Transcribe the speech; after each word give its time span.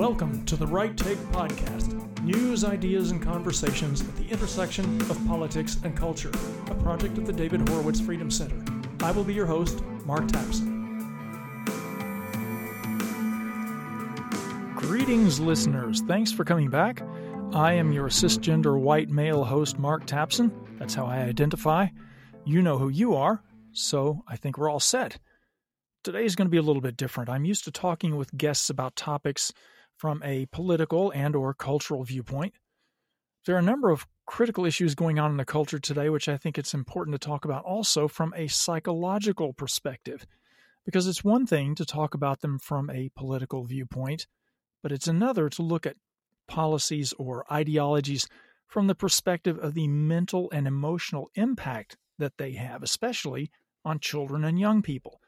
Welcome 0.00 0.46
to 0.46 0.56
the 0.56 0.66
Right 0.66 0.96
Take 0.96 1.18
Podcast 1.30 2.22
news, 2.22 2.64
ideas, 2.64 3.10
and 3.10 3.20
conversations 3.20 4.00
at 4.00 4.16
the 4.16 4.26
intersection 4.28 4.98
of 5.02 5.26
politics 5.26 5.76
and 5.84 5.94
culture, 5.94 6.30
a 6.68 6.74
project 6.76 7.18
of 7.18 7.26
the 7.26 7.34
David 7.34 7.68
Horowitz 7.68 8.00
Freedom 8.00 8.30
Center. 8.30 8.56
I 9.02 9.10
will 9.10 9.24
be 9.24 9.34
your 9.34 9.44
host, 9.44 9.84
Mark 10.06 10.26
Tapson. 10.28 10.96
Greetings, 14.74 15.38
listeners. 15.38 16.00
Thanks 16.08 16.32
for 16.32 16.44
coming 16.44 16.70
back. 16.70 17.02
I 17.52 17.74
am 17.74 17.92
your 17.92 18.08
cisgender 18.08 18.80
white 18.80 19.10
male 19.10 19.44
host, 19.44 19.78
Mark 19.78 20.06
Tapson. 20.06 20.50
That's 20.78 20.94
how 20.94 21.04
I 21.04 21.18
identify. 21.18 21.88
You 22.46 22.62
know 22.62 22.78
who 22.78 22.88
you 22.88 23.16
are, 23.16 23.42
so 23.72 24.22
I 24.26 24.36
think 24.36 24.56
we're 24.56 24.70
all 24.70 24.80
set. 24.80 25.18
Today 26.04 26.24
is 26.24 26.36
going 26.36 26.46
to 26.46 26.50
be 26.50 26.56
a 26.56 26.62
little 26.62 26.80
bit 26.80 26.96
different. 26.96 27.28
I'm 27.28 27.44
used 27.44 27.64
to 27.64 27.70
talking 27.70 28.16
with 28.16 28.34
guests 28.34 28.70
about 28.70 28.96
topics 28.96 29.52
from 30.00 30.22
a 30.24 30.46
political 30.46 31.10
and 31.10 31.36
or 31.36 31.52
cultural 31.52 32.02
viewpoint. 32.04 32.54
There 33.44 33.54
are 33.54 33.58
a 33.58 33.62
number 33.62 33.90
of 33.90 34.06
critical 34.24 34.64
issues 34.64 34.94
going 34.94 35.18
on 35.18 35.30
in 35.30 35.36
the 35.36 35.44
culture 35.44 35.78
today 35.78 36.08
which 36.08 36.26
I 36.26 36.38
think 36.38 36.56
it's 36.56 36.72
important 36.72 37.12
to 37.20 37.28
talk 37.28 37.44
about 37.44 37.64
also 37.64 38.08
from 38.08 38.32
a 38.34 38.46
psychological 38.46 39.52
perspective. 39.52 40.26
Because 40.86 41.06
it's 41.06 41.22
one 41.22 41.46
thing 41.46 41.74
to 41.74 41.84
talk 41.84 42.14
about 42.14 42.40
them 42.40 42.58
from 42.58 42.88
a 42.88 43.10
political 43.14 43.64
viewpoint, 43.64 44.26
but 44.82 44.90
it's 44.90 45.06
another 45.06 45.50
to 45.50 45.62
look 45.62 45.84
at 45.84 45.96
policies 46.48 47.12
or 47.18 47.44
ideologies 47.52 48.26
from 48.66 48.86
the 48.86 48.94
perspective 48.94 49.58
of 49.58 49.74
the 49.74 49.86
mental 49.86 50.50
and 50.50 50.66
emotional 50.66 51.28
impact 51.34 51.98
that 52.18 52.38
they 52.38 52.52
have, 52.52 52.82
especially 52.82 53.50
on 53.84 54.00
children 54.00 54.44
and 54.44 54.58
young 54.58 54.80
people. 54.80 55.19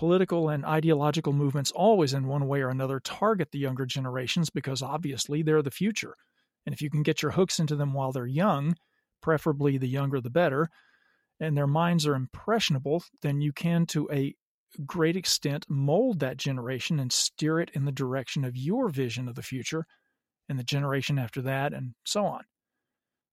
Political 0.00 0.48
and 0.48 0.64
ideological 0.64 1.34
movements 1.34 1.70
always, 1.72 2.14
in 2.14 2.26
one 2.26 2.48
way 2.48 2.62
or 2.62 2.70
another, 2.70 3.00
target 3.00 3.50
the 3.50 3.58
younger 3.58 3.84
generations 3.84 4.48
because 4.48 4.80
obviously 4.80 5.42
they're 5.42 5.60
the 5.60 5.70
future. 5.70 6.16
And 6.64 6.74
if 6.74 6.80
you 6.80 6.88
can 6.88 7.02
get 7.02 7.20
your 7.20 7.32
hooks 7.32 7.60
into 7.60 7.76
them 7.76 7.92
while 7.92 8.10
they're 8.10 8.24
young, 8.24 8.76
preferably 9.20 9.76
the 9.76 9.90
younger 9.90 10.18
the 10.22 10.30
better, 10.30 10.70
and 11.38 11.54
their 11.54 11.66
minds 11.66 12.06
are 12.06 12.14
impressionable, 12.14 13.04
then 13.20 13.42
you 13.42 13.52
can, 13.52 13.84
to 13.88 14.08
a 14.10 14.34
great 14.86 15.16
extent, 15.16 15.66
mold 15.68 16.20
that 16.20 16.38
generation 16.38 16.98
and 16.98 17.12
steer 17.12 17.60
it 17.60 17.70
in 17.74 17.84
the 17.84 17.92
direction 17.92 18.42
of 18.42 18.56
your 18.56 18.88
vision 18.88 19.28
of 19.28 19.34
the 19.34 19.42
future 19.42 19.84
and 20.48 20.58
the 20.58 20.64
generation 20.64 21.18
after 21.18 21.42
that, 21.42 21.74
and 21.74 21.92
so 22.06 22.24
on. 22.24 22.44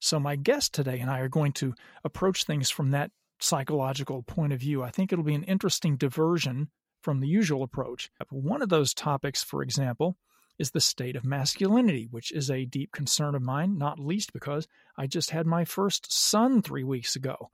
So, 0.01 0.19
my 0.19 0.35
guest 0.35 0.73
today 0.73 0.99
and 0.99 1.09
I 1.09 1.19
are 1.19 1.29
going 1.29 1.53
to 1.53 1.75
approach 2.03 2.43
things 2.43 2.69
from 2.69 2.91
that 2.91 3.11
psychological 3.39 4.23
point 4.23 4.53
of 4.53 4.59
view. 4.59 4.83
I 4.83 4.89
think 4.89 5.11
it'll 5.11 5.23
be 5.23 5.35
an 5.35 5.43
interesting 5.43 5.97
diversion 5.97 6.69
from 7.01 7.19
the 7.19 7.27
usual 7.27 7.63
approach. 7.63 8.09
One 8.29 8.61
of 8.61 8.69
those 8.69 8.93
topics, 8.93 9.43
for 9.43 9.61
example, 9.61 10.17
is 10.57 10.71
the 10.71 10.81
state 10.81 11.15
of 11.15 11.23
masculinity, 11.23 12.07
which 12.09 12.31
is 12.31 12.49
a 12.49 12.65
deep 12.65 12.91
concern 12.91 13.35
of 13.35 13.41
mine, 13.41 13.77
not 13.77 13.99
least 13.99 14.33
because 14.33 14.67
I 14.97 15.07
just 15.07 15.29
had 15.29 15.45
my 15.45 15.65
first 15.65 16.11
son 16.11 16.61
three 16.61 16.83
weeks 16.83 17.15
ago. 17.15 17.51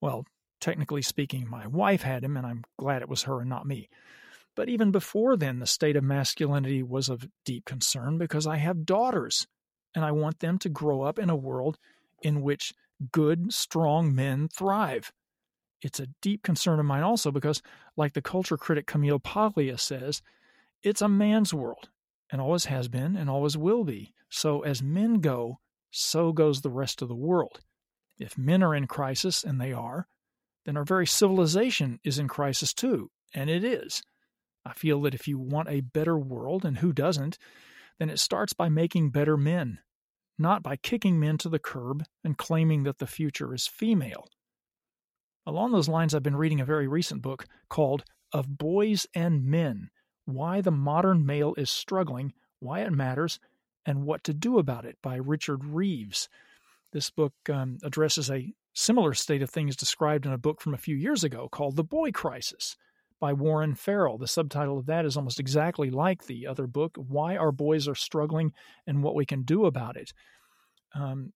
Well, 0.00 0.24
technically 0.60 1.02
speaking, 1.02 1.48
my 1.48 1.66
wife 1.66 2.02
had 2.02 2.24
him, 2.24 2.36
and 2.36 2.46
I'm 2.46 2.64
glad 2.78 3.02
it 3.02 3.08
was 3.08 3.24
her 3.24 3.40
and 3.40 3.50
not 3.50 3.66
me. 3.66 3.88
But 4.56 4.68
even 4.68 4.90
before 4.90 5.36
then, 5.36 5.58
the 5.58 5.66
state 5.66 5.94
of 5.94 6.02
masculinity 6.02 6.82
was 6.82 7.08
of 7.08 7.28
deep 7.44 7.64
concern 7.64 8.18
because 8.18 8.46
I 8.46 8.56
have 8.56 8.86
daughters, 8.86 9.46
and 9.94 10.04
I 10.04 10.12
want 10.12 10.40
them 10.40 10.58
to 10.60 10.68
grow 10.68 11.02
up 11.02 11.18
in 11.18 11.30
a 11.30 11.36
world 11.36 11.78
in 12.22 12.40
which 12.40 12.72
good, 13.12 13.52
strong 13.52 14.14
men 14.14 14.48
thrive. 14.48 15.12
It's 15.82 16.00
a 16.00 16.08
deep 16.20 16.42
concern 16.42 16.80
of 16.80 16.86
mine 16.86 17.02
also 17.02 17.30
because, 17.30 17.62
like 17.96 18.14
the 18.14 18.22
culture 18.22 18.56
critic 18.56 18.86
Camille 18.86 19.20
Paglia 19.20 19.78
says, 19.78 20.22
it's 20.82 21.02
a 21.02 21.08
man's 21.08 21.54
world 21.54 21.88
and 22.30 22.40
always 22.40 22.66
has 22.66 22.88
been 22.88 23.16
and 23.16 23.30
always 23.30 23.56
will 23.56 23.84
be. 23.84 24.12
So, 24.28 24.60
as 24.62 24.82
men 24.82 25.20
go, 25.20 25.60
so 25.90 26.32
goes 26.32 26.60
the 26.60 26.70
rest 26.70 27.00
of 27.00 27.08
the 27.08 27.14
world. 27.14 27.60
If 28.18 28.36
men 28.36 28.62
are 28.62 28.74
in 28.74 28.86
crisis, 28.86 29.44
and 29.44 29.60
they 29.60 29.72
are, 29.72 30.06
then 30.64 30.76
our 30.76 30.84
very 30.84 31.06
civilization 31.06 32.00
is 32.04 32.18
in 32.18 32.28
crisis 32.28 32.74
too, 32.74 33.10
and 33.32 33.48
it 33.48 33.64
is. 33.64 34.02
I 34.64 34.74
feel 34.74 35.00
that 35.02 35.14
if 35.14 35.28
you 35.28 35.38
want 35.38 35.68
a 35.68 35.80
better 35.80 36.18
world, 36.18 36.64
and 36.64 36.78
who 36.78 36.92
doesn't, 36.92 37.38
then 37.98 38.10
it 38.10 38.18
starts 38.18 38.52
by 38.52 38.68
making 38.68 39.10
better 39.10 39.36
men, 39.36 39.78
not 40.38 40.62
by 40.62 40.76
kicking 40.76 41.18
men 41.18 41.38
to 41.38 41.48
the 41.48 41.58
curb 41.58 42.04
and 42.22 42.36
claiming 42.36 42.82
that 42.82 42.98
the 42.98 43.06
future 43.06 43.54
is 43.54 43.66
female. 43.66 44.28
Along 45.48 45.72
those 45.72 45.88
lines, 45.88 46.14
I've 46.14 46.22
been 46.22 46.36
reading 46.36 46.60
a 46.60 46.66
very 46.66 46.86
recent 46.86 47.22
book 47.22 47.46
called 47.70 48.04
Of 48.34 48.58
Boys 48.58 49.06
and 49.14 49.46
Men 49.46 49.88
Why 50.26 50.60
the 50.60 50.70
Modern 50.70 51.24
Male 51.24 51.54
is 51.56 51.70
Struggling, 51.70 52.34
Why 52.60 52.80
It 52.80 52.92
Matters, 52.92 53.40
and 53.86 54.04
What 54.04 54.22
to 54.24 54.34
Do 54.34 54.58
About 54.58 54.84
It 54.84 54.98
by 55.02 55.16
Richard 55.16 55.64
Reeves. 55.64 56.28
This 56.92 57.08
book 57.08 57.32
um, 57.50 57.78
addresses 57.82 58.30
a 58.30 58.52
similar 58.74 59.14
state 59.14 59.40
of 59.40 59.48
things 59.48 59.74
described 59.74 60.26
in 60.26 60.34
a 60.34 60.38
book 60.38 60.60
from 60.60 60.74
a 60.74 60.78
few 60.78 60.94
years 60.94 61.24
ago 61.24 61.48
called 61.50 61.76
The 61.76 61.82
Boy 61.82 62.12
Crisis 62.12 62.76
by 63.18 63.32
Warren 63.32 63.74
Farrell. 63.74 64.18
The 64.18 64.28
subtitle 64.28 64.78
of 64.78 64.84
that 64.84 65.06
is 65.06 65.16
almost 65.16 65.40
exactly 65.40 65.88
like 65.88 66.26
the 66.26 66.46
other 66.46 66.66
book 66.66 66.94
Why 66.98 67.38
Our 67.38 67.52
Boys 67.52 67.88
Are 67.88 67.94
Struggling 67.94 68.52
and 68.86 69.02
What 69.02 69.14
We 69.14 69.24
Can 69.24 69.44
Do 69.44 69.64
About 69.64 69.96
It. 69.96 70.12
Um, 70.94 71.32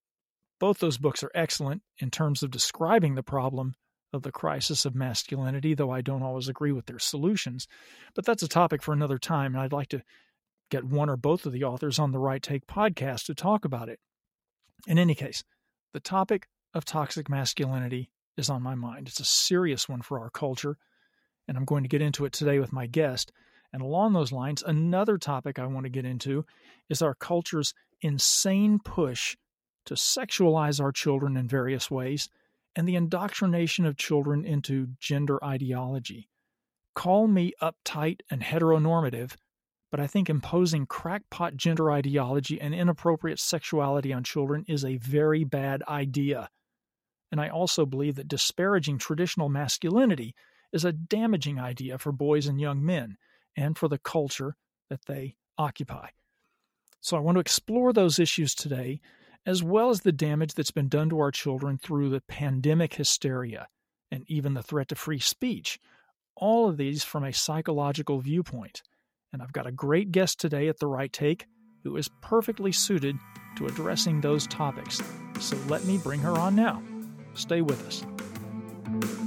both 0.60 0.80
those 0.80 0.98
books 0.98 1.22
are 1.22 1.32
excellent 1.34 1.80
in 1.96 2.10
terms 2.10 2.42
of 2.42 2.50
describing 2.50 3.14
the 3.14 3.22
problem 3.22 3.74
of 4.12 4.22
the 4.22 4.32
crisis 4.32 4.84
of 4.84 4.94
masculinity, 4.94 5.74
though 5.74 5.90
I 5.90 6.00
don't 6.00 6.22
always 6.22 6.48
agree 6.48 6.72
with 6.72 6.86
their 6.86 6.98
solutions. 6.98 7.66
But 8.14 8.24
that's 8.24 8.42
a 8.42 8.48
topic 8.48 8.82
for 8.82 8.92
another 8.92 9.18
time, 9.18 9.54
and 9.54 9.62
I'd 9.62 9.72
like 9.72 9.88
to 9.88 10.02
get 10.70 10.84
one 10.84 11.08
or 11.08 11.16
both 11.16 11.46
of 11.46 11.52
the 11.52 11.64
authors 11.64 11.98
on 11.98 12.12
the 12.12 12.18
Right 12.18 12.42
Take 12.42 12.66
podcast 12.66 13.26
to 13.26 13.34
talk 13.34 13.64
about 13.64 13.88
it. 13.88 14.00
In 14.86 14.98
any 14.98 15.14
case, 15.14 15.44
the 15.92 16.00
topic 16.00 16.48
of 16.74 16.84
toxic 16.84 17.28
masculinity 17.28 18.10
is 18.36 18.50
on 18.50 18.62
my 18.62 18.74
mind. 18.74 19.08
It's 19.08 19.20
a 19.20 19.24
serious 19.24 19.88
one 19.88 20.02
for 20.02 20.18
our 20.20 20.30
culture, 20.30 20.76
and 21.46 21.56
I'm 21.56 21.64
going 21.64 21.82
to 21.82 21.88
get 21.88 22.02
into 22.02 22.24
it 22.24 22.32
today 22.32 22.58
with 22.58 22.72
my 22.72 22.86
guest. 22.86 23.32
And 23.72 23.82
along 23.82 24.12
those 24.12 24.32
lines, 24.32 24.62
another 24.62 25.18
topic 25.18 25.58
I 25.58 25.66
want 25.66 25.84
to 25.84 25.90
get 25.90 26.04
into 26.04 26.44
is 26.88 27.02
our 27.02 27.14
culture's 27.14 27.74
insane 28.00 28.78
push 28.78 29.36
to 29.86 29.94
sexualize 29.94 30.80
our 30.80 30.92
children 30.92 31.36
in 31.36 31.48
various 31.48 31.90
ways 31.90 32.28
and 32.74 32.88
the 32.88 32.96
indoctrination 32.96 33.84
of 33.84 33.96
children 33.96 34.44
into 34.44 34.88
gender 34.98 35.42
ideology. 35.44 36.28
Call 36.94 37.26
me 37.26 37.52
uptight 37.60 38.20
and 38.30 38.42
heteronormative, 38.42 39.36
but 39.90 40.00
I 40.00 40.06
think 40.06 40.28
imposing 40.28 40.86
crackpot 40.86 41.56
gender 41.56 41.90
ideology 41.90 42.60
and 42.60 42.74
inappropriate 42.74 43.38
sexuality 43.38 44.12
on 44.12 44.24
children 44.24 44.64
is 44.68 44.84
a 44.84 44.96
very 44.96 45.44
bad 45.44 45.82
idea. 45.88 46.48
And 47.30 47.40
I 47.40 47.48
also 47.48 47.86
believe 47.86 48.16
that 48.16 48.28
disparaging 48.28 48.98
traditional 48.98 49.48
masculinity 49.48 50.34
is 50.72 50.84
a 50.84 50.92
damaging 50.92 51.58
idea 51.58 51.98
for 51.98 52.12
boys 52.12 52.46
and 52.46 52.60
young 52.60 52.84
men 52.84 53.16
and 53.56 53.76
for 53.76 53.88
the 53.88 53.98
culture 53.98 54.56
that 54.88 55.06
they 55.06 55.36
occupy. 55.58 56.08
So 57.00 57.16
I 57.16 57.20
want 57.20 57.36
to 57.36 57.40
explore 57.40 57.92
those 57.92 58.18
issues 58.18 58.54
today 58.54 59.00
as 59.46 59.62
well 59.62 59.90
as 59.90 60.00
the 60.00 60.12
damage 60.12 60.54
that's 60.54 60.70
been 60.70 60.88
done 60.88 61.10
to 61.10 61.18
our 61.18 61.30
children 61.30 61.78
through 61.78 62.10
the 62.10 62.22
pandemic 62.22 62.94
hysteria 62.94 63.68
and 64.10 64.24
even 64.28 64.54
the 64.54 64.62
threat 64.62 64.88
to 64.88 64.94
free 64.94 65.18
speech. 65.18 65.78
All 66.36 66.68
of 66.68 66.76
these 66.76 67.02
from 67.02 67.24
a 67.24 67.32
psychological 67.32 68.20
viewpoint. 68.20 68.82
And 69.32 69.42
I've 69.42 69.52
got 69.52 69.66
a 69.66 69.72
great 69.72 70.12
guest 70.12 70.38
today 70.38 70.68
at 70.68 70.78
The 70.78 70.86
Right 70.86 71.12
Take 71.12 71.46
who 71.82 71.96
is 71.96 72.08
perfectly 72.20 72.72
suited 72.72 73.16
to 73.56 73.66
addressing 73.66 74.20
those 74.20 74.46
topics. 74.46 75.02
So 75.40 75.56
let 75.68 75.84
me 75.84 75.98
bring 75.98 76.20
her 76.20 76.38
on 76.38 76.54
now. 76.54 76.82
Stay 77.34 77.62
with 77.62 77.86
us. 77.86 79.21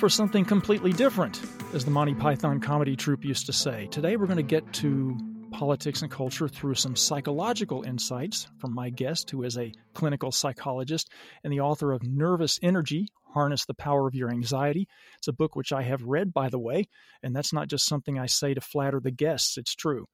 For 0.00 0.08
something 0.08 0.46
completely 0.46 0.94
different, 0.94 1.42
as 1.74 1.84
the 1.84 1.90
Monty 1.90 2.14
Python 2.14 2.58
comedy 2.58 2.96
troupe 2.96 3.22
used 3.22 3.44
to 3.44 3.52
say. 3.52 3.86
Today 3.88 4.16
we're 4.16 4.24
going 4.24 4.38
to 4.38 4.42
get 4.42 4.72
to 4.72 5.14
politics 5.52 6.00
and 6.00 6.10
culture 6.10 6.48
through 6.48 6.74
some 6.74 6.96
psychological 6.96 7.82
insights 7.82 8.48
from 8.56 8.74
my 8.74 8.88
guest, 8.88 9.28
who 9.28 9.42
is 9.42 9.58
a 9.58 9.74
clinical 9.92 10.32
psychologist 10.32 11.12
and 11.44 11.52
the 11.52 11.60
author 11.60 11.92
of 11.92 12.02
Nervous 12.02 12.58
Energy 12.62 13.08
Harness 13.34 13.66
the 13.66 13.74
Power 13.74 14.08
of 14.08 14.14
Your 14.14 14.30
Anxiety. 14.30 14.88
It's 15.18 15.28
a 15.28 15.34
book 15.34 15.54
which 15.54 15.70
I 15.70 15.82
have 15.82 16.02
read, 16.02 16.32
by 16.32 16.48
the 16.48 16.58
way, 16.58 16.88
and 17.22 17.36
that's 17.36 17.52
not 17.52 17.68
just 17.68 17.84
something 17.84 18.18
I 18.18 18.24
say 18.24 18.54
to 18.54 18.60
flatter 18.62 19.00
the 19.00 19.10
guests, 19.10 19.58
it's 19.58 19.74
true. 19.74 20.06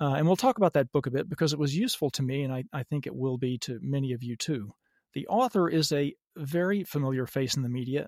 Uh, 0.00 0.14
and 0.14 0.28
we'll 0.28 0.36
talk 0.36 0.58
about 0.58 0.74
that 0.74 0.92
book 0.92 1.08
a 1.08 1.10
bit 1.10 1.28
because 1.28 1.52
it 1.52 1.58
was 1.58 1.76
useful 1.76 2.10
to 2.10 2.22
me, 2.22 2.44
and 2.44 2.52
I, 2.52 2.62
I 2.72 2.84
think 2.84 3.04
it 3.04 3.16
will 3.16 3.36
be 3.36 3.58
to 3.62 3.80
many 3.82 4.12
of 4.12 4.22
you 4.22 4.36
too. 4.36 4.74
The 5.14 5.26
author 5.26 5.68
is 5.68 5.90
a 5.90 6.14
very 6.36 6.84
familiar 6.84 7.26
face 7.26 7.56
in 7.56 7.64
the 7.64 7.68
media, 7.68 8.06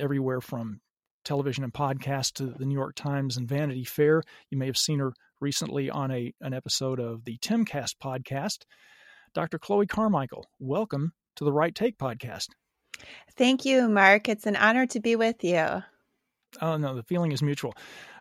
everywhere 0.00 0.40
from 0.40 0.80
television 1.24 1.64
and 1.64 1.72
podcasts 1.72 2.32
to 2.32 2.46
the 2.46 2.64
New 2.64 2.74
York 2.74 2.94
Times 2.94 3.36
and 3.36 3.48
Vanity 3.48 3.84
Fair. 3.84 4.22
You 4.50 4.58
may 4.58 4.66
have 4.66 4.78
seen 4.78 4.98
her 4.98 5.12
recently 5.40 5.90
on 5.90 6.10
a 6.10 6.32
an 6.40 6.54
episode 6.54 6.98
of 6.98 7.24
the 7.24 7.38
Timcast 7.38 7.96
podcast. 8.02 8.64
Dr. 9.34 9.58
Chloe 9.58 9.86
Carmichael, 9.86 10.46
welcome 10.58 11.12
to 11.36 11.44
the 11.44 11.52
Right 11.52 11.74
Take 11.74 11.98
podcast. 11.98 12.48
Thank 13.36 13.64
you, 13.64 13.88
Mark. 13.88 14.28
It's 14.28 14.46
an 14.46 14.56
honor 14.56 14.86
to 14.86 15.00
be 15.00 15.16
with 15.16 15.44
you. 15.44 15.82
Oh, 16.60 16.76
no, 16.76 16.94
the 16.94 17.04
feeling 17.04 17.32
is 17.32 17.42
mutual. 17.42 17.74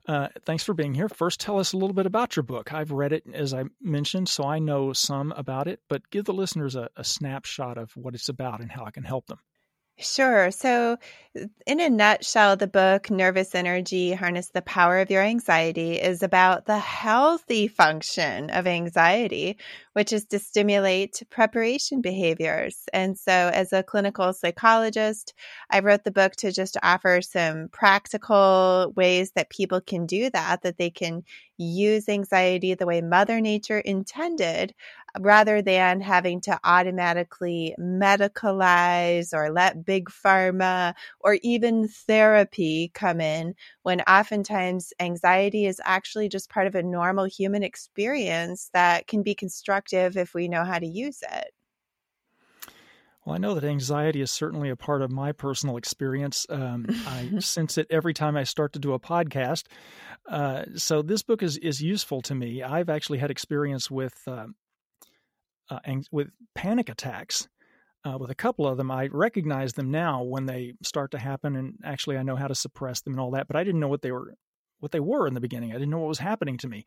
Uh, 0.08 0.28
thanks 0.46 0.64
for 0.64 0.74
being 0.74 0.94
here. 0.94 1.10
First, 1.10 1.40
tell 1.40 1.60
us 1.60 1.74
a 1.74 1.78
little 1.78 1.94
bit 1.94 2.06
about 2.06 2.36
your 2.36 2.44
book. 2.44 2.74
I've 2.74 2.92
read 2.92 3.12
it, 3.12 3.24
as 3.34 3.54
I 3.54 3.64
mentioned, 3.82 4.30
so 4.30 4.44
I 4.44 4.60
know 4.60 4.94
some 4.94 5.32
about 5.34 5.68
it, 5.68 5.82
but 5.90 6.10
give 6.10 6.26
the 6.26 6.34
listeners 6.34 6.76
a, 6.76 6.90
a 6.96 7.04
snapshot 7.04 7.78
of 7.78 7.92
what 7.96 8.16
it's 8.16 8.30
about 8.30 8.62
and 8.62 8.72
how 8.72 8.86
I 8.86 8.92
can 8.92 9.04
help 9.04 9.28
them. 9.28 9.40
Sure. 10.02 10.50
So, 10.50 10.98
in 11.68 11.80
a 11.82 11.90
nutshell, 11.90 12.56
the 12.56 12.68
book 12.68 13.12
Nervous 13.12 13.54
Energy 13.54 14.14
Harness 14.14 14.50
the 14.50 14.62
Power 14.62 15.00
of 15.00 15.12
Your 15.12 15.22
Anxiety 15.22 16.00
is 16.00 16.24
about 16.24 16.66
the 16.66 16.80
healthy 16.80 17.68
function 17.68 18.50
of 18.50 18.66
anxiety, 18.66 19.58
which 19.94 20.14
is 20.14 20.26
to 20.28 20.40
stimulate 20.40 21.22
preparation 21.30 22.02
behaviors. 22.02 22.86
And 22.94 23.18
so, 23.18 23.32
as 23.54 23.74
a 23.74 23.84
clinical 23.84 24.32
psychologist, 24.34 25.34
I 25.70 25.80
wrote 25.80 26.06
the 26.06 26.12
book 26.12 26.34
to 26.38 26.52
just 26.52 26.78
offer 26.82 27.22
some 27.22 27.68
practical 27.72 28.94
ways 28.96 29.32
that 29.34 29.50
people 29.50 29.82
can 29.82 30.06
do 30.06 30.30
that, 30.32 30.62
that 30.62 30.78
they 30.78 30.90
can 30.90 31.24
use 31.58 32.08
anxiety 32.08 32.74
the 32.74 32.86
way 32.86 33.02
Mother 33.02 33.42
Nature 33.42 33.80
intended, 33.80 34.74
rather 35.20 35.62
than 35.62 36.02
having 36.02 36.42
to 36.42 36.60
automatically 36.64 37.76
medicalize 37.80 39.34
or 39.34 39.52
let 39.52 39.86
big 39.86 40.10
pharma 40.10 40.94
or 41.20 41.38
even 41.42 41.88
therapy 41.88 42.92
come 42.94 43.22
in 43.22 43.56
when 43.84 44.02
oftentimes 44.02 44.94
anxiety 45.00 45.66
is 45.66 45.82
actually 45.86 46.30
just 46.30 46.50
part 46.50 46.68
of 46.68 46.76
a 46.76 46.84
normal 46.84 47.26
human 47.26 47.64
experience 47.64 48.70
that 48.74 49.08
can 49.08 49.24
be 49.24 49.36
constructive 49.36 50.18
if 50.18 50.34
we 50.34 50.48
know 50.48 50.64
how 50.64 50.80
to 50.80 50.88
use 50.88 51.24
it. 51.32 51.54
Well, 53.26 53.36
I 53.36 53.38
know 53.38 53.54
that 53.54 53.64
anxiety 53.64 54.22
is 54.22 54.32
certainly 54.32 54.70
a 54.70 54.76
part 54.76 55.02
of 55.02 55.12
my 55.12 55.34
personal 55.34 55.78
experience. 55.78 56.48
Um, 56.50 56.88
I 57.06 57.30
sense 57.40 57.78
it 57.78 57.86
every 57.90 58.14
time 58.14 58.36
I 58.36 58.44
start 58.44 58.74
to 58.74 58.80
do 58.80 58.94
a 58.94 59.00
podcast. 59.00 59.66
Uh, 60.28 60.64
so 60.76 61.02
this 61.02 61.22
book 61.22 61.44
is 61.44 61.58
is 61.58 61.82
useful 61.82 62.22
to 62.24 62.36
me. 62.36 62.64
I've 62.64 62.90
actually 62.90 63.20
had 63.20 63.30
experience 63.30 63.92
with 63.92 64.16
uh, 64.26 64.48
uh, 65.70 65.80
with 66.12 66.30
panic 66.56 66.90
attacks. 66.90 67.48
Uh, 68.06 68.18
with 68.18 68.32
a 68.32 68.36
couple 68.36 68.66
of 68.66 68.78
them, 68.78 68.90
I 68.90 69.10
recognize 69.12 69.74
them 69.74 69.92
now 69.92 70.24
when 70.24 70.46
they 70.46 70.74
start 70.82 71.12
to 71.12 71.20
happen, 71.20 71.58
and 71.58 71.74
actually 71.84 72.18
I 72.18 72.24
know 72.24 72.38
how 72.38 72.48
to 72.48 72.56
suppress 72.56 73.02
them 73.02 73.12
and 73.12 73.20
all 73.20 73.32
that. 73.32 73.48
But 73.48 73.58
I 73.58 73.66
didn't 73.66 73.82
know 73.82 73.90
what 73.90 74.02
they 74.02 74.12
were, 74.12 74.36
what 74.80 74.94
they 74.94 75.02
were 75.02 75.28
in 75.28 75.34
the 75.34 75.42
beginning. 75.42 75.72
I 75.72 75.74
didn't 75.74 75.90
know 75.90 76.00
what 76.00 76.08
was 76.08 76.20
happening 76.20 76.58
to 76.60 76.70
me. 76.70 76.86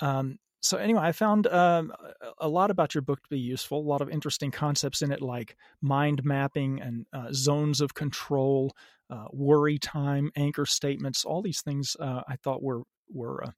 Um, 0.00 0.38
so 0.62 0.76
anyway, 0.76 1.00
I 1.00 1.12
found 1.12 1.46
um, 1.46 1.92
a 2.38 2.48
lot 2.48 2.70
about 2.70 2.94
your 2.94 3.00
book 3.00 3.22
to 3.22 3.28
be 3.30 3.38
useful. 3.38 3.78
A 3.78 3.88
lot 3.88 4.02
of 4.02 4.10
interesting 4.10 4.50
concepts 4.50 5.00
in 5.00 5.10
it, 5.10 5.22
like 5.22 5.56
mind 5.80 6.22
mapping 6.24 6.80
and 6.82 7.06
uh, 7.14 7.28
zones 7.32 7.80
of 7.80 7.94
control, 7.94 8.74
uh, 9.08 9.24
worry 9.32 9.78
time, 9.78 10.30
anchor 10.36 10.66
statements. 10.66 11.24
All 11.24 11.40
these 11.40 11.62
things 11.62 11.96
uh, 11.98 12.22
I 12.28 12.36
thought 12.36 12.62
were 12.62 12.82
were 13.10 13.44
uh, 13.44 13.50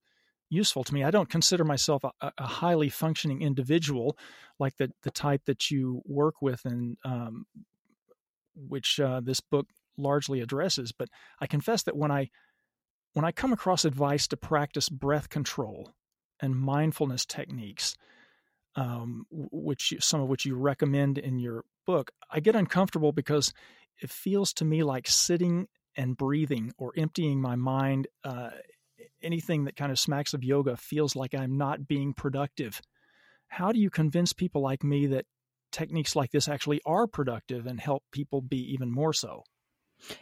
useful 0.52 0.84
to 0.84 0.94
me. 0.94 1.02
I 1.02 1.10
don't 1.10 1.31
consider 1.31 1.64
myself 1.64 2.04
a, 2.04 2.32
a 2.38 2.46
highly 2.46 2.88
functioning 2.88 3.43
individual 3.43 4.16
like 4.58 4.76
the 4.76 4.93
the 5.02 5.10
type 5.10 5.43
that 5.46 5.70
you 5.70 6.02
work 6.04 6.43
with 6.43 6.64
and 6.64 6.96
um, 7.04 7.46
which 8.54 9.00
uh, 9.00 9.20
this 9.20 9.40
book 9.40 9.66
largely 9.96 10.40
addresses. 10.40 10.93
But 10.93 11.08
I 11.40 11.46
confess 11.46 11.82
that 11.84 11.96
when 11.96 12.10
I 12.10 12.31
when 13.14 13.25
I 13.25 13.32
come 13.32 13.52
across 13.52 13.84
advice 13.84 14.26
to 14.28 14.37
practice 14.37 14.88
breath 14.88 15.28
control 15.28 15.93
and 16.40 16.56
mindfulness 16.56 17.26
techniques, 17.26 17.96
um, 18.76 19.26
which 19.31 19.94
some 20.00 20.20
of 20.20 20.28
which 20.28 20.44
you 20.44 20.54
recommend 20.56 21.19
in 21.19 21.38
your 21.38 21.64
book, 21.87 22.10
I 22.31 22.40
get 22.40 22.56
uncomfortable 22.56 23.12
because 23.12 23.52
it 24.00 24.10
feels 24.10 24.52
to 24.54 24.64
me 24.64 24.82
like 24.82 25.06
sitting 25.08 25.69
and 25.96 26.16
breathing 26.16 26.72
or 26.78 26.93
emptying 26.96 27.40
my 27.40 27.54
mind 27.54 28.08
uh, 28.25 28.50
anything 29.22 29.64
that 29.64 29.76
kind 29.76 29.93
of 29.93 29.99
smacks 29.99 30.34
of 30.34 30.44
yoga 30.44 30.76
feels 30.76 31.16
like 31.16 31.34
I'm 31.34 31.56
not 31.56 31.87
being 31.87 32.14
productive. 32.14 32.81
How 33.49 33.72
do 33.72 33.78
you 33.78 33.90
convince 33.90 34.32
people 34.32 34.62
like 34.62 34.82
me 34.82 35.06
that 35.08 35.26
techniques 35.72 36.16
like 36.16 36.31
this 36.31 36.49
actually 36.49 36.81
are 36.87 37.06
productive 37.06 37.66
and 37.66 37.81
help 37.81 38.04
people 38.12 38.40
be 38.40 38.72
even 38.72 38.90
more 38.90 39.12
so? 39.12 39.44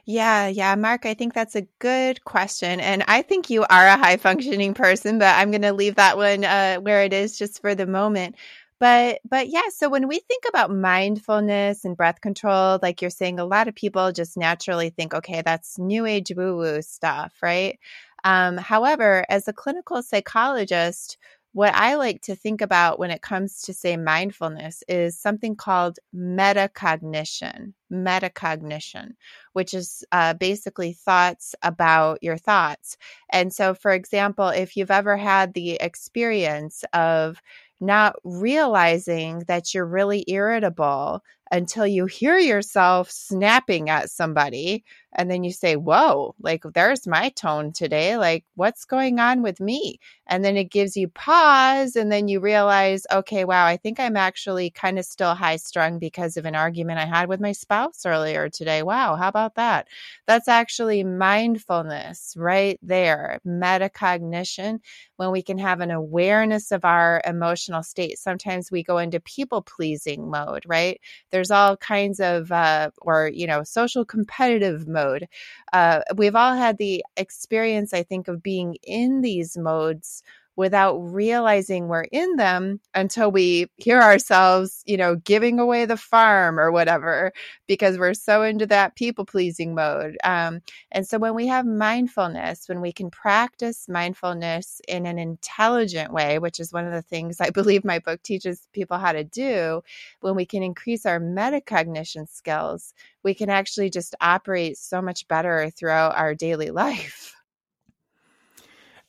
Yeah, 0.05 0.47
yeah, 0.49 0.75
Mark, 0.75 1.07
I 1.07 1.15
think 1.15 1.33
that's 1.33 1.57
a 1.57 1.67
good 1.79 2.25
question. 2.25 2.81
And 2.81 3.03
I 3.09 3.23
think 3.23 3.51
you 3.51 3.63
are 3.63 3.87
a 3.87 3.97
high 3.97 4.17
functioning 4.19 4.75
person, 4.75 5.19
but 5.19 5.35
I'm 5.35 5.51
going 5.51 5.63
to 5.63 5.73
leave 5.73 5.97
that 5.97 6.17
one 6.17 6.45
uh, 6.45 6.77
where 6.77 7.03
it 7.03 7.13
is 7.13 7.39
just 7.39 7.61
for 7.61 7.75
the 7.75 7.87
moment. 7.87 8.37
But 8.79 9.21
but 9.29 9.49
yeah, 9.51 9.69
so 9.75 9.91
when 9.91 10.09
we 10.09 10.21
think 10.21 10.45
about 10.49 10.75
mindfulness 10.75 11.85
and 11.85 11.99
breath 11.99 12.23
control, 12.23 12.79
like 12.81 13.03
you're 13.03 13.11
saying, 13.11 13.39
a 13.39 13.45
lot 13.45 13.69
of 13.69 13.75
people 13.75 14.11
just 14.11 14.39
naturally 14.39 14.89
think, 14.89 15.13
okay, 15.13 15.43
that's 15.45 15.79
new 15.79 16.07
age 16.07 16.33
woo 16.35 16.57
woo 16.57 16.81
stuff, 16.81 17.35
right? 17.43 17.79
Um, 18.25 18.57
however, 18.57 19.25
as 19.29 19.49
a 19.49 19.53
clinical 19.53 20.03
psychologist, 20.03 21.19
what 21.53 21.75
I 21.75 21.97
like 21.97 22.23
to 22.23 22.37
think 22.37 22.61
about 22.61 23.01
when 23.01 23.11
it 23.11 23.23
comes 23.23 23.63
to, 23.63 23.75
say, 23.75 23.97
mindfulness 23.97 24.85
is 24.87 25.19
something 25.19 25.57
called 25.57 25.99
metacognition. 26.15 27.73
Metacognition, 27.93 29.15
which 29.53 29.75
is 29.75 30.05
uh, 30.13 30.35
basically 30.35 30.93
thoughts 30.93 31.57
about 31.63 32.23
your 32.23 32.37
thoughts. 32.37 32.97
And 33.33 33.53
so, 33.53 33.75
for 33.75 33.91
example, 33.91 34.49
if 34.49 34.77
you've 34.77 34.93
ever 34.93 35.17
had 35.17 35.53
the 35.55 35.73
experience 35.73 36.85
of 36.93 37.43
not 37.81 38.15
realizing 38.23 39.41
that 39.49 39.75
you're 39.75 39.87
really 39.87 40.25
irritable 40.29 41.23
until 41.51 41.87
you 41.87 42.07
hear 42.07 42.39
yourself 42.39 43.11
snapping 43.11 43.91
at 43.91 44.11
somebody 44.11 44.85
and 45.15 45.31
then 45.31 45.43
you 45.43 45.53
say 45.53 45.75
whoa 45.77 46.35
like 46.41 46.63
there's 46.75 47.07
my 47.07 47.31
tone 47.31 47.73
today 47.73 48.17
like 48.17 48.45
what's 48.55 48.85
going 48.85 49.19
on 49.19 49.43
with 49.43 49.61
me? 49.61 49.99
And 50.27 50.45
then 50.45 50.57
it 50.57 50.71
gives 50.71 50.97
you 50.97 51.09
pause 51.09 51.97
and 51.97 52.13
then 52.13 52.29
you 52.29 52.39
realize 52.41 53.05
okay 53.13 53.45
wow 53.45 53.67
i 53.67 53.77
think 53.77 53.99
i'm 53.99 54.17
actually 54.17 54.71
kind 54.71 54.99
of 54.99 55.05
still 55.05 55.35
high 55.35 55.57
strung 55.57 55.99
because 55.99 56.37
of 56.37 56.45
an 56.45 56.55
argument 56.55 56.99
i 57.01 57.05
had 57.05 57.29
with 57.29 57.41
my 57.41 57.53
spouse 57.53 58.07
earlier 58.07 58.49
today. 58.49 58.83
Wow 58.83 59.17
how 59.17 59.29
about 59.29 59.57
that? 59.57 59.89
That's 60.27 60.49
actually 60.49 61.03
mindfulness 61.05 62.35
right 62.37 62.79
there 62.83 63.41
metacognition 63.47 64.79
when 65.17 65.33
we 65.33 65.43
can 65.43 65.59
have 65.59 65.81
an 65.81 65.91
awareness 65.91 66.71
of 66.71 66.85
our 66.85 67.21
emotional 67.27 67.83
state. 67.83 68.19
Sometimes 68.19 68.71
we 68.71 68.83
go 68.85 68.99
into 68.99 69.21
people 69.21 69.63
pleasing 69.63 70.31
mode 70.31 70.63
right? 70.67 71.01
There's 71.31 71.40
there's 71.41 71.51
all 71.51 71.77
kinds 71.77 72.21
of 72.21 72.53
uh, 72.53 72.91
or 73.03 73.29
you 73.33 73.47
know 73.47 73.63
social 73.65 74.05
competitive 74.05 74.89
mode. 74.89 75.29
Uh, 75.73 76.01
we've 76.17 76.37
all 76.37 76.55
had 76.55 76.79
the 76.79 77.05
experience 77.17 77.93
i 77.95 78.03
think 78.03 78.29
of 78.29 78.43
being 78.43 78.77
in 78.83 79.21
these 79.21 79.57
modes 79.57 80.23
without 80.61 80.99
realizing 80.99 81.89
we're 81.89 82.05
in 82.13 82.37
them 82.37 82.79
until 82.95 83.33
we 83.33 83.67
hear 83.79 83.99
ourselves, 83.99 84.83
you 84.85 84.95
know, 84.95 85.17
giving 85.17 85.59
away 85.59 85.87
the 85.87 85.97
farm 85.97 86.61
or 86.61 86.71
whatever, 86.71 87.33
because 87.67 87.97
we're 87.97 88.13
so 88.13 88.43
into 88.43 88.67
that 88.67 88.95
people 88.95 89.25
pleasing 89.25 89.75
mode. 89.75 90.19
Um, 90.23 90.61
and 90.93 91.07
so 91.07 91.19
when 91.19 91.35
we 91.35 91.47
have 91.47 91.65
mindfulness, 91.65 92.69
when 92.69 92.83
we 92.83 92.93
can 92.93 93.11
practice 93.11 93.89
mindfulness 93.89 94.83
in 94.87 95.07
an 95.07 95.19
intelligent 95.19 96.13
way, 96.13 96.39
which 96.39 96.61
is 96.61 96.75
one 96.75 96.85
of 96.85 96.93
the 96.93 97.01
things 97.01 97.41
I 97.41 97.49
believe 97.59 97.83
my 97.83 97.99
book 97.99 98.23
teaches 98.23 98.69
people 98.75 98.99
how 98.99 99.13
to 99.13 99.25
do, 99.25 99.81
when 100.21 100.35
we 100.37 100.45
can 100.45 100.63
increase 100.63 101.07
our 101.07 101.19
metacognition 101.19 102.29
skills, 102.29 102.93
we 103.23 103.33
can 103.33 103.49
actually 103.49 103.89
just 103.89 104.15
operate 104.21 104.77
so 104.77 105.01
much 105.01 105.27
better 105.27 105.71
throughout 105.71 106.19
our 106.19 106.35
daily 106.35 106.71
life. 106.85 107.40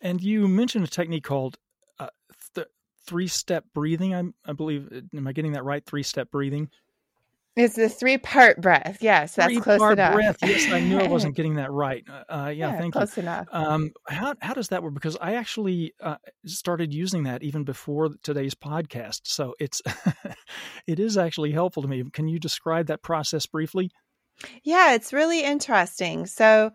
And 0.02 0.22
you 0.22 0.48
mentioned 0.48 0.84
a 0.84 0.88
technique 0.88 1.24
called 1.24 1.58
uh, 2.00 2.08
th- 2.56 2.68
three 3.06 3.28
step 3.28 3.66
breathing. 3.74 4.16
I, 4.16 4.24
I 4.50 4.54
believe. 4.54 4.90
Uh, 4.92 5.18
am 5.18 5.28
I 5.28 5.34
getting 5.34 5.54
that 5.54 5.64
right? 5.64 5.86
Three 5.86 6.04
step 6.04 6.32
breathing. 6.32 6.70
It's 7.58 7.76
the 7.76 7.90
three 7.90 8.18
part 8.18 8.62
breath. 8.62 9.00
Yes, 9.02 9.36
that's 9.36 9.52
three 9.52 9.62
close 9.62 9.80
part 9.80 10.00
enough. 10.00 10.14
breath. 10.14 10.38
Yes, 10.42 10.70
I 10.72 10.80
knew 10.80 10.98
I 11.00 11.08
wasn't 11.10 11.36
getting 11.36 11.56
that 11.56 11.70
right. 11.70 12.04
Uh, 12.10 12.24
uh 12.34 12.48
yeah, 12.48 12.70
yeah, 12.70 12.78
thank 12.78 12.94
close 12.94 13.18
you. 13.18 13.24
enough. 13.24 13.48
Um, 13.52 13.92
how 14.08 14.36
how 14.42 14.54
does 14.54 14.70
that 14.70 14.82
work? 14.82 14.94
Because 14.94 15.18
I 15.20 15.36
actually 15.36 15.94
uh, 16.00 16.16
started 16.46 16.94
using 16.94 17.24
that 17.24 17.44
even 17.44 17.66
before 17.66 18.10
today's 18.24 18.56
podcast, 18.56 19.22
so 19.26 19.54
it's 19.60 19.82
it 20.88 21.00
is 21.00 21.18
actually 21.18 21.52
helpful 21.52 21.84
to 21.84 21.90
me. 21.90 22.04
Can 22.14 22.30
you 22.30 22.40
describe 22.40 22.88
that 22.88 23.02
process 23.02 23.46
briefly? 23.46 23.92
Yeah, 24.64 24.94
it's 24.94 25.12
really 25.12 25.44
interesting. 25.44 26.28
So 26.28 26.72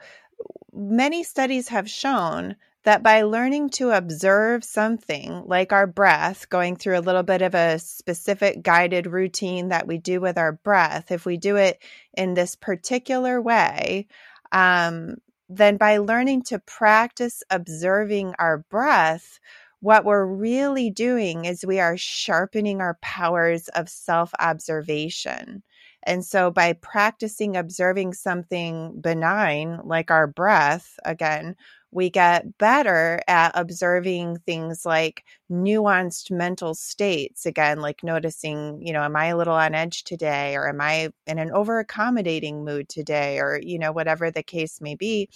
many 0.75 1.23
studies 1.23 1.69
have 1.69 1.89
shown 1.89 2.57
that 2.87 3.03
by 3.03 3.23
learning 3.23 3.69
to 3.69 3.91
observe 3.91 4.63
something 4.63 5.43
like 5.45 5.73
our 5.73 5.89
breath, 5.89 6.49
going 6.49 6.77
through 6.77 6.97
a 6.97 7.01
little 7.01 7.25
bit 7.25 7.43
of 7.43 7.53
a 7.53 7.81
specific 7.81 8.63
guided 8.63 9.09
routine 9.09 9.71
that 9.71 9.89
we 9.89 9.99
do 9.99 10.21
with 10.21 10.39
our 10.39 10.53
breath, 10.53 11.11
if 11.11 11.27
we 11.27 11.37
do 11.37 11.57
it 11.57 11.83
in 12.17 12.35
this 12.35 12.55
particular 12.55 13.43
way, 13.43 14.07
um, 14.53 15.17
then 15.49 15.77
by 15.77 15.99
learning 15.99 16.43
to 16.43 16.61
practice 16.61 17.43
observing 17.51 18.35
our 18.39 18.59
breath, 18.71 19.41
what 19.81 20.05
we're 20.05 20.25
really 20.25 20.89
doing 20.89 21.45
is 21.45 21.67
we 21.67 21.81
are 21.81 21.97
sharpening 21.97 22.81
our 22.81 22.99
powers 23.03 23.67
of 23.67 23.89
self 23.89 24.31
observation. 24.39 25.65
And 26.05 26.25
so, 26.25 26.53
by 26.53 26.75
practicing 26.75 27.57
observing 27.57 28.13
something 28.13 29.01
benign 29.01 29.81
like 29.83 30.13
our 30.13 30.29
breath, 30.29 31.01
again, 31.05 31.57
we 31.93 32.11
get 32.11 32.59
better 32.59 33.21
at 33.29 33.53
observing 33.55 34.39
things 34.47 34.85
like 34.85 35.25
nuanced 35.51 36.31
mental 36.31 36.75
states 36.75 37.47
again 37.47 37.81
like 37.81 38.03
noticing 38.03 38.81
you 38.85 38.93
know 38.93 39.03
am 39.03 39.17
i 39.17 39.27
a 39.27 39.37
little 39.37 39.55
on 39.55 39.75
edge 39.75 40.05
today 40.05 40.55
or 40.57 40.69
am 40.69 40.81
i 40.81 41.09
in 41.27 41.39
an 41.39 41.51
over 41.53 41.79
accommodating 41.79 42.65
mood 42.65 42.89
today 42.89 43.39
or 43.39 43.61
you 43.63 43.79
know 43.79 43.93
whatever 43.93 44.31
the 44.31 44.43
case 44.43 44.81
may 44.81 44.95
be 44.95 45.29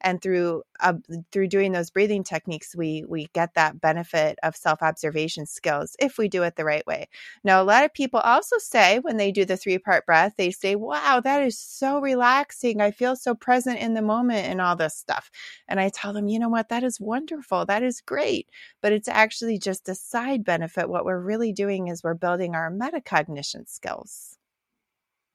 and 0.00 0.22
through 0.22 0.62
uh, 0.80 0.94
through 1.32 1.48
doing 1.48 1.72
those 1.72 1.90
breathing 1.90 2.22
techniques 2.22 2.74
we 2.76 3.04
we 3.08 3.28
get 3.32 3.54
that 3.54 3.80
benefit 3.80 4.38
of 4.42 4.56
self-observation 4.56 5.46
skills 5.46 5.96
if 5.98 6.18
we 6.18 6.28
do 6.28 6.42
it 6.42 6.56
the 6.56 6.64
right 6.64 6.86
way. 6.86 7.08
Now 7.44 7.62
a 7.62 7.64
lot 7.64 7.84
of 7.84 7.92
people 7.92 8.20
also 8.20 8.56
say 8.58 8.98
when 9.00 9.16
they 9.16 9.32
do 9.32 9.44
the 9.44 9.56
three 9.56 9.78
part 9.78 10.06
breath 10.06 10.34
they 10.36 10.50
say 10.50 10.76
wow 10.76 11.20
that 11.24 11.42
is 11.42 11.58
so 11.58 12.00
relaxing. 12.00 12.80
I 12.80 12.90
feel 12.90 13.16
so 13.16 13.34
present 13.34 13.78
in 13.80 13.94
the 13.94 14.02
moment 14.02 14.46
and 14.46 14.60
all 14.60 14.76
this 14.76 14.96
stuff. 14.96 15.30
And 15.68 15.80
i 15.80 15.88
tell 15.88 16.12
them 16.12 16.28
you 16.28 16.38
know 16.38 16.48
what? 16.48 16.68
That 16.68 16.84
is 16.84 17.00
wonderful. 17.00 17.66
That 17.66 17.82
is 17.82 18.00
great. 18.00 18.48
But 18.82 18.92
it's 18.92 19.08
actually 19.08 19.58
just 19.58 19.88
a 19.88 19.94
side 19.94 20.44
benefit. 20.44 20.88
What 20.88 21.04
we're 21.04 21.20
really 21.20 21.52
doing 21.52 21.88
is 21.88 22.02
we're 22.02 22.14
building 22.14 22.54
our 22.54 22.70
metacognition 22.70 23.68
skills. 23.68 24.38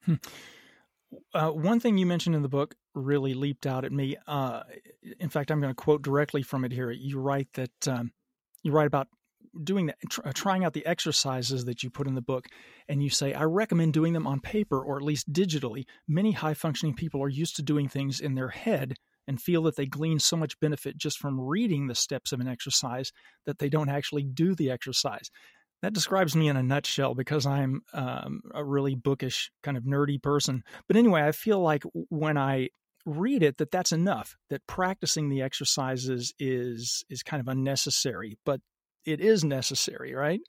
Hmm. 0.04 0.14
Uh, 1.32 1.50
one 1.50 1.80
thing 1.80 1.98
you 1.98 2.06
mentioned 2.06 2.36
in 2.36 2.42
the 2.42 2.48
book 2.48 2.74
really 2.94 3.34
leaped 3.34 3.66
out 3.66 3.84
at 3.84 3.92
me. 3.92 4.16
Uh, 4.26 4.62
in 5.18 5.28
fact, 5.28 5.50
I'm 5.50 5.60
going 5.60 5.70
to 5.70 5.74
quote 5.74 6.02
directly 6.02 6.42
from 6.42 6.64
it 6.64 6.72
here. 6.72 6.90
You 6.90 7.18
write 7.18 7.48
that 7.54 7.88
um, 7.88 8.12
you 8.62 8.72
write 8.72 8.86
about 8.86 9.08
doing 9.62 9.86
that, 9.86 9.96
tr- 10.10 10.28
trying 10.34 10.64
out 10.64 10.72
the 10.72 10.86
exercises 10.86 11.64
that 11.64 11.82
you 11.82 11.90
put 11.90 12.06
in 12.06 12.14
the 12.14 12.22
book, 12.22 12.46
and 12.88 13.02
you 13.02 13.10
say, 13.10 13.32
"I 13.32 13.44
recommend 13.44 13.92
doing 13.92 14.12
them 14.12 14.26
on 14.26 14.40
paper 14.40 14.80
or 14.82 14.96
at 14.96 15.02
least 15.02 15.32
digitally. 15.32 15.84
Many 16.08 16.32
high 16.32 16.54
functioning 16.54 16.94
people 16.94 17.22
are 17.22 17.28
used 17.28 17.56
to 17.56 17.62
doing 17.62 17.88
things 17.88 18.20
in 18.20 18.34
their 18.34 18.50
head." 18.50 18.96
And 19.26 19.40
feel 19.40 19.62
that 19.62 19.76
they 19.76 19.86
glean 19.86 20.18
so 20.18 20.36
much 20.36 20.60
benefit 20.60 20.98
just 20.98 21.16
from 21.18 21.40
reading 21.40 21.86
the 21.86 21.94
steps 21.94 22.30
of 22.30 22.40
an 22.40 22.46
exercise 22.46 23.10
that 23.46 23.58
they 23.58 23.70
don't 23.70 23.88
actually 23.88 24.22
do 24.22 24.54
the 24.54 24.70
exercise 24.70 25.30
that 25.84 25.92
describes 25.92 26.34
me 26.34 26.48
in 26.48 26.56
a 26.56 26.62
nutshell 26.62 27.14
because 27.14 27.46
I'm 27.46 27.82
um, 27.92 28.40
a 28.54 28.64
really 28.64 28.94
bookish 28.94 29.50
kind 29.62 29.76
of 29.76 29.84
nerdy 29.84 30.20
person. 30.22 30.64
But 30.88 30.96
anyway, 30.96 31.22
I 31.22 31.32
feel 31.32 31.60
like 31.60 31.84
when 32.08 32.38
I 32.38 32.70
read 33.06 33.42
it 33.42 33.58
that 33.58 33.70
that's 33.70 33.92
enough 33.92 34.34
that 34.48 34.66
practicing 34.66 35.28
the 35.28 35.42
exercises 35.42 36.32
is 36.38 37.04
is 37.10 37.22
kind 37.22 37.38
of 37.38 37.48
unnecessary 37.48 38.38
but 38.46 38.62
it 39.04 39.20
is 39.20 39.44
necessary 39.44 40.14
right 40.14 40.40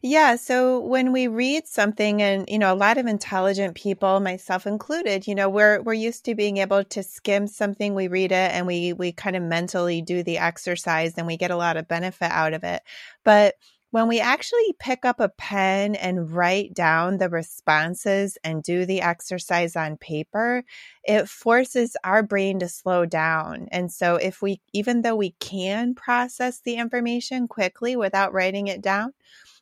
yeah. 0.00 0.36
So 0.36 0.80
when 0.80 1.12
we 1.12 1.28
read 1.28 1.66
something 1.66 2.22
and, 2.22 2.48
you 2.48 2.58
know, 2.58 2.72
a 2.72 2.74
lot 2.74 2.98
of 2.98 3.06
intelligent 3.06 3.74
people, 3.76 4.18
myself 4.18 4.66
included, 4.66 5.26
you 5.26 5.34
know, 5.34 5.48
we're, 5.48 5.80
we're 5.82 5.92
used 5.92 6.24
to 6.24 6.34
being 6.34 6.56
able 6.56 6.84
to 6.84 7.02
skim 7.02 7.46
something. 7.46 7.94
We 7.94 8.08
read 8.08 8.32
it 8.32 8.52
and 8.52 8.66
we, 8.66 8.92
we 8.92 9.12
kind 9.12 9.36
of 9.36 9.42
mentally 9.42 10.02
do 10.02 10.22
the 10.22 10.38
exercise 10.38 11.14
and 11.16 11.26
we 11.26 11.36
get 11.36 11.50
a 11.50 11.56
lot 11.56 11.76
of 11.76 11.86
benefit 11.86 12.30
out 12.30 12.54
of 12.54 12.64
it. 12.64 12.82
But 13.24 13.54
when 13.90 14.06
we 14.06 14.20
actually 14.20 14.74
pick 14.78 15.04
up 15.04 15.18
a 15.18 15.30
pen 15.30 15.94
and 15.94 16.30
write 16.30 16.74
down 16.74 17.16
the 17.18 17.30
responses 17.30 18.36
and 18.44 18.62
do 18.62 18.84
the 18.84 19.00
exercise 19.00 19.76
on 19.76 19.96
paper, 19.96 20.62
it 21.04 21.28
forces 21.28 21.96
our 22.04 22.22
brain 22.22 22.58
to 22.58 22.68
slow 22.68 23.06
down. 23.06 23.66
And 23.72 23.90
so, 23.90 24.16
if 24.16 24.42
we, 24.42 24.60
even 24.74 25.02
though 25.02 25.16
we 25.16 25.30
can 25.40 25.94
process 25.94 26.60
the 26.60 26.76
information 26.76 27.48
quickly 27.48 27.96
without 27.96 28.34
writing 28.34 28.66
it 28.66 28.82
down, 28.82 29.14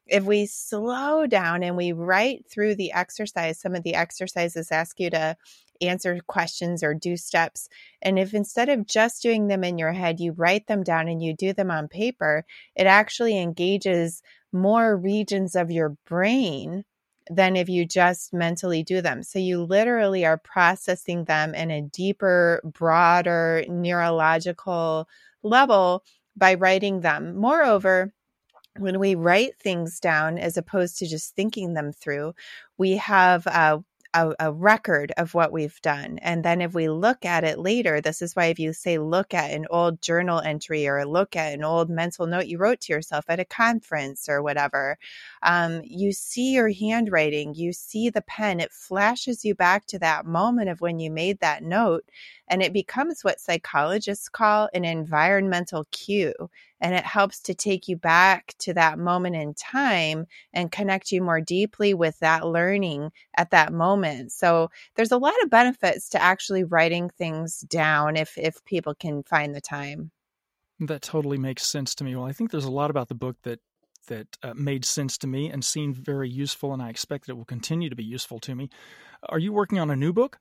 if 0.06 0.24
we 0.24 0.46
slow 0.46 1.26
down 1.26 1.62
and 1.62 1.76
we 1.76 1.92
write 1.92 2.46
through 2.48 2.76
the 2.76 2.92
exercise, 2.92 3.60
some 3.60 3.74
of 3.74 3.82
the 3.82 3.94
exercises 3.94 4.70
ask 4.70 5.00
you 5.00 5.10
to 5.10 5.36
answer 5.80 6.18
questions 6.26 6.82
or 6.82 6.94
do 6.94 7.16
steps. 7.16 7.68
And 8.02 8.18
if 8.18 8.34
instead 8.34 8.68
of 8.68 8.86
just 8.86 9.22
doing 9.22 9.48
them 9.48 9.64
in 9.64 9.78
your 9.78 9.92
head, 9.92 10.20
you 10.20 10.32
write 10.32 10.66
them 10.66 10.82
down 10.82 11.08
and 11.08 11.22
you 11.22 11.34
do 11.34 11.52
them 11.52 11.70
on 11.70 11.88
paper, 11.88 12.44
it 12.74 12.86
actually 12.86 13.38
engages 13.38 14.22
more 14.52 14.96
regions 14.96 15.54
of 15.54 15.70
your 15.70 15.96
brain 16.06 16.84
than 17.28 17.56
if 17.56 17.68
you 17.68 17.84
just 17.84 18.32
mentally 18.32 18.82
do 18.82 19.00
them. 19.00 19.22
So 19.22 19.38
you 19.38 19.62
literally 19.62 20.24
are 20.24 20.38
processing 20.38 21.24
them 21.24 21.54
in 21.54 21.70
a 21.70 21.82
deeper, 21.82 22.60
broader 22.64 23.64
neurological 23.68 25.08
level 25.42 26.04
by 26.36 26.54
writing 26.54 27.00
them. 27.00 27.36
Moreover, 27.36 28.12
when 28.78 28.98
we 28.98 29.14
write 29.14 29.58
things 29.58 30.00
down 30.00 30.38
as 30.38 30.56
opposed 30.56 30.98
to 30.98 31.06
just 31.06 31.34
thinking 31.34 31.74
them 31.74 31.92
through, 31.92 32.34
we 32.78 32.92
have 32.92 33.46
uh, 33.46 33.78
a, 34.14 34.32
a, 34.40 34.52
record 34.52 35.12
of 35.16 35.34
what 35.34 35.52
we've 35.52 35.80
done. 35.82 36.18
And 36.18 36.44
then 36.44 36.60
if 36.60 36.74
we 36.74 36.88
look 36.88 37.24
at 37.24 37.44
it 37.44 37.58
later, 37.58 38.00
this 38.00 38.22
is 38.22 38.34
why 38.34 38.46
if 38.46 38.58
you 38.58 38.72
say 38.72 38.98
look 38.98 39.34
at 39.34 39.50
an 39.50 39.66
old 39.70 40.00
journal 40.00 40.40
entry 40.40 40.86
or 40.88 41.04
look 41.04 41.36
at 41.36 41.52
an 41.52 41.64
old 41.64 41.90
mental 41.90 42.26
note 42.26 42.46
you 42.46 42.58
wrote 42.58 42.80
to 42.82 42.92
yourself 42.92 43.24
at 43.28 43.40
a 43.40 43.44
conference 43.44 44.28
or 44.28 44.42
whatever, 44.42 44.98
um, 45.42 45.82
you 45.84 46.12
see 46.12 46.52
your 46.52 46.70
handwriting, 46.70 47.54
you 47.54 47.72
see 47.72 48.10
the 48.10 48.22
pen, 48.22 48.60
it 48.60 48.72
flashes 48.72 49.44
you 49.44 49.54
back 49.54 49.86
to 49.86 49.98
that 49.98 50.26
moment 50.26 50.68
of 50.68 50.80
when 50.80 50.98
you 50.98 51.10
made 51.10 51.40
that 51.40 51.62
note. 51.62 52.04
And 52.48 52.62
it 52.62 52.72
becomes 52.72 53.22
what 53.22 53.40
psychologists 53.40 54.28
call 54.28 54.68
an 54.72 54.84
environmental 54.84 55.86
cue 55.90 56.34
and 56.80 56.94
it 56.94 57.04
helps 57.04 57.40
to 57.42 57.54
take 57.54 57.88
you 57.88 57.96
back 57.96 58.54
to 58.58 58.74
that 58.74 58.98
moment 58.98 59.36
in 59.36 59.54
time 59.54 60.26
and 60.52 60.72
connect 60.72 61.12
you 61.12 61.22
more 61.22 61.40
deeply 61.40 61.94
with 61.94 62.18
that 62.20 62.46
learning 62.46 63.10
at 63.36 63.50
that 63.50 63.72
moment. 63.72 64.32
So 64.32 64.70
there's 64.94 65.12
a 65.12 65.18
lot 65.18 65.34
of 65.42 65.50
benefits 65.50 66.08
to 66.10 66.22
actually 66.22 66.64
writing 66.64 67.10
things 67.10 67.60
down 67.60 68.16
if 68.16 68.36
if 68.36 68.64
people 68.64 68.94
can 68.94 69.22
find 69.22 69.54
the 69.54 69.60
time. 69.60 70.10
That 70.80 71.02
totally 71.02 71.38
makes 71.38 71.66
sense 71.66 71.94
to 71.96 72.04
me. 72.04 72.14
Well, 72.14 72.26
I 72.26 72.32
think 72.32 72.50
there's 72.50 72.64
a 72.64 72.70
lot 72.70 72.90
about 72.90 73.08
the 73.08 73.14
book 73.14 73.36
that 73.42 73.60
that 74.08 74.28
uh, 74.42 74.54
made 74.54 74.84
sense 74.84 75.18
to 75.18 75.26
me 75.26 75.50
and 75.50 75.64
seemed 75.64 75.96
very 75.96 76.28
useful, 76.30 76.72
and 76.72 76.82
I 76.82 76.90
expect 76.90 77.26
that 77.26 77.32
it 77.32 77.36
will 77.36 77.44
continue 77.44 77.90
to 77.90 77.96
be 77.96 78.04
useful 78.04 78.38
to 78.40 78.54
me. 78.54 78.70
Are 79.28 79.38
you 79.38 79.52
working 79.52 79.78
on 79.78 79.90
a 79.90 79.96
new 79.96 80.12
book? 80.12 80.38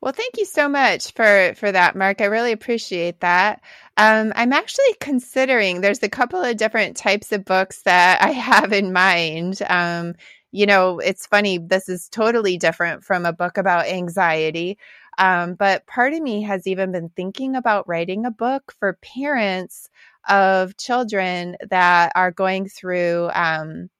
Well, 0.00 0.12
thank 0.12 0.38
you 0.38 0.46
so 0.46 0.68
much 0.68 1.12
for 1.12 1.52
for 1.56 1.70
that, 1.72 1.96
Mark. 1.96 2.20
I 2.20 2.26
really 2.26 2.52
appreciate 2.52 3.20
that. 3.20 3.60
Um, 3.96 4.32
I'm 4.34 4.52
actually 4.52 4.94
considering. 5.00 5.80
There's 5.80 6.02
a 6.02 6.08
couple 6.08 6.42
of 6.42 6.56
different 6.56 6.96
types 6.96 7.32
of 7.32 7.44
books 7.44 7.82
that 7.82 8.22
I 8.22 8.30
have 8.32 8.72
in 8.72 8.92
mind. 8.92 9.60
Um, 9.68 10.14
you 10.52 10.66
know, 10.66 10.98
it's 10.98 11.26
funny. 11.26 11.58
This 11.58 11.88
is 11.88 12.08
totally 12.08 12.56
different 12.58 13.04
from 13.04 13.26
a 13.26 13.32
book 13.32 13.58
about 13.58 13.86
anxiety. 13.86 14.78
Um, 15.18 15.54
but 15.54 15.86
part 15.86 16.14
of 16.14 16.22
me 16.22 16.42
has 16.42 16.66
even 16.66 16.92
been 16.92 17.10
thinking 17.10 17.54
about 17.56 17.86
writing 17.88 18.24
a 18.24 18.30
book 18.30 18.72
for 18.78 18.98
parents 19.02 19.90
of 20.28 20.76
children 20.78 21.56
that 21.68 22.12
are 22.14 22.30
going 22.30 22.68
through 22.68 23.30
um, 23.34 23.90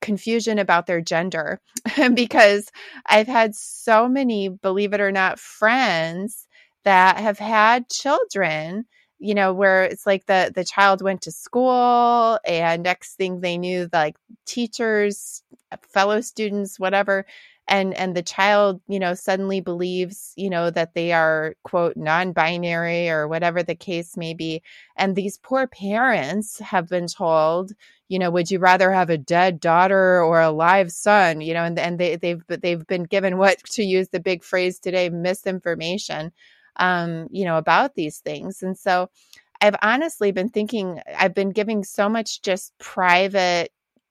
confusion 0.00 0.58
about 0.58 0.86
their 0.86 1.00
gender 1.00 1.60
because 2.14 2.70
I've 3.06 3.26
had 3.28 3.54
so 3.54 4.08
many, 4.08 4.48
believe 4.48 4.92
it 4.92 5.00
or 5.00 5.12
not, 5.12 5.38
friends 5.38 6.46
that 6.84 7.18
have 7.18 7.38
had 7.38 7.88
children 7.90 8.86
you 9.20 9.34
know 9.34 9.52
where 9.52 9.84
it's 9.84 10.06
like 10.06 10.24
the 10.26 10.50
the 10.54 10.64
child 10.64 11.02
went 11.02 11.20
to 11.22 11.30
school 11.30 12.38
and 12.46 12.82
next 12.82 13.14
thing 13.16 13.40
they 13.40 13.58
knew 13.58 13.88
like 13.92 14.16
teachers 14.46 15.42
fellow 15.92 16.20
students 16.22 16.80
whatever 16.80 17.26
and 17.70 17.94
and 17.94 18.14
the 18.16 18.22
child 18.22 18.80
you 18.88 18.98
know 18.98 19.14
suddenly 19.14 19.60
believes 19.60 20.32
you 20.36 20.50
know 20.50 20.70
that 20.70 20.94
they 20.94 21.12
are 21.12 21.54
quote 21.64 21.96
non-binary 21.96 23.08
or 23.08 23.28
whatever 23.28 23.62
the 23.62 23.74
case 23.74 24.16
may 24.16 24.34
be 24.34 24.62
and 24.96 25.16
these 25.16 25.38
poor 25.38 25.66
parents 25.66 26.58
have 26.58 26.88
been 26.88 27.06
told 27.06 27.72
you 28.08 28.18
know 28.18 28.30
would 28.30 28.50
you 28.50 28.58
rather 28.58 28.92
have 28.92 29.08
a 29.10 29.18
dead 29.18 29.60
daughter 29.60 30.22
or 30.22 30.40
a 30.40 30.50
live 30.50 30.90
son? 30.92 31.40
You 31.40 31.54
know 31.54 31.64
and 31.64 31.78
and 31.78 31.98
they 31.98 32.16
they've 32.16 32.42
they've 32.48 32.86
been 32.86 33.04
given 33.04 33.38
what 33.38 33.58
to 33.72 33.84
use 33.84 34.08
the 34.08 34.20
big 34.20 34.42
phrase 34.44 34.78
today 34.80 35.08
misinformation 35.10 36.32
um 36.76 37.28
you 37.30 37.44
know 37.44 37.56
about 37.58 37.94
these 37.94 38.18
things. 38.18 38.62
And 38.62 38.76
so 38.76 39.08
I've 39.62 39.76
honestly 39.82 40.32
been 40.32 40.48
thinking, 40.48 41.00
I've 41.18 41.34
been 41.34 41.50
giving 41.50 41.84
so 41.84 42.08
much 42.08 42.42
just 42.42 42.72
private 42.78 43.70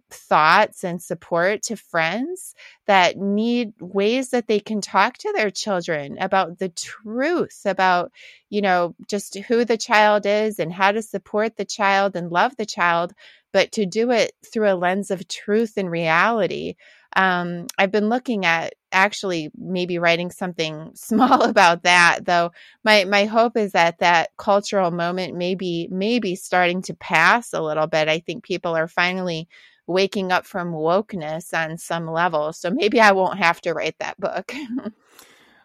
thoughts 0.09 0.83
and 0.83 1.01
support 1.01 1.63
to 1.63 1.75
friends 1.75 2.55
that 2.87 3.17
need 3.17 3.73
ways 3.79 4.29
that 4.31 4.47
they 4.47 4.59
can 4.59 4.81
talk 4.81 5.17
to 5.17 5.31
their 5.33 5.49
children 5.49 6.17
about 6.19 6.57
the 6.59 6.69
truth 6.69 7.61
about 7.65 8.11
you 8.49 8.61
know 8.61 8.95
just 9.07 9.37
who 9.37 9.63
the 9.65 9.77
child 9.77 10.25
is 10.25 10.59
and 10.59 10.73
how 10.73 10.91
to 10.91 11.01
support 11.01 11.57
the 11.57 11.65
child 11.65 12.15
and 12.15 12.31
love 12.31 12.55
the 12.57 12.65
child 12.65 13.13
but 13.51 13.71
to 13.73 13.85
do 13.85 14.11
it 14.11 14.33
through 14.51 14.71
a 14.71 14.75
lens 14.75 15.11
of 15.11 15.27
truth 15.27 15.73
and 15.77 15.89
reality. 15.89 16.75
Um, 17.15 17.65
i've 17.79 17.91
been 17.91 18.09
looking 18.09 18.45
at 18.45 18.75
actually 18.91 19.49
maybe 19.57 19.97
writing 19.97 20.29
something 20.29 20.91
small 20.95 21.43
about 21.43 21.83
that 21.83 22.19
though. 22.25 22.51
My 22.83 23.05
my 23.05 23.25
hope 23.25 23.57
is 23.57 23.71
that 23.71 23.99
that 23.99 24.29
cultural 24.37 24.91
moment 24.91 25.35
maybe 25.35 25.87
maybe 25.91 26.35
starting 26.35 26.81
to 26.83 26.93
pass 26.93 27.53
a 27.53 27.61
little 27.61 27.87
bit. 27.87 28.07
I 28.07 28.19
think 28.19 28.43
people 28.43 28.75
are 28.75 28.87
finally 28.87 29.47
waking 29.89 30.31
up 30.31 30.45
from 30.45 30.71
wokeness 30.71 31.53
on 31.53 31.77
some 31.77 32.07
level 32.09 32.53
so 32.53 32.69
maybe 32.69 32.99
i 32.99 33.11
won't 33.11 33.39
have 33.39 33.59
to 33.59 33.73
write 33.73 33.95
that 33.99 34.19
book 34.19 34.53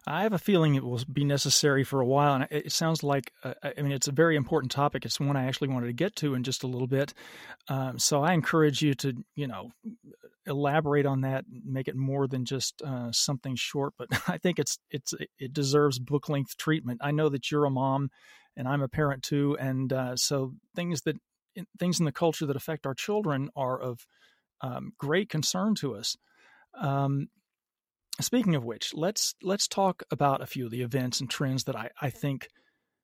I 0.07 0.23
have 0.25 0.35
a 0.35 0.39
feeling 0.39 0.75
it 0.75 0.85
will 0.85 1.01
be 1.11 1.25
necessary 1.25 1.83
for 1.83 2.01
a 2.01 2.07
while, 2.07 2.35
and 2.35 2.47
it 2.51 2.73
sounds 2.73 3.03
like 3.03 3.33
uh, 3.43 3.55
I 3.63 3.81
mean 3.81 3.93
it's 3.93 4.09
a 4.09 4.13
very 4.13 4.37
important 4.37 4.71
topic. 4.71 5.05
It's 5.05 5.19
one 5.19 5.37
I 5.37 5.47
actually 5.47 5.69
wanted 5.69 5.87
to 5.87 5.95
get 5.95 6.15
to 6.17 6.35
in 6.35 6.43
just 6.43 6.63
a 6.63 6.67
little 6.67 6.87
bit. 6.87 7.15
Um, 7.69 7.99
so 7.99 8.23
I 8.23 8.35
encourage 8.35 8.83
you 8.83 8.93
to 8.97 9.15
you 9.35 9.47
know 9.47 9.71
elaborate 10.47 11.07
on 11.07 11.23
that, 11.23 11.45
make 11.65 11.89
it 11.89 11.97
more 11.97 12.27
than 12.27 12.45
just 12.45 12.83
uh, 12.83 13.11
something 13.13 13.57
short. 13.57 13.95
But 13.97 14.09
I 14.29 14.39
think 14.39 14.59
it's 14.59 14.79
it's 14.91 15.15
it 15.39 15.53
deserves 15.53 15.99
book 15.99 16.29
length 16.29 16.57
treatment. 16.57 17.01
I 17.03 17.11
know 17.11 17.31
that 17.31 17.51
you're 17.51 17.65
a 17.65 17.71
mom, 17.71 18.11
and 18.57 18.69
I'm 18.69 18.83
a 18.83 18.89
parent 18.89 19.23
too, 19.23 19.57
and 19.59 19.93
uh, 19.93 20.17
so 20.17 20.53
things 20.77 21.03
that 21.03 21.17
things 21.79 21.99
in 21.99 22.05
the 22.05 22.13
culture 22.13 22.47
that 22.47 22.57
affect 22.57 22.87
our 22.87 22.95
children 22.95 23.51
are 23.57 23.81
of 23.81 24.07
um, 24.61 24.93
great 24.99 25.29
concern 25.29 25.75
to 25.77 25.95
us. 25.95 26.17
Um, 26.79 27.29
Speaking 28.21 28.55
of 28.55 28.65
which, 28.65 28.95
let's 28.95 29.35
let's 29.43 29.67
talk 29.67 30.05
about 30.13 30.41
a 30.41 30.47
few 30.47 30.67
of 30.67 30.71
the 30.71 30.83
events 30.83 31.21
and 31.21 31.29
trends 31.29 31.65
that 31.65 31.75
I, 31.75 31.91
I 32.01 32.11
think 32.11 32.49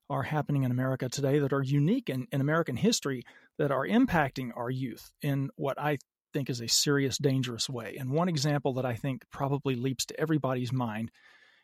are 0.09 0.23
happening 0.23 0.63
in 0.63 0.71
America 0.71 1.09
today 1.09 1.41
that 1.41 1.53
are 1.53 1.63
unique 1.63 2.09
in, 2.09 2.29
in 2.31 2.41
American 2.41 2.77
history 2.77 3.25
that 3.59 3.73
are 3.73 3.87
impacting 3.87 4.51
our 4.57 4.71
youth 4.71 5.11
in 5.21 5.51
what 5.57 5.81
I 5.81 5.99
think 6.33 6.49
is 6.49 6.61
a 6.61 6.69
serious, 6.69 7.19
dangerous 7.19 7.69
way. 7.69 7.97
And 7.99 8.11
one 8.11 8.29
example 8.29 8.75
that 8.75 8.87
I 8.87 8.95
think 8.95 9.23
probably 9.33 9.75
leaps 9.75 10.07
to 10.07 10.21
everybody's 10.21 10.73
mind 10.73 11.11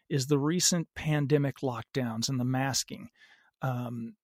is 0.08 0.26
the 0.26 0.38
recent 0.38 0.88
pandemic 0.96 1.58
lockdowns 1.62 2.28
and 2.28 2.40
the 2.40 2.44
masking. 2.44 3.10
Um, 3.62 4.14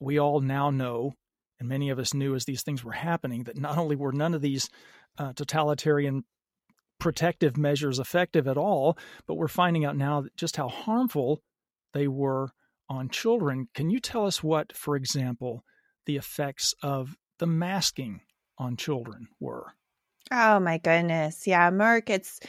we 0.00 0.18
all 0.18 0.40
now 0.40 0.70
know, 0.70 1.12
and 1.58 1.68
many 1.68 1.90
of 1.90 1.98
us 1.98 2.14
knew 2.14 2.34
as 2.34 2.44
these 2.44 2.62
things 2.62 2.82
were 2.84 2.92
happening, 2.92 3.44
that 3.44 3.56
not 3.56 3.78
only 3.78 3.96
were 3.96 4.12
none 4.12 4.34
of 4.34 4.42
these 4.42 4.68
uh, 5.18 5.32
totalitarian 5.34 6.24
protective 6.98 7.56
measures 7.56 7.98
effective 7.98 8.48
at 8.48 8.56
all, 8.56 8.96
but 9.26 9.34
we're 9.34 9.48
finding 9.48 9.84
out 9.84 9.96
now 9.96 10.24
just 10.36 10.56
how 10.56 10.68
harmful 10.68 11.42
they 11.92 12.08
were 12.08 12.50
on 12.88 13.08
children. 13.08 13.68
Can 13.74 13.90
you 13.90 14.00
tell 14.00 14.26
us 14.26 14.42
what, 14.42 14.76
for 14.76 14.96
example, 14.96 15.64
the 16.06 16.16
effects 16.16 16.74
of 16.82 17.16
the 17.38 17.46
masking 17.46 18.20
on 18.58 18.76
children 18.76 19.28
were? 19.40 19.72
Oh 20.30 20.58
my 20.58 20.78
goodness. 20.78 21.46
Yeah, 21.46 21.68
Mark, 21.70 22.08
it's 22.08 22.40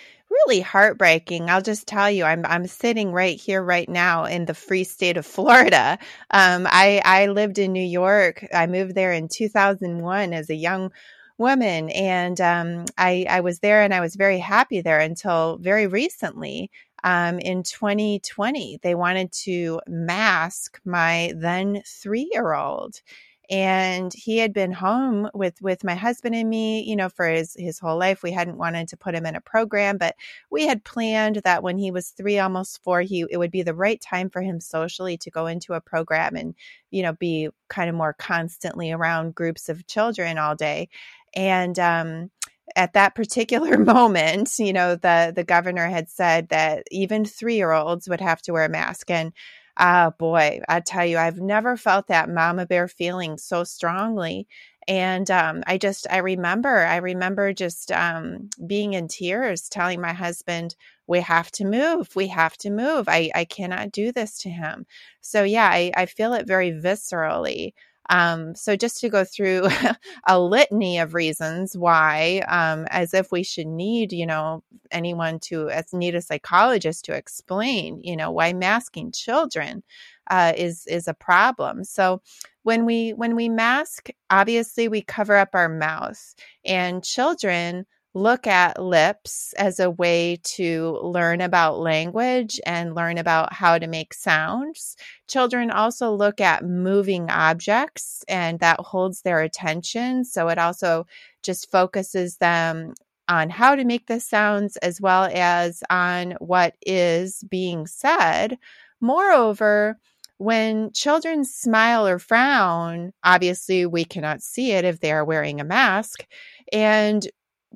really 0.47 0.61
heartbreaking. 0.61 1.49
I'll 1.49 1.61
just 1.61 1.87
tell 1.87 2.09
you, 2.09 2.23
I'm 2.25 2.45
I'm 2.45 2.67
sitting 2.67 3.11
right 3.11 3.39
here 3.39 3.63
right 3.63 3.89
now 3.89 4.25
in 4.25 4.45
the 4.45 4.53
free 4.53 4.83
state 4.83 5.17
of 5.17 5.25
Florida. 5.25 5.97
Um, 6.31 6.67
I 6.69 7.01
I 7.05 7.27
lived 7.27 7.59
in 7.59 7.73
New 7.73 7.83
York. 7.83 8.45
I 8.53 8.67
moved 8.67 8.95
there 8.95 9.13
in 9.13 9.27
2001 9.27 10.33
as 10.33 10.49
a 10.49 10.55
young 10.55 10.91
woman. 11.37 11.89
And 11.89 12.39
um, 12.41 12.85
I, 12.97 13.25
I 13.29 13.41
was 13.41 13.59
there 13.59 13.81
and 13.81 13.93
I 13.93 13.99
was 14.01 14.15
very 14.15 14.39
happy 14.39 14.81
there 14.81 14.99
until 14.99 15.57
very 15.57 15.87
recently. 15.87 16.71
Um, 17.03 17.37
in 17.39 17.61
2020, 17.63 18.79
they 18.81 18.95
wanted 18.95 19.31
to 19.43 19.79
mask 19.87 20.79
my 20.85 21.33
then 21.37 21.83
three 21.85 22.29
year 22.31 22.53
old 22.53 23.01
and 23.49 24.13
he 24.13 24.37
had 24.37 24.53
been 24.53 24.71
home 24.71 25.29
with 25.33 25.61
with 25.61 25.83
my 25.83 25.95
husband 25.95 26.35
and 26.35 26.49
me 26.49 26.83
you 26.83 26.95
know 26.95 27.09
for 27.09 27.27
his 27.27 27.55
his 27.57 27.79
whole 27.79 27.97
life 27.97 28.23
we 28.23 28.31
hadn't 28.31 28.57
wanted 28.57 28.87
to 28.87 28.97
put 28.97 29.15
him 29.15 29.25
in 29.25 29.35
a 29.35 29.41
program 29.41 29.97
but 29.97 30.15
we 30.49 30.65
had 30.65 30.83
planned 30.83 31.37
that 31.43 31.63
when 31.63 31.77
he 31.77 31.91
was 31.91 32.09
3 32.09 32.39
almost 32.39 32.83
4 32.83 33.01
he 33.01 33.25
it 33.29 33.37
would 33.37 33.51
be 33.51 33.63
the 33.63 33.73
right 33.73 34.01
time 34.01 34.29
for 34.29 34.41
him 34.41 34.59
socially 34.59 35.17
to 35.17 35.31
go 35.31 35.47
into 35.47 35.73
a 35.73 35.81
program 35.81 36.35
and 36.35 36.55
you 36.91 37.03
know 37.03 37.13
be 37.13 37.49
kind 37.69 37.89
of 37.89 37.95
more 37.95 38.13
constantly 38.13 38.91
around 38.91 39.35
groups 39.35 39.69
of 39.69 39.87
children 39.87 40.37
all 40.37 40.55
day 40.55 40.89
and 41.35 41.77
um, 41.79 42.31
at 42.75 42.93
that 42.93 43.15
particular 43.15 43.77
moment, 43.85 44.57
you 44.59 44.73
know, 44.73 44.95
the 44.95 45.33
the 45.35 45.43
governor 45.43 45.87
had 45.87 46.09
said 46.09 46.49
that 46.49 46.83
even 46.91 47.25
three 47.25 47.55
year 47.55 47.71
olds 47.71 48.07
would 48.09 48.21
have 48.21 48.41
to 48.43 48.53
wear 48.53 48.65
a 48.65 48.69
mask. 48.69 49.11
And 49.11 49.33
ah, 49.77 50.07
uh, 50.07 50.09
boy, 50.11 50.61
I 50.69 50.79
tell 50.81 51.05
you, 51.05 51.17
I've 51.17 51.39
never 51.39 51.77
felt 51.77 52.07
that 52.07 52.29
mama 52.29 52.65
bear 52.65 52.87
feeling 52.87 53.37
so 53.37 53.63
strongly. 53.63 54.47
And 54.87 55.29
um, 55.31 55.63
I 55.65 55.77
just, 55.79 56.05
I 56.11 56.17
remember, 56.17 56.85
I 56.85 56.97
remember 56.97 57.53
just 57.53 57.91
um, 57.91 58.49
being 58.67 58.93
in 58.93 59.07
tears, 59.07 59.67
telling 59.69 59.99
my 60.01 60.13
husband, 60.13 60.75
"We 61.07 61.21
have 61.21 61.51
to 61.53 61.65
move. 61.65 62.15
We 62.15 62.27
have 62.27 62.55
to 62.57 62.69
move. 62.69 63.07
I, 63.09 63.31
I 63.35 63.45
cannot 63.45 63.91
do 63.91 64.11
this 64.11 64.37
to 64.39 64.49
him." 64.49 64.85
So 65.21 65.43
yeah, 65.43 65.69
I, 65.71 65.91
I 65.97 66.05
feel 66.05 66.33
it 66.33 66.45
very 66.47 66.71
viscerally. 66.71 67.73
Um, 68.09 68.55
so 68.55 68.75
just 68.75 68.99
to 69.01 69.09
go 69.09 69.23
through 69.23 69.67
a 70.27 70.39
litany 70.39 70.99
of 70.99 71.13
reasons 71.13 71.77
why, 71.77 72.43
um, 72.47 72.85
as 72.89 73.13
if 73.13 73.31
we 73.31 73.43
should 73.43 73.67
need, 73.67 74.11
you 74.13 74.25
know, 74.25 74.63
anyone 74.91 75.39
to 75.41 75.69
as 75.69 75.93
need 75.93 76.15
a 76.15 76.21
psychologist 76.21 77.05
to 77.05 77.13
explain, 77.13 78.01
you 78.03 78.15
know, 78.15 78.31
why 78.31 78.53
masking 78.53 79.11
children 79.11 79.83
uh, 80.29 80.53
is 80.55 80.85
is 80.87 81.07
a 81.07 81.13
problem. 81.13 81.83
So 81.83 82.21
when 82.63 82.85
we 82.85 83.11
when 83.11 83.35
we 83.35 83.49
mask, 83.49 84.09
obviously 84.29 84.87
we 84.87 85.01
cover 85.01 85.35
up 85.35 85.49
our 85.53 85.69
mouth, 85.69 86.35
and 86.65 87.03
children 87.03 87.85
look 88.15 88.47
at 88.47 88.81
lips 88.81 89.53
as 89.57 89.79
a 89.79 89.91
way 89.91 90.39
to 90.41 90.97
learn 91.03 91.41
about 91.41 91.79
language 91.79 92.61
and 92.65 92.95
learn 92.95 93.17
about 93.17 93.51
how 93.51 93.77
to 93.77 93.87
make 93.87 94.13
sounds. 94.13 94.95
Children 95.27 95.69
also 95.69 96.11
look 96.11 96.39
at 96.39 96.63
moving 96.63 97.29
objects 97.29 98.23
and 98.29 98.59
that 98.61 98.79
holds 98.79 99.21
their 99.21 99.41
attention. 99.41 100.23
So 100.23 100.47
it 100.47 100.57
also 100.57 101.05
just 101.43 101.69
focuses 101.69 102.37
them 102.37 102.93
on 103.27 103.49
how 103.49 103.75
to 103.75 103.83
make 103.83 104.07
the 104.07 104.21
sounds 104.21 104.77
as 104.77 105.01
well 105.01 105.29
as 105.33 105.83
on 105.89 106.35
what 106.39 106.75
is 106.85 107.43
being 107.49 107.85
said. 107.85 108.57
Moreover, 109.01 109.97
when 110.37 110.91
children 110.93 111.43
smile 111.43 112.07
or 112.07 112.19
frown, 112.19 113.11
obviously 113.25 113.85
we 113.85 114.05
cannot 114.05 114.41
see 114.41 114.71
it 114.71 114.85
if 114.85 115.01
they 115.01 115.11
are 115.11 115.25
wearing 115.25 115.59
a 115.59 115.65
mask. 115.65 116.25
And 116.71 117.27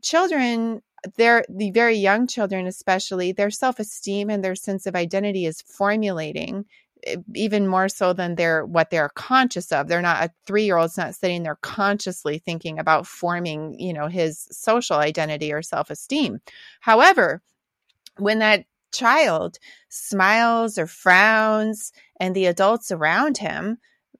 children 0.01 0.81
they're 1.15 1.45
the 1.49 1.71
very 1.71 1.95
young 1.95 2.27
children 2.27 2.67
especially 2.67 3.31
their 3.31 3.51
self-esteem 3.51 4.29
and 4.29 4.43
their 4.43 4.55
sense 4.55 4.85
of 4.85 4.95
identity 4.95 5.45
is 5.45 5.61
formulating 5.61 6.65
eh, 7.05 7.15
even 7.35 7.67
more 7.67 7.87
so 7.87 8.13
than 8.13 8.35
they're 8.35 8.65
what 8.65 8.89
they're 8.89 9.09
conscious 9.09 9.71
of. 9.71 9.87
They're 9.87 10.01
not 10.01 10.23
a 10.23 10.31
three-year-old's 10.45 10.97
not 10.97 11.15
sitting 11.15 11.43
there 11.43 11.57
consciously 11.61 12.39
thinking 12.39 12.79
about 12.79 13.07
forming 13.07 13.79
you 13.79 13.93
know 13.93 14.07
his 14.07 14.47
social 14.51 14.97
identity 14.97 15.53
or 15.53 15.61
self-esteem. 15.61 16.39
However 16.81 17.41
when 18.17 18.39
that 18.39 18.65
child 18.91 19.57
smiles 19.89 20.77
or 20.77 20.87
frowns 20.87 21.91
and 22.19 22.35
the 22.35 22.47
adults 22.47 22.91
around 22.91 23.37
him 23.37 23.77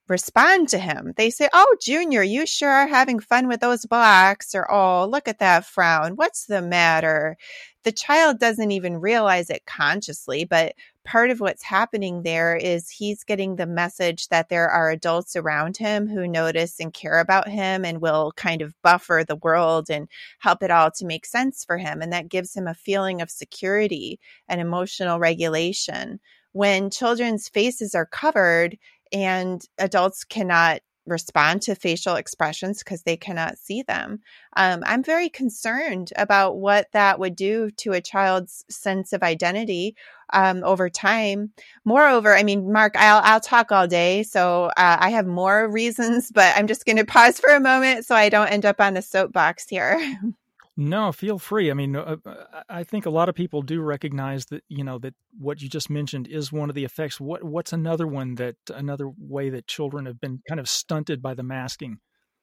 respond 0.10 0.68
to 0.70 0.80
him. 0.80 1.14
They 1.16 1.30
say, 1.30 1.48
Oh, 1.54 1.76
Junior, 1.82 2.24
you 2.24 2.46
sure 2.46 2.70
are 2.70 2.88
having 2.88 3.20
fun 3.20 3.48
with 3.48 3.62
those 3.62 3.86
blocks. 3.86 4.56
Or, 4.56 4.70
Oh, 4.72 5.06
look 5.06 5.28
at 5.28 5.40
that 5.40 5.66
frown. 5.66 6.14
What's 6.14 6.46
the 6.48 6.62
matter? 6.62 7.38
The 7.84 7.92
child 7.94 8.40
doesn't 8.40 8.72
even 8.72 8.98
realize 8.98 9.50
it 9.50 9.66
consciously, 9.66 10.44
but 10.44 10.74
part 11.06 11.30
of 11.30 11.40
what's 11.40 11.64
happening 11.64 12.24
there 12.24 12.56
is 12.56 12.90
he's 12.90 13.24
getting 13.24 13.56
the 13.56 13.66
message 13.66 14.28
that 14.28 14.50
there 14.50 14.70
are 14.70 14.90
adults 14.90 15.36
around 15.36 15.78
him 15.78 16.08
who 16.08 16.28
notice 16.28 16.80
and 16.80 16.94
care 16.94 17.20
about 17.20 17.48
him 17.48 17.86
and 17.86 18.02
will 18.02 18.34
kind 18.36 18.62
of 18.62 18.76
buffer 18.84 19.24
the 19.26 19.38
world 19.38 19.90
and 19.90 20.10
help 20.40 20.62
it 20.62 20.72
all 20.72 20.92
to 20.92 21.06
make 21.06 21.26
sense 21.26 21.64
for 21.64 21.78
him. 21.78 22.02
And 22.02 22.12
that 22.12 22.30
gives 22.30 22.54
him 22.54 22.68
a 22.68 22.74
feeling 22.74 23.22
of 23.22 23.32
security 23.32 24.20
and 24.50 24.60
emotional 24.60 25.20
regulation. 25.20 26.20
When 26.52 26.90
children's 26.90 27.48
faces 27.48 27.96
are 27.96 28.08
covered, 28.08 28.78
and 29.12 29.64
adults 29.78 30.24
cannot 30.24 30.82
respond 31.06 31.62
to 31.64 31.76
facial 31.76 32.16
expressions 32.16 32.80
because 32.80 33.04
they 33.04 33.18
cannot 33.18 33.58
see 33.58 33.82
them. 33.82 34.20
Um, 34.56 34.84
I'm 34.86 35.04
very 35.04 35.30
concerned 35.30 36.14
about 36.16 36.58
what 36.58 36.88
that 36.94 37.20
would 37.20 37.36
do 37.36 37.72
to 37.78 37.94
a 37.94 38.02
child's 38.02 38.64
sense 38.70 39.12
of 39.14 39.24
identity 39.24 39.96
um, 40.34 40.64
over 40.64 40.90
time. 40.90 41.52
Moreover, 41.86 42.36
I 42.36 42.44
mean, 42.44 42.72
Mark, 42.72 42.96
I'll 42.96 43.22
I'll 43.24 43.40
talk 43.40 43.72
all 43.72 43.88
day, 43.88 44.24
so 44.24 44.66
uh, 44.78 44.98
I 45.00 45.10
have 45.10 45.26
more 45.26 45.68
reasons, 45.72 46.32
but 46.32 46.56
I'm 46.56 46.68
just 46.68 46.86
going 46.86 46.98
to 46.98 47.06
pause 47.06 47.40
for 47.40 47.50
a 47.50 47.60
moment 47.60 48.06
so 48.06 48.16
I 48.16 48.30
don't 48.30 48.48
end 48.48 48.66
up 48.66 48.80
on 48.80 48.98
a 48.98 49.02
soapbox 49.02 49.68
here. 49.68 50.00
No, 50.82 51.12
feel 51.12 51.40
free. 51.40 51.70
I 51.70 51.74
mean, 51.74 51.94
uh, 51.98 52.16
uh 52.26 52.64
I 52.70 52.86
think 52.86 53.06
a 53.06 53.10
lot 53.10 53.28
of 53.28 53.36
people 53.36 53.62
do 53.62 53.82
recognize 53.82 54.46
that 54.46 54.64
you 54.70 54.86
know 54.86 54.98
that 55.00 55.14
what 55.38 55.62
you 55.62 55.68
just 55.68 55.90
mentioned 55.90 56.26
is 56.26 56.54
one 56.54 56.70
of 56.70 56.76
the 56.76 56.86
effects. 56.86 57.20
What 57.20 57.44
what's 57.44 57.74
another 57.74 58.08
one 58.08 58.36
that 58.36 58.56
another 58.74 59.10
way 59.18 59.50
that 59.50 59.68
children 59.68 60.06
have 60.06 60.22
been 60.22 60.42
kind 60.48 60.58
of 60.58 60.70
stunted 60.70 61.22
by 61.22 61.34
the 61.34 61.44
masking? 61.44 62.00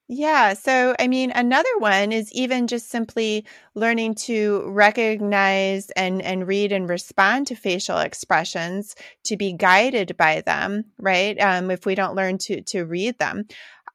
Yeah. 0.08 0.52
So, 0.52 0.94
I 0.98 1.08
mean, 1.08 1.30
another 1.30 1.78
one 1.78 2.12
is 2.12 2.30
even 2.32 2.66
just 2.66 2.90
simply 2.90 3.46
learning 3.74 4.16
to 4.26 4.68
recognize 4.68 5.88
and, 5.96 6.20
and 6.22 6.46
read 6.46 6.72
and 6.72 6.88
respond 6.88 7.46
to 7.46 7.56
facial 7.56 7.98
expressions 7.98 8.94
to 9.24 9.36
be 9.38 9.54
guided 9.54 10.14
by 10.16 10.42
them, 10.42 10.84
right? 11.00 11.40
Um, 11.40 11.70
if 11.70 11.86
we 11.86 11.94
don't 11.96 12.14
learn 12.14 12.38
to, 12.38 12.60
to 12.60 12.84
read 12.84 13.18
them. 13.18 13.46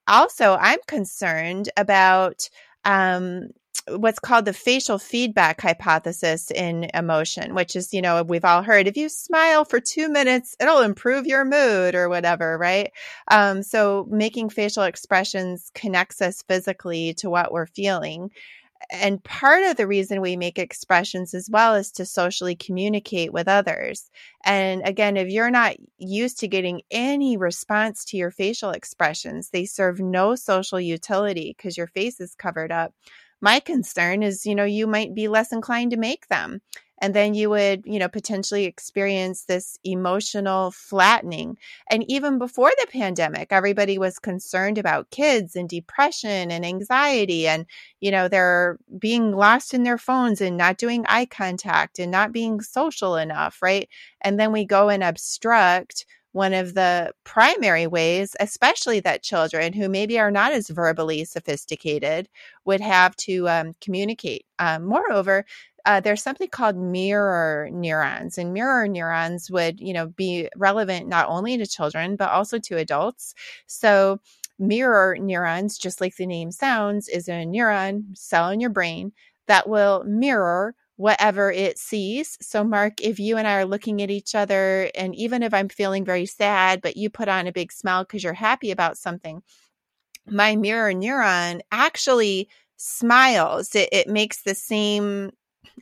Also, 0.08 0.58
I'm 0.60 0.80
concerned 0.88 1.70
about 1.78 2.50
um, 2.84 3.52
what's 3.88 4.20
called 4.20 4.46
the 4.46 4.54
facial 4.54 5.00
feedback 5.00 5.62
hypothesis 5.62 6.52
in 6.52 6.90
emotion, 6.94 7.56
which 7.56 7.76
is, 7.76 7.94
you 7.94 8.02
know, 8.02 8.22
we've 8.24 8.46
all 8.46 8.62
heard 8.62 8.88
if 8.88 8.96
you 8.96 9.10
smile 9.10 9.66
for 9.66 9.80
two 9.80 10.10
minutes, 10.10 10.56
it'll 10.60 10.82
improve 10.82 11.26
your 11.26 11.46
mood 11.46 11.96
or 11.96 12.08
whatever, 12.08 12.58
right? 12.58 12.92
Um, 13.30 13.64
so 13.64 14.08
making 14.10 14.50
facial 14.50 14.84
expressions 14.84 15.72
connects 15.74 16.22
us 16.22 16.44
physically 16.44 17.14
to 17.16 17.30
what 17.30 17.52
we're 17.52 17.68
feeling. 17.68 18.30
And 18.90 19.24
part 19.24 19.64
of 19.64 19.78
the 19.78 19.88
reason 19.88 20.22
we 20.22 20.36
make 20.36 20.58
expressions 20.58 21.34
as 21.34 21.50
well 21.50 21.76
is 21.76 21.92
to 21.94 22.06
socially 22.06 22.56
communicate 22.56 23.32
with 23.32 23.48
others. 23.48 24.10
And 24.44 24.82
again, 24.86 25.18
if 25.18 25.30
you're 25.30 25.52
not 25.52 25.76
used 25.98 26.40
to 26.40 26.48
getting 26.48 26.82
any 26.90 27.38
response 27.38 28.04
to 28.06 28.18
your 28.18 28.32
facial 28.32 28.72
expressions, 28.72 29.50
they 29.50 29.66
serve 29.66 30.00
no 30.00 30.36
social 30.36 30.80
utility 30.80 31.54
because 31.56 31.78
your 31.78 31.88
face 31.88 32.20
is 32.20 32.34
covered 32.34 32.72
up 32.72 32.94
my 33.42 33.60
concern 33.60 34.24
is, 34.24 34.46
you 34.46 34.56
know, 34.56 34.64
you 34.66 34.88
might 34.88 35.14
be 35.16 35.28
less 35.28 35.52
inclined 35.52 35.92
to 35.92 35.98
make 35.98 36.28
them. 36.28 36.62
And 37.04 37.16
then 37.16 37.34
you 37.34 37.50
would, 37.50 37.82
you 37.86 37.98
know, 37.98 38.08
potentially 38.08 38.66
experience 38.66 39.46
this 39.46 39.76
emotional 39.84 40.70
flattening. 40.70 41.58
And 41.90 42.06
even 42.08 42.38
before 42.38 42.70
the 42.80 42.86
pandemic, 42.92 43.52
everybody 43.52 43.98
was 43.98 44.20
concerned 44.20 44.78
about 44.78 45.10
kids 45.10 45.56
and 45.56 45.68
depression 45.68 46.52
and 46.52 46.64
anxiety 46.64 47.48
and, 47.48 47.66
you 48.02 48.12
know, 48.12 48.28
they're 48.28 48.78
being 49.00 49.32
lost 49.32 49.74
in 49.74 49.82
their 49.82 49.98
phones 49.98 50.42
and 50.42 50.58
not 50.58 50.78
doing 50.78 51.04
eye 51.08 51.26
contact 51.26 51.98
and 51.98 52.12
not 52.12 52.32
being 52.32 52.62
social 52.62 53.16
enough, 53.16 53.64
right? 53.64 53.90
And 54.22 54.40
then 54.40 54.52
we 54.52 54.64
go 54.64 54.90
and 54.90 55.04
obstruct 55.04 56.06
one 56.34 56.54
of 56.54 56.74
the 56.74 57.14
primary 57.24 57.88
ways, 57.88 58.36
especially 58.40 59.00
that 59.02 59.24
children 59.24 59.74
who 59.74 59.90
maybe 59.90 60.20
are 60.20 60.32
not 60.32 60.54
as 60.54 60.70
verbally 60.70 61.26
sophisticated 61.26 62.30
would 62.66 62.82
have 62.82 63.16
to 63.18 63.48
um, 63.50 63.74
communicate. 63.82 64.46
Um, 64.60 64.86
moreover, 64.86 65.46
uh, 65.86 66.00
there's 66.00 66.22
something 66.22 66.48
called 66.50 66.78
mirror 66.78 67.70
neurons, 67.72 68.38
and 68.38 68.54
mirror 68.54 68.88
neurons 68.88 69.50
would, 69.50 69.80
you 69.80 69.94
know, 69.94 70.08
be 70.08 70.48
relevant 70.56 71.08
not 71.08 71.28
only 71.28 71.58
to 71.58 71.66
children 71.66 72.16
but 72.16 72.30
also 72.30 72.60
to 72.60 72.78
adults. 72.78 73.34
So, 73.68 74.20
mirror 74.60 75.18
neurons, 75.20 75.78
just 75.78 76.00
like 76.02 76.16
the 76.16 76.28
name 76.28 76.52
sounds, 76.52 77.08
is 77.10 77.28
a 77.28 77.46
neuron 77.46 78.16
cell 78.18 78.50
in 78.50 78.60
your 78.60 78.70
brain 78.70 79.12
that 79.48 79.68
will 79.68 80.04
mirror 80.06 80.76
whatever 81.02 81.52
it 81.52 81.80
sees. 81.80 82.38
So, 82.42 82.64
Mark, 82.64 83.02
if 83.02 83.20
you 83.20 83.38
and 83.38 83.48
I 83.48 83.56
are 83.56 83.66
looking 83.66 84.04
at 84.04 84.12
each 84.12 84.36
other, 84.36 84.92
and 84.94 85.16
even 85.16 85.42
if 85.42 85.52
I'm 85.52 85.68
feeling 85.68 86.06
very 86.06 86.28
sad, 86.28 86.80
but 86.80 86.96
you 86.96 87.10
put 87.10 87.28
on 87.28 87.48
a 87.48 87.52
big 87.52 87.72
smile 87.72 88.04
because 88.04 88.24
you're 88.24 88.34
happy 88.34 88.70
about 88.70 89.00
something, 89.00 89.42
my 90.28 90.56
mirror 90.56 90.94
neuron 90.94 91.62
actually 91.72 92.50
smiles. 92.78 93.74
It, 93.76 93.90
it 93.92 94.08
makes 94.08 94.44
the 94.44 94.54
same 94.56 95.32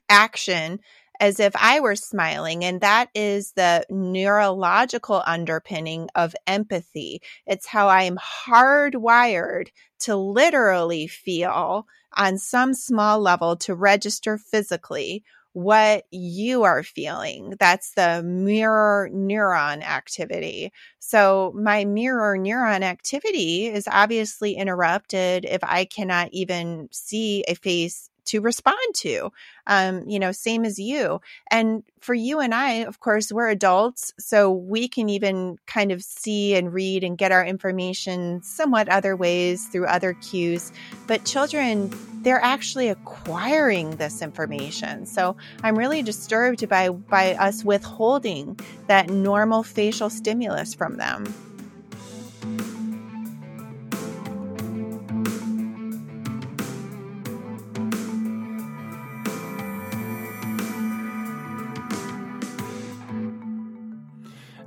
action 0.09 0.79
as 1.19 1.39
if 1.41 1.53
I 1.55 1.81
were 1.81 1.97
smiling. 1.97 2.63
And 2.63 2.81
that 2.81 3.09
is 3.13 3.51
the 3.53 3.85
neurological 3.89 5.21
underpinning 5.25 6.09
of 6.15 6.35
empathy. 6.47 7.21
It's 7.45 7.67
how 7.67 7.89
I'm 7.89 8.17
hardwired 8.17 9.67
to 10.01 10.15
literally 10.15 11.07
feel 11.07 11.87
on 12.15 12.37
some 12.37 12.73
small 12.73 13.19
level 13.19 13.55
to 13.57 13.75
register 13.75 14.37
physically 14.37 15.23
what 15.53 16.05
you 16.11 16.63
are 16.63 16.83
feeling. 16.83 17.55
That's 17.59 17.93
the 17.93 18.21
mirror 18.23 19.09
neuron 19.13 19.81
activity. 19.81 20.71
So, 20.99 21.51
my 21.55 21.85
mirror 21.85 22.37
neuron 22.37 22.81
activity 22.81 23.65
is 23.65 23.87
obviously 23.89 24.53
interrupted 24.53 25.45
if 25.45 25.63
I 25.63 25.85
cannot 25.85 26.29
even 26.31 26.87
see 26.91 27.43
a 27.47 27.55
face 27.55 28.09
to 28.29 28.41
respond 28.41 28.77
to. 28.95 29.31
Um, 29.67 30.07
you 30.07 30.19
know, 30.19 30.31
same 30.31 30.65
as 30.65 30.79
you. 30.79 31.21
And 31.51 31.83
for 31.99 32.13
you 32.13 32.39
and 32.39 32.53
I, 32.53 32.85
of 32.85 32.99
course, 32.99 33.31
we're 33.31 33.49
adults, 33.49 34.13
so 34.17 34.51
we 34.51 34.87
can 34.87 35.09
even 35.09 35.57
kind 35.67 35.91
of 35.91 36.01
see 36.01 36.55
and 36.55 36.73
read 36.73 37.03
and 37.03 37.17
get 37.17 37.31
our 37.31 37.45
information 37.45 38.41
somewhat 38.41 38.89
other 38.89 39.15
ways 39.15 39.67
through 39.67 39.85
other 39.85 40.13
cues. 40.13 40.71
But 41.07 41.25
children, 41.25 41.91
they're 42.21 42.41
actually 42.41 42.89
acquiring 42.89 43.91
this 43.97 44.21
information. 44.21 45.05
So 45.05 45.35
I'm 45.63 45.77
really 45.77 46.01
disturbed 46.01 46.67
by 46.67 46.89
by 46.89 47.35
us 47.35 47.63
withholding 47.63 48.59
that 48.87 49.09
normal 49.09 49.63
facial 49.63 50.09
stimulus 50.09 50.73
from 50.73 50.97
them. 50.97 51.48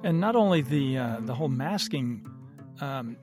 And 0.04 0.20
not 0.20 0.34
only 0.34 0.62
the 0.62 0.98
uh, 0.98 1.16
the 1.20 1.34
whole 1.34 1.48
masking 1.48 2.26
um, 2.80 3.16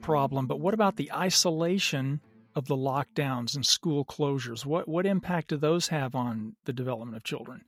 problem, 0.00 0.46
but 0.46 0.60
what 0.60 0.74
about 0.74 0.96
the 0.96 1.12
isolation 1.12 2.20
of 2.54 2.66
the 2.66 2.76
lockdowns 2.76 3.54
and 3.54 3.64
school 3.64 4.04
closures? 4.04 4.66
What 4.66 4.88
what 4.88 5.06
impact 5.06 5.48
do 5.48 5.56
those 5.56 5.88
have 5.88 6.14
on 6.14 6.56
the 6.64 6.72
development 6.72 7.16
of 7.16 7.24
children? 7.24 7.64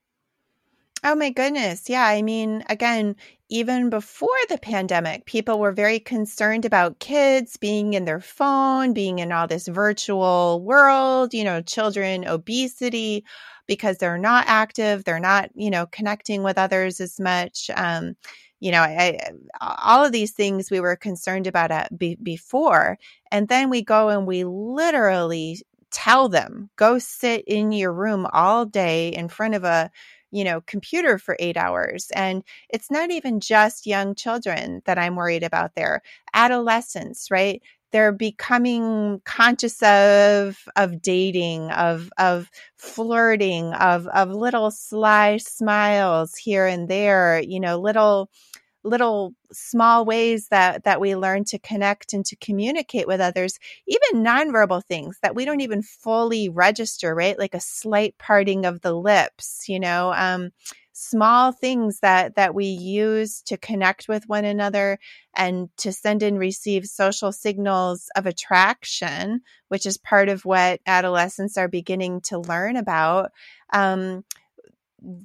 Oh 1.05 1.15
my 1.15 1.31
goodness. 1.31 1.89
Yeah. 1.89 2.05
I 2.05 2.23
mean, 2.23 2.65
again, 2.69 3.15
even 3.49 3.91
before 3.91 4.29
the 4.49 4.59
pandemic, 4.59 5.25
people 5.25 5.61
were 5.61 5.71
very 5.71 6.01
concerned 6.01 6.65
about 6.65 6.99
kids 6.99 7.57
being 7.57 7.95
in 7.95 8.07
their 8.07 8.21
phone, 8.21 8.93
being 8.93 9.21
in 9.21 9.31
all 9.31 9.47
this 9.47 9.69
virtual 9.69 10.61
world, 10.65 11.33
you 11.33 11.45
know, 11.45 11.63
children, 11.63 12.27
obesity, 12.27 13.25
because 13.69 13.99
they're 13.99 14.19
not 14.19 14.47
active, 14.49 15.05
they're 15.05 15.21
not, 15.21 15.51
you 15.55 15.71
know, 15.71 15.87
connecting 15.87 16.43
with 16.43 16.59
others 16.59 17.01
as 17.01 17.21
much. 17.21 17.71
Um, 17.77 18.17
you 18.61 18.71
know, 18.73 18.81
I, 18.83 19.19
all 19.61 20.05
of 20.05 20.13
these 20.13 20.33
things 20.33 20.71
we 20.71 20.81
were 20.81 20.97
concerned 20.97 21.47
about 21.47 21.71
at 21.71 21.97
be, 21.99 22.17
before. 22.23 22.99
And 23.31 23.49
then 23.49 23.71
we 23.71 23.83
go 23.83 24.09
and 24.09 24.27
we 24.27 24.45
literally 24.45 25.63
tell 25.91 26.29
them, 26.29 26.71
go 26.77 26.99
sit 26.99 27.45
in 27.47 27.73
your 27.73 27.93
room 27.93 28.27
all 28.33 28.65
day 28.65 29.09
in 29.09 29.29
front 29.29 29.55
of 29.55 29.65
a, 29.65 29.91
you 30.31 30.45
know, 30.45 30.61
computer 30.63 31.19
for 31.19 31.37
eight 31.39 31.57
hours. 31.57 32.11
And 32.15 32.43
it's 32.69 32.91
not 32.91 33.11
even 33.11 33.41
just 33.41 33.87
young 33.87 34.15
children 34.15 34.83
that 34.87 34.99
I'm 34.99 35.17
worried 35.17 35.43
about 35.45 35.75
there. 35.75 36.03
Adolescents, 36.35 37.31
right? 37.31 37.63
They're 37.97 38.13
becoming 38.13 39.23
conscious 39.25 39.83
of 39.83 40.59
of 40.77 41.01
dating 41.01 41.71
of 41.71 42.11
of 42.19 42.51
flirting 42.77 43.73
of 43.73 44.07
of 44.09 44.29
little 44.31 44.71
sly 44.71 45.39
smiles 45.39 46.37
here 46.37 46.67
and 46.67 46.91
there 46.91 47.41
you 47.41 47.59
know 47.59 47.79
little 47.79 48.29
little 48.85 49.35
small 49.51 50.05
ways 50.05 50.49
that 50.49 50.85
that 50.85 51.01
we 51.01 51.17
learn 51.17 51.43
to 51.45 51.59
connect 51.59 52.13
and 52.13 52.27
to 52.27 52.37
communicate 52.37 53.07
with 53.07 53.21
others 53.21 53.59
even 53.87 54.23
nonverbal 54.23 54.85
things 54.85 55.19
that 55.23 55.35
we 55.35 55.47
don't 55.47 55.63
even 55.63 55.83
fully 55.83 56.51
register 56.51 57.15
right? 57.15 57.39
Like 57.39 57.55
a 57.55 57.61
slight 57.61 58.17
parting 58.19 58.67
of 58.67 58.83
the 58.83 58.93
lips 58.93 59.65
you 59.69 59.81
know 59.81 60.13
um 60.15 60.51
small 60.99 61.53
things 61.53 62.01
that 62.01 62.37
that 62.37 62.55
we 62.55 62.65
use 62.65 63.43
to 63.43 63.59
connect 63.59 64.09
with 64.09 64.27
one 64.29 64.47
another 64.47 64.99
and 65.37 65.69
to 65.77 65.93
send 65.93 66.23
and 66.23 66.39
receive 66.39 66.87
social 66.87 67.33
signals 67.33 68.09
of 68.17 68.25
attraction 68.25 69.43
which 69.69 69.85
is 69.85 69.99
part 69.99 70.31
of 70.31 70.47
what 70.47 70.81
adolescents 70.87 71.59
are 71.59 71.69
beginning 71.69 72.23
to 72.23 72.39
learn 72.39 72.77
about 72.77 73.31
um, 73.75 74.25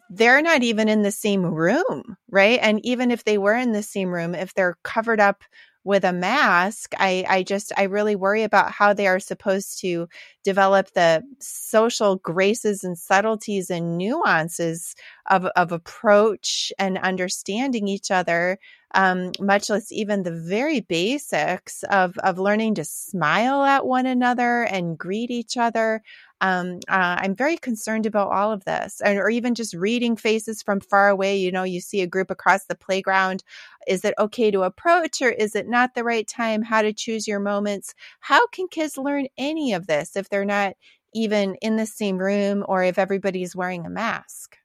they're 0.10 0.41
not 0.41 0.63
even 0.63 0.89
in 0.89 1.01
the 1.01 1.12
same 1.12 1.45
room, 1.45 2.17
right? 2.29 2.60
And 2.62 2.86
even 2.86 3.12
if 3.12 3.23
they 3.23 3.38
were 3.38 3.55
in 3.55 3.71
the 3.71 3.84
same 3.84 4.10
room, 4.10 4.36
if 4.36 4.53
they're 4.53 4.77
covered 4.84 5.19
up 5.19 5.43
with 5.84 6.04
a 6.04 6.13
mask, 6.13 6.94
I, 6.98 7.26
I 7.28 7.44
just, 7.44 7.72
I 7.78 7.84
really 7.84 8.15
worry 8.15 8.44
about 8.44 8.72
how 8.72 8.94
they 8.94 9.08
are 9.08 9.20
supposed 9.20 9.80
to 9.82 10.08
develop 10.44 10.91
the 10.94 11.24
social 11.39 12.17
graces 12.17 12.84
and 12.84 12.98
subtleties 12.98 13.70
and 13.70 13.98
nuances 13.98 14.96
of, 15.30 15.46
of 15.56 15.72
approach 15.72 16.72
and 16.78 16.98
understanding 17.00 17.88
each 17.88 18.12
other 18.12 18.60
um, 18.94 19.32
much 19.39 19.70
less 19.70 19.91
even 19.91 20.24
the 20.24 20.32
very 20.32 20.82
basics 20.82 21.84
of, 21.84 22.17
of 22.20 22.38
learning 22.38 22.76
to 22.76 22.84
smile 22.84 23.63
at 23.63 23.86
one 23.86 24.06
another 24.06 24.63
and 24.63 24.98
greet 24.98 25.32
each 25.32 25.58
other. 25.58 26.04
Um, 26.41 26.80
uh, 26.89 27.17
I'm 27.19 27.36
very 27.36 27.56
concerned 27.56 28.06
about 28.06 28.32
all 28.32 28.51
of 28.51 28.65
this, 28.65 28.99
and, 29.01 29.19
or 29.19 29.30
even 29.30 29.56
just 29.56 29.73
reading 29.75 30.15
faces 30.15 30.62
from 30.62 30.82
far 30.82 31.10
away. 31.10 31.38
You 31.38 31.51
know, 31.51 31.63
you 31.63 31.80
see 31.80 32.01
a 32.01 32.08
group 32.08 32.32
across 32.32 32.65
the 32.65 32.75
playground. 32.75 33.43
Is 33.88 34.04
it 34.04 34.15
okay 34.19 34.51
to 34.51 34.63
approach, 34.63 35.21
or 35.21 35.30
is 35.30 35.56
it 35.56 35.69
not 35.69 35.93
the 35.93 36.04
right 36.04 36.27
time? 36.27 36.63
How 36.63 36.82
to 36.82 36.93
choose 36.93 37.27
your 37.27 37.39
moments? 37.39 37.93
How 38.19 38.47
can 38.47 38.67
kids 38.67 38.97
learn 38.97 39.27
any 39.38 39.73
of 39.73 39.88
this 39.88 40.15
if 40.15 40.30
they're 40.30 40.43
not 40.43 40.73
even 41.13 41.56
in 41.56 41.75
the 41.75 41.86
same 41.86 42.17
room 42.17 42.65
or 42.67 42.84
if 42.84 42.97
everybody's 42.97 43.56
wearing 43.56 43.86
a 43.86 43.89
mask? 43.89 44.58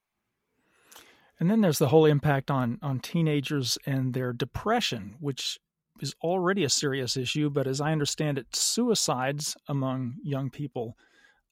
And 1.39 1.51
then 1.51 1.61
there's 1.61 1.79
the 1.79 1.89
whole 1.89 2.07
impact 2.07 2.51
on 2.51 2.79
on 2.81 3.01
teenagers 3.01 3.77
and 3.85 4.15
their 4.15 4.33
depression, 4.33 5.17
which 5.21 5.59
is 6.01 6.15
already 6.23 6.65
a 6.65 6.71
serious 6.71 7.17
issue. 7.17 7.51
But 7.51 7.67
as 7.67 7.81
I 7.81 7.93
understand 7.93 8.39
it, 8.39 8.55
suicides 8.57 9.57
among 9.69 10.17
young 10.23 10.51
people 10.51 10.97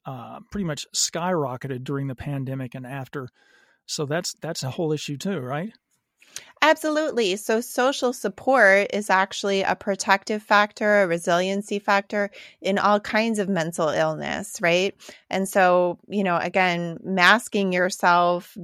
uh, 0.06 0.40
pretty 0.50 0.64
much 0.64 0.86
skyrocketed 0.94 1.84
during 1.84 2.06
the 2.06 2.14
pandemic 2.14 2.74
and 2.74 2.86
after. 2.86 3.28
So 3.86 4.06
that's 4.06 4.34
that's 4.40 4.62
a 4.62 4.70
whole 4.70 4.92
issue 4.92 5.16
too, 5.16 5.40
right? 5.40 5.72
Absolutely. 6.62 7.36
So, 7.36 7.60
social 7.60 8.12
support 8.12 8.88
is 8.92 9.10
actually 9.10 9.62
a 9.62 9.76
protective 9.76 10.42
factor, 10.42 11.02
a 11.02 11.06
resiliency 11.06 11.78
factor 11.78 12.30
in 12.62 12.78
all 12.78 13.00
kinds 13.00 13.38
of 13.38 13.48
mental 13.48 13.88
illness, 13.90 14.58
right? 14.62 14.94
And 15.28 15.48
so, 15.48 15.98
you 16.08 16.24
know, 16.24 16.38
again, 16.38 16.98
masking 17.04 17.72
yourself, 17.72 18.56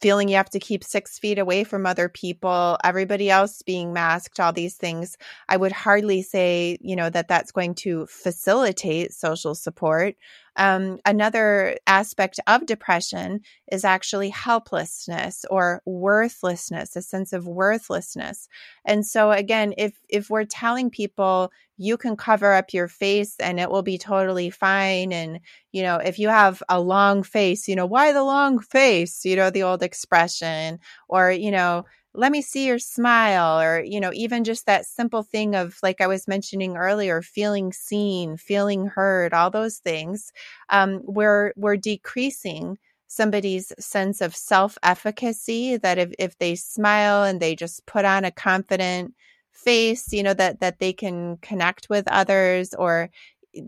feeling 0.00 0.28
you 0.28 0.36
have 0.36 0.50
to 0.50 0.60
keep 0.60 0.84
six 0.84 1.18
feet 1.18 1.38
away 1.38 1.64
from 1.64 1.86
other 1.86 2.08
people, 2.08 2.76
everybody 2.84 3.30
else 3.30 3.62
being 3.62 3.92
masked, 3.92 4.38
all 4.40 4.52
these 4.52 4.76
things, 4.76 5.16
I 5.48 5.56
would 5.56 5.72
hardly 5.72 6.22
say, 6.22 6.78
you 6.80 6.96
know, 6.96 7.10
that 7.10 7.28
that's 7.28 7.52
going 7.52 7.74
to 7.76 8.06
facilitate 8.06 9.12
social 9.12 9.54
support. 9.54 10.16
Um, 10.58 10.98
another 11.06 11.78
aspect 11.86 12.40
of 12.46 12.66
depression 12.66 13.40
is 13.72 13.84
actually 13.84 14.30
helplessness 14.30 15.44
or 15.50 15.82
worthlessness, 15.86 16.96
a 16.96 17.02
sense 17.02 17.32
of 17.32 17.46
worthlessness. 17.46 18.48
And 18.84 19.06
so 19.06 19.30
again, 19.30 19.72
if 19.78 19.98
if 20.08 20.28
we're 20.28 20.44
telling 20.44 20.90
people 20.90 21.52
you 21.76 21.96
can 21.96 22.16
cover 22.16 22.52
up 22.52 22.72
your 22.74 22.88
face 22.88 23.36
and 23.38 23.60
it 23.60 23.70
will 23.70 23.82
be 23.82 23.98
totally 23.98 24.50
fine 24.50 25.12
and 25.12 25.40
you 25.72 25.82
know, 25.82 25.96
if 25.96 26.18
you 26.18 26.28
have 26.28 26.62
a 26.68 26.80
long 26.80 27.22
face, 27.22 27.68
you 27.68 27.76
know, 27.76 27.86
why 27.86 28.12
the 28.12 28.24
long 28.24 28.58
face? 28.58 29.24
You 29.24 29.36
know, 29.36 29.50
the 29.50 29.62
old 29.62 29.82
expression 29.82 30.80
or 31.08 31.30
you 31.30 31.50
know, 31.52 31.84
let 32.18 32.32
me 32.32 32.42
see 32.42 32.66
your 32.66 32.80
smile 32.80 33.60
or 33.60 33.80
you 33.80 34.00
know 34.00 34.10
even 34.12 34.42
just 34.42 34.66
that 34.66 34.84
simple 34.84 35.22
thing 35.22 35.54
of 35.54 35.78
like 35.82 36.00
i 36.00 36.06
was 36.06 36.26
mentioning 36.26 36.76
earlier 36.76 37.22
feeling 37.22 37.72
seen 37.72 38.36
feeling 38.36 38.86
heard 38.86 39.32
all 39.32 39.50
those 39.50 39.78
things 39.78 40.32
um, 40.70 41.00
we're 41.04 41.52
we're 41.56 41.76
decreasing 41.76 42.76
somebody's 43.06 43.72
sense 43.78 44.20
of 44.20 44.36
self-efficacy 44.36 45.76
that 45.78 45.96
if, 45.96 46.12
if 46.18 46.36
they 46.38 46.54
smile 46.54 47.22
and 47.22 47.40
they 47.40 47.54
just 47.54 47.86
put 47.86 48.04
on 48.04 48.24
a 48.24 48.30
confident 48.32 49.14
face 49.52 50.12
you 50.12 50.22
know 50.22 50.34
that 50.34 50.60
that 50.60 50.78
they 50.80 50.92
can 50.92 51.36
connect 51.38 51.88
with 51.88 52.04
others 52.08 52.74
or 52.74 53.10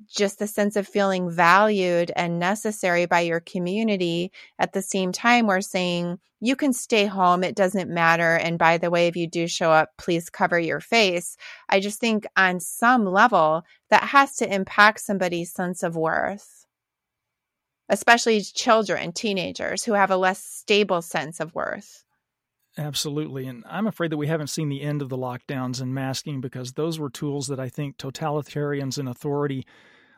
just 0.09 0.39
the 0.39 0.47
sense 0.47 0.77
of 0.77 0.87
feeling 0.87 1.31
valued 1.31 2.13
and 2.15 2.39
necessary 2.39 3.07
by 3.07 3.21
your 3.21 3.41
community. 3.41 4.33
At 4.59 4.73
the 4.73 4.83
same 4.83 5.13
time, 5.13 5.47
we're 5.47 5.61
saying 5.61 6.19
you 6.41 6.57
can 6.57 6.73
stay 6.73 7.07
home. 7.07 7.45
It 7.45 7.55
doesn't 7.55 7.91
matter. 7.91 8.37
And 8.37 8.59
by 8.59 8.79
the 8.79 8.91
way, 8.91 9.07
if 9.07 9.17
you 9.17 9.27
do 9.27 9.47
show 9.47 9.71
up, 9.71 9.91
please 9.99 10.31
cover 10.31 10.59
your 10.59 10.81
face. 10.81 11.37
I 11.69 11.81
just 11.81 12.01
think 12.01 12.27
on 12.37 12.61
some 12.61 13.05
level 13.05 13.63
that 13.91 14.05
has 14.05 14.37
to 14.37 14.53
impact 14.53 15.01
somebody's 15.01 15.53
sense 15.53 15.83
of 15.83 15.97
worth, 15.97 16.67
especially 17.89 18.41
children, 18.43 19.13
teenagers 19.13 19.85
who 19.85 19.93
have 19.93 20.11
a 20.11 20.17
less 20.17 20.43
stable 20.43 21.03
sense 21.03 21.41
of 21.41 21.55
worth. 21.55 22.05
Absolutely. 22.79 23.47
And 23.47 23.65
I'm 23.69 23.87
afraid 23.87 24.13
that 24.13 24.17
we 24.17 24.29
haven't 24.29 24.49
seen 24.49 24.69
the 24.69 24.83
end 24.83 25.03
of 25.03 25.09
the 25.09 25.19
lockdowns 25.19 25.81
and 25.81 25.93
masking 25.95 26.41
because 26.41 26.73
those 26.73 26.99
were 26.99 27.11
tools 27.11 27.49
that 27.49 27.59
I 27.61 27.69
think 27.69 27.97
totalitarians 27.97 28.97
and 28.97 29.09
authority 29.09 29.67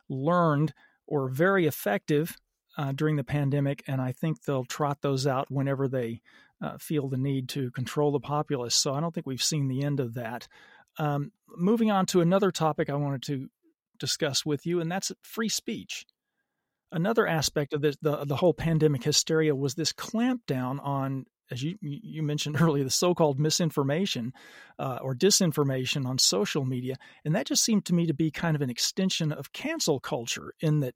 learned 0.09 0.75
were 1.09 1.29
very 1.29 1.67
effective 1.67 2.37
uh, 2.77 2.93
during 2.93 3.17
the 3.17 3.25
pandemic. 3.25 3.83
And 3.87 4.01
I 4.01 4.12
think 4.12 4.43
they'll 4.43 4.65
trot 4.65 4.99
those 5.01 5.27
out 5.27 5.51
whenever 5.51 5.88
they 5.88 6.21
uh, 6.62 6.77
feel 6.79 7.09
the 7.09 7.17
need 7.17 7.49
to 7.51 7.71
control 7.71 8.12
the 8.12 8.21
populace. 8.21 8.75
So 8.75 8.95
I 8.95 9.01
don't 9.01 9.15
think 9.15 9.27
we've 9.27 9.43
seen 9.43 9.69
the 9.69 9.83
end 9.83 9.99
of 9.99 10.15
that. 10.15 10.47
Um, 10.99 11.33
moving 11.49 11.91
on 11.91 12.07
to 12.07 12.21
another 12.21 12.51
topic 12.51 12.91
I 12.91 12.95
wanted 12.95 13.23
to 13.25 13.49
discuss 13.99 14.45
with 14.45 14.67
you, 14.67 14.81
and 14.81 14.91
that's 14.91 15.11
free 15.23 15.49
speech. 15.49 16.05
Another 16.91 17.27
aspect 17.27 17.73
of 17.73 17.81
this, 17.81 17.97
the, 18.03 18.25
the 18.27 18.37
whole 18.37 18.53
pandemic 18.53 19.03
hysteria 19.03 19.55
was 19.55 19.75
this 19.75 19.93
clampdown 19.93 20.79
on 20.85 21.25
as 21.50 21.62
you 21.62 21.76
you 21.81 22.22
mentioned 22.22 22.57
earlier, 22.61 22.85
the 22.85 22.90
so-called 22.90 23.38
misinformation 23.38 24.33
uh, 24.78 24.98
or 25.02 25.14
disinformation 25.14 26.07
on 26.07 26.18
social 26.18 26.64
media, 26.64 26.96
and 27.24 27.35
that 27.35 27.46
just 27.46 27.64
seemed 27.64 27.85
to 27.87 27.94
me 27.94 28.07
to 28.07 28.14
be 28.14 28.31
kind 28.31 28.57
of 28.57 28.62
an 28.62 28.70
extension 28.70 29.33
of 29.33 29.52
cancel 29.52 30.00
culture, 30.00 30.55
in 30.61 30.81
that 30.81 30.94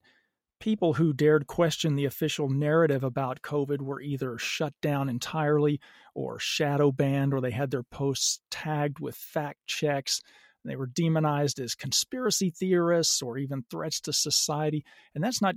people 0.58 0.94
who 0.94 1.12
dared 1.12 1.46
question 1.46 1.94
the 1.94 2.06
official 2.06 2.48
narrative 2.48 3.04
about 3.04 3.42
COVID 3.42 3.82
were 3.82 4.00
either 4.00 4.38
shut 4.38 4.72
down 4.80 5.08
entirely, 5.08 5.80
or 6.14 6.38
shadow 6.38 6.90
banned, 6.90 7.34
or 7.34 7.40
they 7.40 7.50
had 7.50 7.70
their 7.70 7.82
posts 7.82 8.40
tagged 8.50 8.98
with 8.98 9.14
fact 9.14 9.58
checks. 9.66 10.20
They 10.64 10.76
were 10.76 10.86
demonized 10.86 11.60
as 11.60 11.76
conspiracy 11.76 12.50
theorists 12.50 13.22
or 13.22 13.38
even 13.38 13.64
threats 13.70 14.00
to 14.02 14.12
society, 14.12 14.84
and 15.14 15.22
that's 15.22 15.40
not 15.40 15.54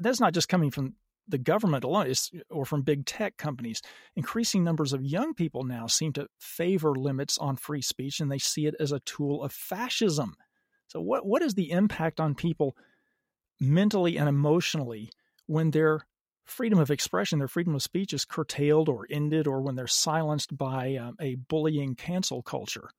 that's 0.00 0.20
not 0.20 0.34
just 0.34 0.48
coming 0.48 0.70
from 0.70 0.94
the 1.28 1.38
government 1.38 1.84
alone 1.84 2.06
is, 2.06 2.30
or 2.50 2.64
from 2.64 2.82
big 2.82 3.06
tech 3.06 3.36
companies. 3.36 3.80
Increasing 4.16 4.64
numbers 4.64 4.92
of 4.92 5.04
young 5.04 5.34
people 5.34 5.64
now 5.64 5.86
seem 5.86 6.12
to 6.14 6.28
favor 6.38 6.94
limits 6.94 7.38
on 7.38 7.56
free 7.56 7.82
speech 7.82 8.20
and 8.20 8.30
they 8.30 8.38
see 8.38 8.66
it 8.66 8.74
as 8.78 8.92
a 8.92 9.00
tool 9.00 9.42
of 9.42 9.52
fascism. 9.52 10.34
So, 10.88 11.00
what, 11.00 11.26
what 11.26 11.42
is 11.42 11.54
the 11.54 11.70
impact 11.70 12.20
on 12.20 12.34
people 12.34 12.76
mentally 13.60 14.16
and 14.18 14.28
emotionally 14.28 15.10
when 15.46 15.70
their 15.70 16.06
freedom 16.44 16.78
of 16.78 16.90
expression, 16.90 17.38
their 17.38 17.48
freedom 17.48 17.74
of 17.74 17.82
speech 17.82 18.12
is 18.12 18.24
curtailed 18.24 18.88
or 18.88 19.06
ended, 19.10 19.46
or 19.46 19.62
when 19.62 19.76
they're 19.76 19.86
silenced 19.86 20.56
by 20.56 20.96
um, 20.96 21.16
a 21.20 21.36
bullying 21.36 21.94
cancel 21.94 22.42
culture? 22.42 22.90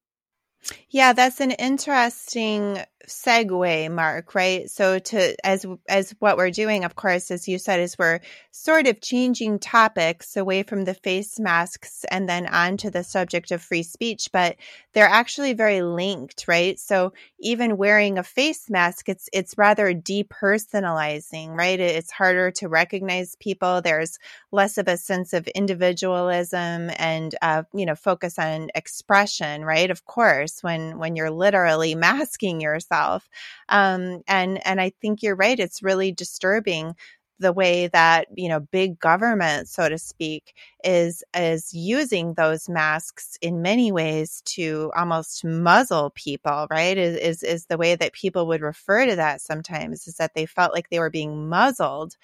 Yeah, 0.89 1.13
that's 1.13 1.41
an 1.41 1.51
interesting 1.51 2.79
segue, 3.07 3.91
Mark, 3.91 4.33
right? 4.33 4.69
So 4.69 4.97
to 4.99 5.35
as 5.45 5.65
as 5.87 6.15
what 6.19 6.37
we're 6.37 6.49
doing, 6.51 6.85
of 6.85 6.95
course, 6.95 7.31
as 7.31 7.47
you 7.47 7.59
said, 7.59 7.79
is 7.79 7.97
we're 7.99 8.19
sort 8.51 8.87
of 8.87 9.01
changing 9.01 9.59
topics 9.59 10.37
away 10.37 10.63
from 10.63 10.85
the 10.85 10.93
face 10.95 11.39
masks 11.39 12.05
and 12.09 12.27
then 12.27 12.47
on 12.47 12.77
to 12.77 12.89
the 12.89 13.03
subject 13.03 13.51
of 13.51 13.61
free 13.61 13.83
speech, 13.83 14.29
but 14.31 14.55
they're 14.93 15.07
actually 15.07 15.53
very 15.53 15.81
linked, 15.81 16.45
right? 16.47 16.79
So 16.79 17.13
even 17.39 17.77
wearing 17.77 18.17
a 18.17 18.23
face 18.23 18.69
mask, 18.69 19.09
it's 19.09 19.29
it's 19.33 19.57
rather 19.57 19.93
depersonalizing, 19.93 21.49
right? 21.49 21.79
It's 21.79 22.11
harder 22.11 22.51
to 22.51 22.69
recognize 22.69 23.35
people. 23.35 23.81
There's 23.81 24.17
less 24.51 24.77
of 24.77 24.87
a 24.87 24.97
sense 24.97 25.33
of 25.33 25.47
individualism 25.49 26.89
and 26.97 27.35
uh, 27.41 27.63
you 27.73 27.85
know 27.85 27.95
focus 27.95 28.39
on 28.39 28.69
expression, 28.75 29.63
right? 29.65 29.91
Of 29.91 30.05
course, 30.05 30.54
when 30.63 30.97
when 30.97 31.15
you're 31.15 31.31
literally 31.31 31.95
masking 32.07 32.61
yourself, 32.61 33.29
um, 33.69 34.21
and 34.27 34.65
and 34.65 34.81
I 34.81 34.91
think 35.01 35.23
you're 35.23 35.35
right. 35.35 35.59
It's 35.59 35.83
really 35.83 36.11
disturbing 36.11 36.95
the 37.39 37.53
way 37.53 37.87
that 37.87 38.27
you 38.35 38.47
know 38.47 38.59
big 38.59 38.97
government 38.99 39.67
so 39.67 39.89
to 39.89 39.97
speak 39.97 40.53
is 40.83 41.23
is 41.35 41.73
using 41.73 42.33
those 42.35 42.69
masks 42.69 43.37
in 43.41 43.61
many 43.61 43.91
ways 43.91 44.41
to 44.45 44.91
almost 44.95 45.43
muzzle 45.43 46.11
people 46.11 46.65
right 46.69 46.97
is, 46.97 47.17
is 47.17 47.43
is 47.43 47.65
the 47.65 47.77
way 47.77 47.95
that 47.95 48.13
people 48.13 48.47
would 48.47 48.61
refer 48.61 49.05
to 49.05 49.15
that 49.15 49.41
sometimes 49.41 50.07
is 50.07 50.15
that 50.15 50.33
they 50.33 50.45
felt 50.45 50.73
like 50.73 50.89
they 50.89 50.99
were 50.99 51.09
being 51.09 51.49
muzzled 51.49 52.15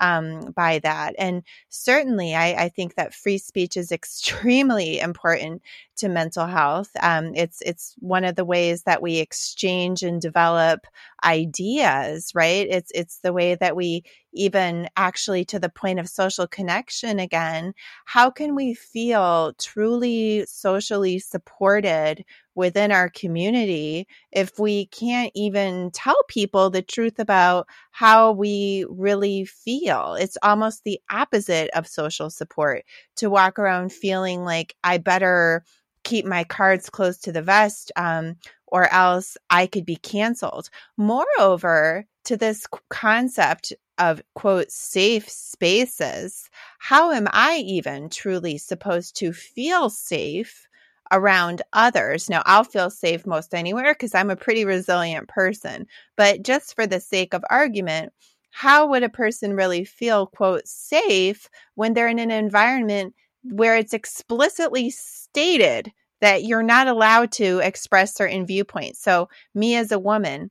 um, 0.00 0.52
by 0.56 0.78
that. 0.80 1.14
And 1.18 1.42
certainly, 1.68 2.34
I, 2.34 2.64
I, 2.64 2.68
think 2.70 2.94
that 2.94 3.14
free 3.14 3.38
speech 3.38 3.76
is 3.76 3.92
extremely 3.92 4.98
important 4.98 5.62
to 6.00 6.08
mental 6.08 6.46
health. 6.46 6.90
Um, 7.00 7.32
it's 7.34 7.62
it's 7.62 7.94
one 7.98 8.24
of 8.24 8.36
the 8.36 8.44
ways 8.44 8.82
that 8.82 9.02
we 9.02 9.18
exchange 9.18 10.02
and 10.02 10.20
develop 10.20 10.86
ideas, 11.24 12.32
right? 12.34 12.66
It's 12.68 12.90
it's 12.94 13.20
the 13.20 13.32
way 13.32 13.54
that 13.54 13.76
we 13.76 14.02
even 14.32 14.88
actually 14.96 15.44
to 15.46 15.58
the 15.58 15.68
point 15.68 15.98
of 15.98 16.08
social 16.08 16.46
connection 16.46 17.18
again. 17.18 17.74
How 18.04 18.30
can 18.30 18.54
we 18.54 18.74
feel 18.74 19.54
truly 19.58 20.44
socially 20.46 21.18
supported 21.18 22.24
within 22.54 22.92
our 22.92 23.08
community 23.08 24.06
if 24.32 24.58
we 24.58 24.86
can't 24.86 25.32
even 25.34 25.90
tell 25.92 26.16
people 26.28 26.68
the 26.68 26.82
truth 26.82 27.18
about 27.18 27.66
how 27.90 28.32
we 28.32 28.84
really 28.88 29.44
feel. 29.44 30.14
It's 30.14 30.36
almost 30.42 30.84
the 30.84 31.00
opposite 31.10 31.70
of 31.74 31.86
social 31.86 32.28
support 32.28 32.84
to 33.16 33.30
walk 33.30 33.58
around 33.58 33.92
feeling 33.92 34.44
like 34.44 34.74
I 34.84 34.98
better 34.98 35.64
keep 36.04 36.24
my 36.24 36.44
cards 36.44 36.90
close 36.90 37.18
to 37.18 37.32
the 37.32 37.42
vest, 37.42 37.92
um, 37.96 38.36
or 38.66 38.92
else 38.92 39.36
I 39.50 39.66
could 39.66 39.84
be 39.84 39.96
canceled. 39.96 40.70
Moreover, 40.96 42.06
to 42.24 42.36
this 42.36 42.66
concept 42.88 43.72
of 43.98 44.22
quote 44.34 44.70
safe 44.70 45.28
spaces, 45.28 46.48
how 46.78 47.10
am 47.12 47.26
I 47.30 47.58
even 47.66 48.08
truly 48.08 48.58
supposed 48.58 49.16
to 49.16 49.32
feel 49.32 49.90
safe 49.90 50.66
around 51.12 51.62
others? 51.72 52.30
Now, 52.30 52.42
I'll 52.46 52.64
feel 52.64 52.90
safe 52.90 53.26
most 53.26 53.54
anywhere 53.54 53.94
because 53.94 54.14
I'm 54.14 54.30
a 54.30 54.36
pretty 54.36 54.64
resilient 54.64 55.28
person, 55.28 55.86
but 56.16 56.42
just 56.42 56.74
for 56.74 56.86
the 56.86 57.00
sake 57.00 57.34
of 57.34 57.44
argument, 57.50 58.12
how 58.50 58.86
would 58.88 59.02
a 59.02 59.08
person 59.08 59.54
really 59.54 59.84
feel 59.84 60.26
quote 60.26 60.66
safe 60.66 61.48
when 61.74 61.94
they're 61.94 62.08
in 62.08 62.18
an 62.18 62.30
environment 62.30 63.14
where 63.42 63.76
it's 63.76 63.94
explicitly 63.94 64.90
stated 64.90 65.92
that 66.20 66.44
you're 66.44 66.62
not 66.62 66.86
allowed 66.86 67.32
to 67.32 67.58
express 67.60 68.14
certain 68.14 68.46
viewpoints. 68.46 69.00
So, 69.02 69.28
me 69.54 69.76
as 69.76 69.92
a 69.92 69.98
woman, 69.98 70.50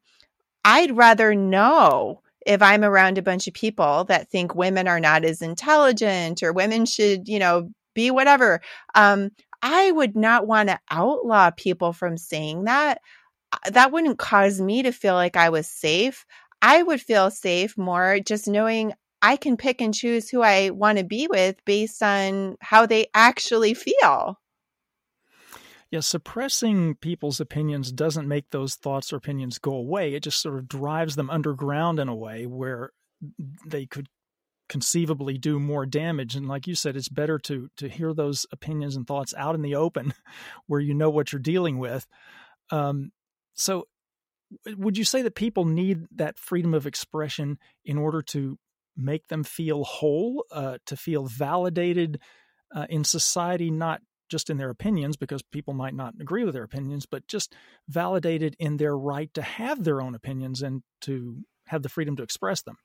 I'd 0.65 0.95
rather 0.95 1.35
know 1.35 2.21
if 2.45 2.61
I'm 2.61 2.83
around 2.83 3.17
a 3.17 3.23
bunch 3.23 3.47
of 3.47 3.53
people 3.53 4.05
that 4.05 4.29
think 4.29 4.55
women 4.55 4.87
are 4.87 4.99
not 4.99 5.25
as 5.25 5.41
intelligent 5.41 6.41
or 6.41 6.53
women 6.53 6.85
should, 6.85 7.27
you 7.27 7.39
know, 7.39 7.69
be 7.93 8.11
whatever. 8.11 8.61
Um, 8.95 9.31
I 9.61 9.91
would 9.91 10.15
not 10.15 10.47
want 10.47 10.69
to 10.69 10.79
outlaw 10.89 11.51
people 11.51 11.93
from 11.93 12.17
saying 12.17 12.65
that. 12.65 13.01
Uh, 13.51 13.71
that 13.71 13.91
wouldn't 13.91 14.19
cause 14.19 14.61
me 14.61 14.83
to 14.83 14.91
feel 14.91 15.15
like 15.15 15.35
I 15.35 15.49
was 15.49 15.67
safe. 15.67 16.25
I 16.61 16.83
would 16.83 17.01
feel 17.01 17.31
safe 17.31 17.77
more 17.77 18.19
just 18.19 18.47
knowing 18.47 18.93
I 19.21 19.35
can 19.35 19.57
pick 19.57 19.81
and 19.81 19.93
choose 19.93 20.29
who 20.29 20.41
I 20.41 20.69
want 20.69 20.97
to 20.97 21.03
be 21.03 21.27
with 21.27 21.63
based 21.65 22.01
on 22.01 22.55
how 22.61 22.85
they 22.85 23.07
actually 23.13 23.73
feel. 23.73 24.39
Yeah, 25.91 26.01
suppressing 26.01 26.95
people's 26.95 27.39
opinions 27.39 27.91
doesn't 27.91 28.27
make 28.27 28.51
those 28.51 28.75
thoughts 28.75 29.11
or 29.11 29.15
opinions 29.15 29.57
go 29.57 29.73
away. 29.73 30.13
It 30.13 30.23
just 30.23 30.41
sort 30.41 30.57
of 30.57 30.67
drives 30.67 31.15
them 31.15 31.31
underground 31.31 31.99
in 31.99 32.07
a 32.07 32.15
way 32.15 32.45
where 32.45 32.91
they 33.65 33.87
could 33.87 34.07
conceivably 34.69 35.39
do 35.39 35.59
more 35.59 35.87
damage. 35.87 36.35
And 36.35 36.47
like 36.47 36.67
you 36.67 36.75
said, 36.75 36.95
it's 36.95 37.09
better 37.09 37.39
to 37.39 37.69
to 37.77 37.89
hear 37.89 38.13
those 38.13 38.45
opinions 38.51 38.95
and 38.95 39.05
thoughts 39.07 39.33
out 39.35 39.55
in 39.55 39.63
the 39.63 39.75
open, 39.75 40.13
where 40.67 40.79
you 40.79 40.93
know 40.93 41.09
what 41.09 41.33
you're 41.33 41.41
dealing 41.41 41.79
with. 41.79 42.05
Um, 42.71 43.11
so, 43.55 43.87
would 44.77 44.97
you 44.97 45.03
say 45.03 45.23
that 45.23 45.33
people 45.33 45.65
need 45.65 46.05
that 46.15 46.37
freedom 46.37 46.75
of 46.75 46.85
expression 46.85 47.57
in 47.83 47.97
order 47.97 48.21
to 48.21 48.59
make 48.99 49.27
them 49.27 49.43
feel 49.43 49.83
whole, 49.83 50.45
uh, 50.51 50.77
to 50.85 50.97
feel 50.97 51.25
validated 51.25 52.19
uh, 52.75 52.85
in 52.89 53.03
society, 53.03 53.71
not 53.71 54.01
just 54.29 54.49
in 54.49 54.57
their 54.57 54.69
opinions, 54.69 55.17
because 55.17 55.41
people 55.41 55.73
might 55.73 55.95
not 55.95 56.13
agree 56.19 56.43
with 56.43 56.53
their 56.53 56.63
opinions, 56.63 57.05
but 57.05 57.27
just 57.27 57.55
validated 57.87 58.55
in 58.59 58.77
their 58.77 58.95
right 58.95 59.33
to 59.33 59.41
have 59.41 59.83
their 59.83 60.01
own 60.01 60.13
opinions 60.13 60.61
and 60.61 60.83
to 61.01 61.37
have 61.65 61.81
the 61.81 61.89
freedom 61.89 62.15
to 62.15 62.23
express 62.23 62.61
them. 62.61 62.77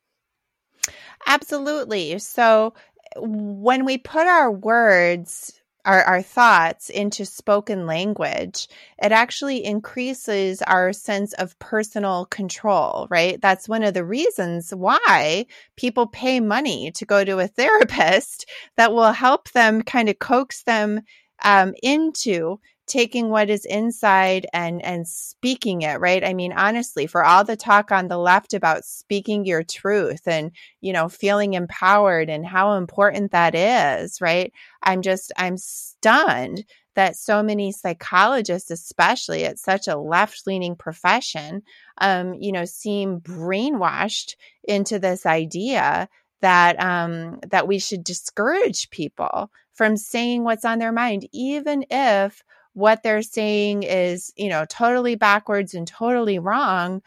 Absolutely. 1.26 2.18
So 2.18 2.74
when 3.16 3.84
we 3.84 3.98
put 3.98 4.26
our 4.26 4.50
words 4.50 5.60
our, 5.84 6.02
our 6.02 6.22
thoughts 6.22 6.90
into 6.90 7.24
spoken 7.24 7.86
language, 7.86 8.68
it 9.02 9.12
actually 9.12 9.64
increases 9.64 10.62
our 10.62 10.92
sense 10.92 11.32
of 11.34 11.58
personal 11.58 12.26
control, 12.26 13.06
right? 13.10 13.40
That's 13.40 13.68
one 13.68 13.82
of 13.82 13.94
the 13.94 14.04
reasons 14.04 14.70
why 14.74 15.46
people 15.76 16.06
pay 16.06 16.40
money 16.40 16.90
to 16.92 17.04
go 17.04 17.24
to 17.24 17.38
a 17.38 17.48
therapist 17.48 18.48
that 18.76 18.92
will 18.92 19.12
help 19.12 19.50
them 19.52 19.82
kind 19.82 20.08
of 20.08 20.18
coax 20.18 20.62
them 20.62 21.00
um, 21.44 21.74
into 21.82 22.58
taking 22.86 23.30
what 23.30 23.50
is 23.50 23.64
inside 23.64 24.46
and 24.52 24.84
and 24.84 25.08
speaking 25.08 25.82
it 25.82 26.00
right? 26.00 26.24
I 26.24 26.34
mean 26.34 26.52
honestly 26.52 27.06
for 27.06 27.24
all 27.24 27.44
the 27.44 27.56
talk 27.56 27.90
on 27.92 28.08
the 28.08 28.18
left 28.18 28.54
about 28.54 28.84
speaking 28.84 29.44
your 29.44 29.62
truth 29.62 30.26
and 30.26 30.52
you 30.80 30.92
know 30.92 31.08
feeling 31.08 31.54
empowered 31.54 32.28
and 32.28 32.46
how 32.46 32.74
important 32.74 33.32
that 33.32 33.54
is 33.54 34.20
right? 34.20 34.52
I'm 34.82 35.02
just 35.02 35.32
i'm 35.36 35.56
stunned 35.56 36.64
that 36.94 37.16
so 37.16 37.42
many 37.42 37.72
psychologists 37.72 38.70
especially 38.70 39.42
it's 39.42 39.62
such 39.62 39.88
a 39.88 39.96
left 39.98 40.46
leaning 40.46 40.76
profession 40.76 41.62
um 42.00 42.34
you 42.34 42.52
know 42.52 42.64
seem 42.64 43.20
brainwashed 43.20 44.36
into 44.64 44.98
this 44.98 45.26
idea 45.26 46.08
that 46.40 46.80
um 46.80 47.40
that 47.48 47.66
we 47.66 47.78
should 47.78 48.04
discourage 48.04 48.90
people 48.90 49.50
from 49.72 49.96
saying 49.96 50.44
what's 50.44 50.64
on 50.64 50.78
their 50.78 50.92
mind 50.92 51.26
even 51.32 51.84
if 51.90 52.42
what 52.74 53.02
they're 53.02 53.22
saying 53.22 53.84
is, 53.84 54.32
you 54.36 54.48
know, 54.48 54.64
totally 54.66 55.14
backwards 55.16 55.74
and 55.74 55.86
totally 55.86 56.38
wrong, 56.38 57.02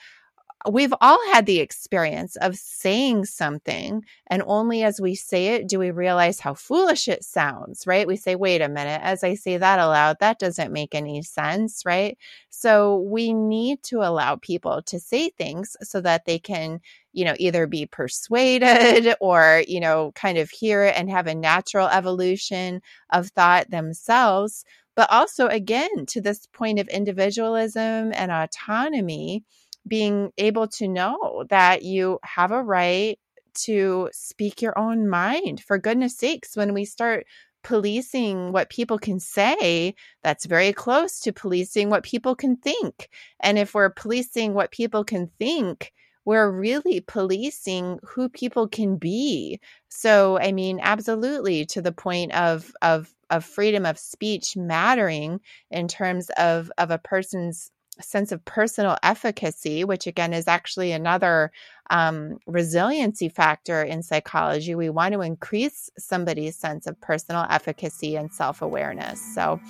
uh, 0.66 0.72
we've 0.72 0.94
all 1.02 1.20
had 1.34 1.46
the 1.46 1.60
experience 1.60 2.36
of 2.38 2.56
saying 2.56 3.26
something 3.26 4.04
and 4.28 4.44
only 4.48 4.84
as 4.84 5.00
we 5.00 5.16
say 5.16 5.50
it 5.50 5.68
do 5.68 5.80
we 5.80 5.92
realize 5.92 6.40
how 6.40 6.54
foolish 6.54 7.08
it 7.08 7.24
sounds 7.24 7.86
right? 7.88 8.08
We 8.08 8.18
say 8.18 8.36
wait 8.36 8.62
a 8.62 8.70
minute 8.70 9.02
as 9.04 9.24
i 9.24 9.36
say 9.36 9.58
that 9.58 9.80
aloud 9.80 10.18
that 10.20 10.40
doesn't 10.40 10.74
make 10.74 10.96
any 10.96 11.22
sense 11.24 11.84
right? 11.86 12.18
So 12.50 13.00
we 13.02 13.34
need 13.34 13.84
to 13.84 13.98
allow 14.00 14.36
people 14.38 14.82
to 14.84 15.00
say 15.00 15.30
things 15.30 15.76
so 15.84 16.02
that 16.02 16.26
they 16.26 16.40
can 16.40 16.80
you 17.14 17.26
know 17.26 17.36
either 17.40 17.68
be 17.68 17.86
persuaded 17.86 19.16
or 19.22 19.64
you 19.68 19.80
know 19.80 20.12
kind 20.16 20.38
of 20.38 20.50
hear 20.50 20.84
it 20.84 20.96
and 20.98 21.10
have 21.10 21.28
a 21.28 21.36
natural 21.36 21.88
evolution 21.88 22.82
of 23.12 23.28
thought 23.30 23.70
themselves 23.70 24.64
but 24.98 25.10
also 25.12 25.48
again 25.48 26.08
to 26.08 26.20
this 26.20 26.48
point 26.48 26.80
of 26.80 26.90
individualism 26.90 28.12
and 28.16 28.32
autonomy 28.32 29.46
being 29.88 30.32
able 30.40 30.68
to 30.68 30.88
know 30.88 31.46
that 31.50 31.84
you 31.84 32.20
have 32.24 32.52
a 32.52 32.62
right 32.64 33.20
to 33.54 34.10
speak 34.12 34.62
your 34.62 34.78
own 34.78 35.08
mind. 35.08 35.62
For 35.62 35.78
goodness 35.78 36.18
sakes, 36.18 36.58
when 36.58 36.74
we 36.74 36.84
start 36.84 37.28
policing 37.64 38.52
what 38.52 38.72
people 38.72 38.98
can 38.98 39.20
say, 39.20 39.94
that's 40.24 40.46
very 40.46 40.74
close 40.74 41.20
to 41.22 41.32
policing 41.32 41.90
what 41.92 42.04
people 42.04 42.36
can 42.36 42.58
think. 42.58 43.10
And 43.40 43.60
if 43.60 43.76
we're 43.76 43.92
policing 43.92 44.56
what 44.56 44.72
people 44.72 45.04
can 45.04 45.30
think, 45.40 45.94
we're 46.28 46.52
really 46.52 47.00
policing 47.00 48.00
who 48.04 48.28
people 48.28 48.68
can 48.68 48.98
be. 48.98 49.62
So, 49.88 50.38
I 50.40 50.52
mean, 50.52 50.78
absolutely 50.84 51.66
to 51.68 51.82
the 51.82 51.94
point 51.94 52.34
of 52.34 52.74
of 52.82 53.10
of 53.30 53.46
freedom 53.46 53.86
of 53.86 53.98
speech 53.98 54.58
mattering 54.58 55.40
in 55.72 55.88
terms 55.88 56.30
of 56.38 56.70
of 56.78 56.92
a 56.92 56.98
person's 56.98 57.72
sense 58.02 58.34
of 58.34 58.44
personal 58.44 58.98
efficacy, 59.04 59.86
which 59.86 60.06
again 60.06 60.34
is 60.34 60.50
actually 60.50 60.92
another 60.92 61.50
um, 61.92 62.40
resiliency 62.46 63.30
factor 63.30 63.82
in 63.82 64.04
psychology. 64.04 64.76
We 64.76 64.90
want 64.90 65.14
to 65.14 65.22
increase 65.22 65.90
somebody's 65.98 66.58
sense 66.58 66.88
of 66.88 67.00
personal 67.00 67.46
efficacy 67.50 68.18
and 68.18 68.34
self 68.34 68.62
awareness. 68.62 69.22
So, 69.34 69.62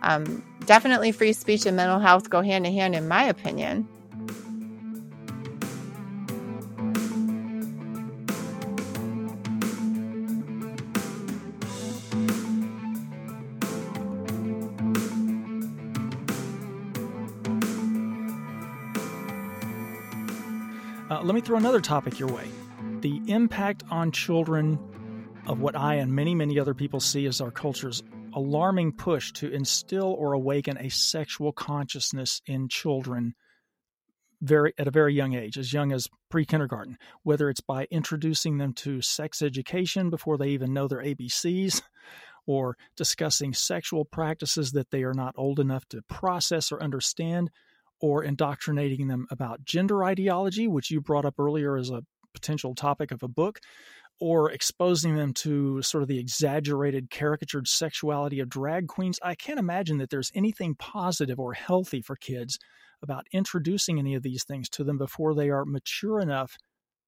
um, 0.00 0.42
definitely 0.64 1.12
free 1.12 1.34
speech 1.34 1.66
and 1.66 1.76
mental 1.76 2.00
health 2.00 2.30
go 2.30 2.40
hand 2.40 2.66
in 2.66 2.72
hand, 2.72 2.94
in 2.94 3.06
my 3.06 3.24
opinion. 3.24 3.86
Let 21.26 21.34
me 21.34 21.40
throw 21.40 21.56
another 21.58 21.80
topic 21.80 22.20
your 22.20 22.28
way. 22.28 22.48
The 23.00 23.20
impact 23.26 23.82
on 23.90 24.12
children 24.12 24.78
of 25.46 25.58
what 25.58 25.74
I 25.74 25.96
and 25.96 26.12
many, 26.12 26.36
many 26.36 26.56
other 26.58 26.72
people 26.72 27.00
see 27.00 27.26
as 27.26 27.40
our 27.40 27.50
culture's 27.50 28.02
alarming 28.32 28.92
push 28.92 29.32
to 29.32 29.50
instill 29.50 30.14
or 30.18 30.34
awaken 30.34 30.78
a 30.78 30.88
sexual 30.88 31.52
consciousness 31.52 32.42
in 32.46 32.68
children 32.68 33.34
very 34.40 34.72
at 34.78 34.86
a 34.86 34.92
very 34.92 35.14
young 35.14 35.34
age, 35.34 35.58
as 35.58 35.72
young 35.72 35.92
as 35.92 36.08
pre-kindergarten, 36.30 36.96
whether 37.24 37.48
it's 37.48 37.60
by 37.60 37.88
introducing 37.90 38.58
them 38.58 38.72
to 38.74 39.00
sex 39.00 39.42
education 39.42 40.10
before 40.10 40.36
they 40.38 40.50
even 40.50 40.72
know 40.72 40.86
their 40.86 41.02
ABCs, 41.02 41.82
or 42.46 42.76
discussing 42.96 43.52
sexual 43.52 44.04
practices 44.04 44.72
that 44.72 44.90
they 44.90 45.02
are 45.02 45.14
not 45.14 45.34
old 45.36 45.58
enough 45.58 45.88
to 45.88 46.02
process 46.02 46.70
or 46.70 46.80
understand, 46.80 47.50
or 48.00 48.22
indoctrinating 48.22 49.08
them 49.08 49.26
about 49.30 49.64
gender 49.64 50.04
ideology, 50.04 50.68
which 50.68 50.90
you 50.90 51.00
brought 51.00 51.24
up 51.24 51.38
earlier 51.38 51.76
as 51.76 51.90
a 51.90 52.02
potential 52.34 52.74
topic 52.74 53.10
of 53.10 53.22
a 53.22 53.28
book, 53.28 53.60
or 54.20 54.50
exposing 54.50 55.16
them 55.16 55.32
to 55.32 55.82
sort 55.82 56.02
of 56.02 56.08
the 56.08 56.18
exaggerated, 56.18 57.10
caricatured 57.10 57.68
sexuality 57.68 58.40
of 58.40 58.48
drag 58.48 58.88
queens. 58.88 59.18
I 59.22 59.34
can't 59.34 59.58
imagine 59.58 59.98
that 59.98 60.10
there's 60.10 60.32
anything 60.34 60.74
positive 60.74 61.38
or 61.38 61.52
healthy 61.52 62.00
for 62.00 62.16
kids 62.16 62.58
about 63.02 63.26
introducing 63.32 63.98
any 63.98 64.14
of 64.14 64.22
these 64.22 64.44
things 64.44 64.68
to 64.70 64.84
them 64.84 64.98
before 64.98 65.34
they 65.34 65.50
are 65.50 65.64
mature 65.64 66.20
enough 66.20 66.56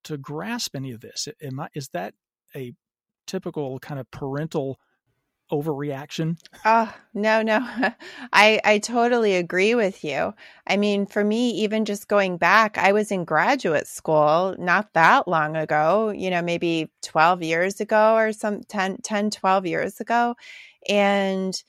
to 0.03 0.17
grasp 0.17 0.75
any 0.75 0.91
of 0.91 1.01
this. 1.01 1.27
Am 1.41 1.59
I, 1.59 1.67
is 1.73 1.89
that 1.89 2.13
a 2.55 2.73
typical 3.27 3.79
kind 3.79 3.99
of 3.99 4.09
parental 4.11 4.79
overreaction? 5.51 6.37
Oh, 6.65 6.93
no, 7.13 7.41
no. 7.41 7.59
I 8.33 8.59
I 8.65 8.79
totally 8.79 9.35
agree 9.35 9.75
with 9.75 10.03
you. 10.03 10.33
I 10.67 10.75
mean, 10.77 11.05
for 11.05 11.23
me 11.23 11.51
even 11.51 11.85
just 11.85 12.07
going 12.09 12.37
back, 12.37 12.77
I 12.77 12.91
was 12.91 13.11
in 13.11 13.23
graduate 13.23 13.87
school 13.87 14.55
not 14.59 14.93
that 14.93 15.27
long 15.27 15.55
ago, 15.55 16.09
you 16.09 16.29
know, 16.29 16.41
maybe 16.41 16.91
12 17.01 17.41
years 17.43 17.79
ago 17.79 18.15
or 18.15 18.33
some 18.33 18.61
10 18.63 18.97
10 19.03 19.29
12 19.29 19.65
years 19.65 20.01
ago. 20.01 20.35
And 20.89 21.61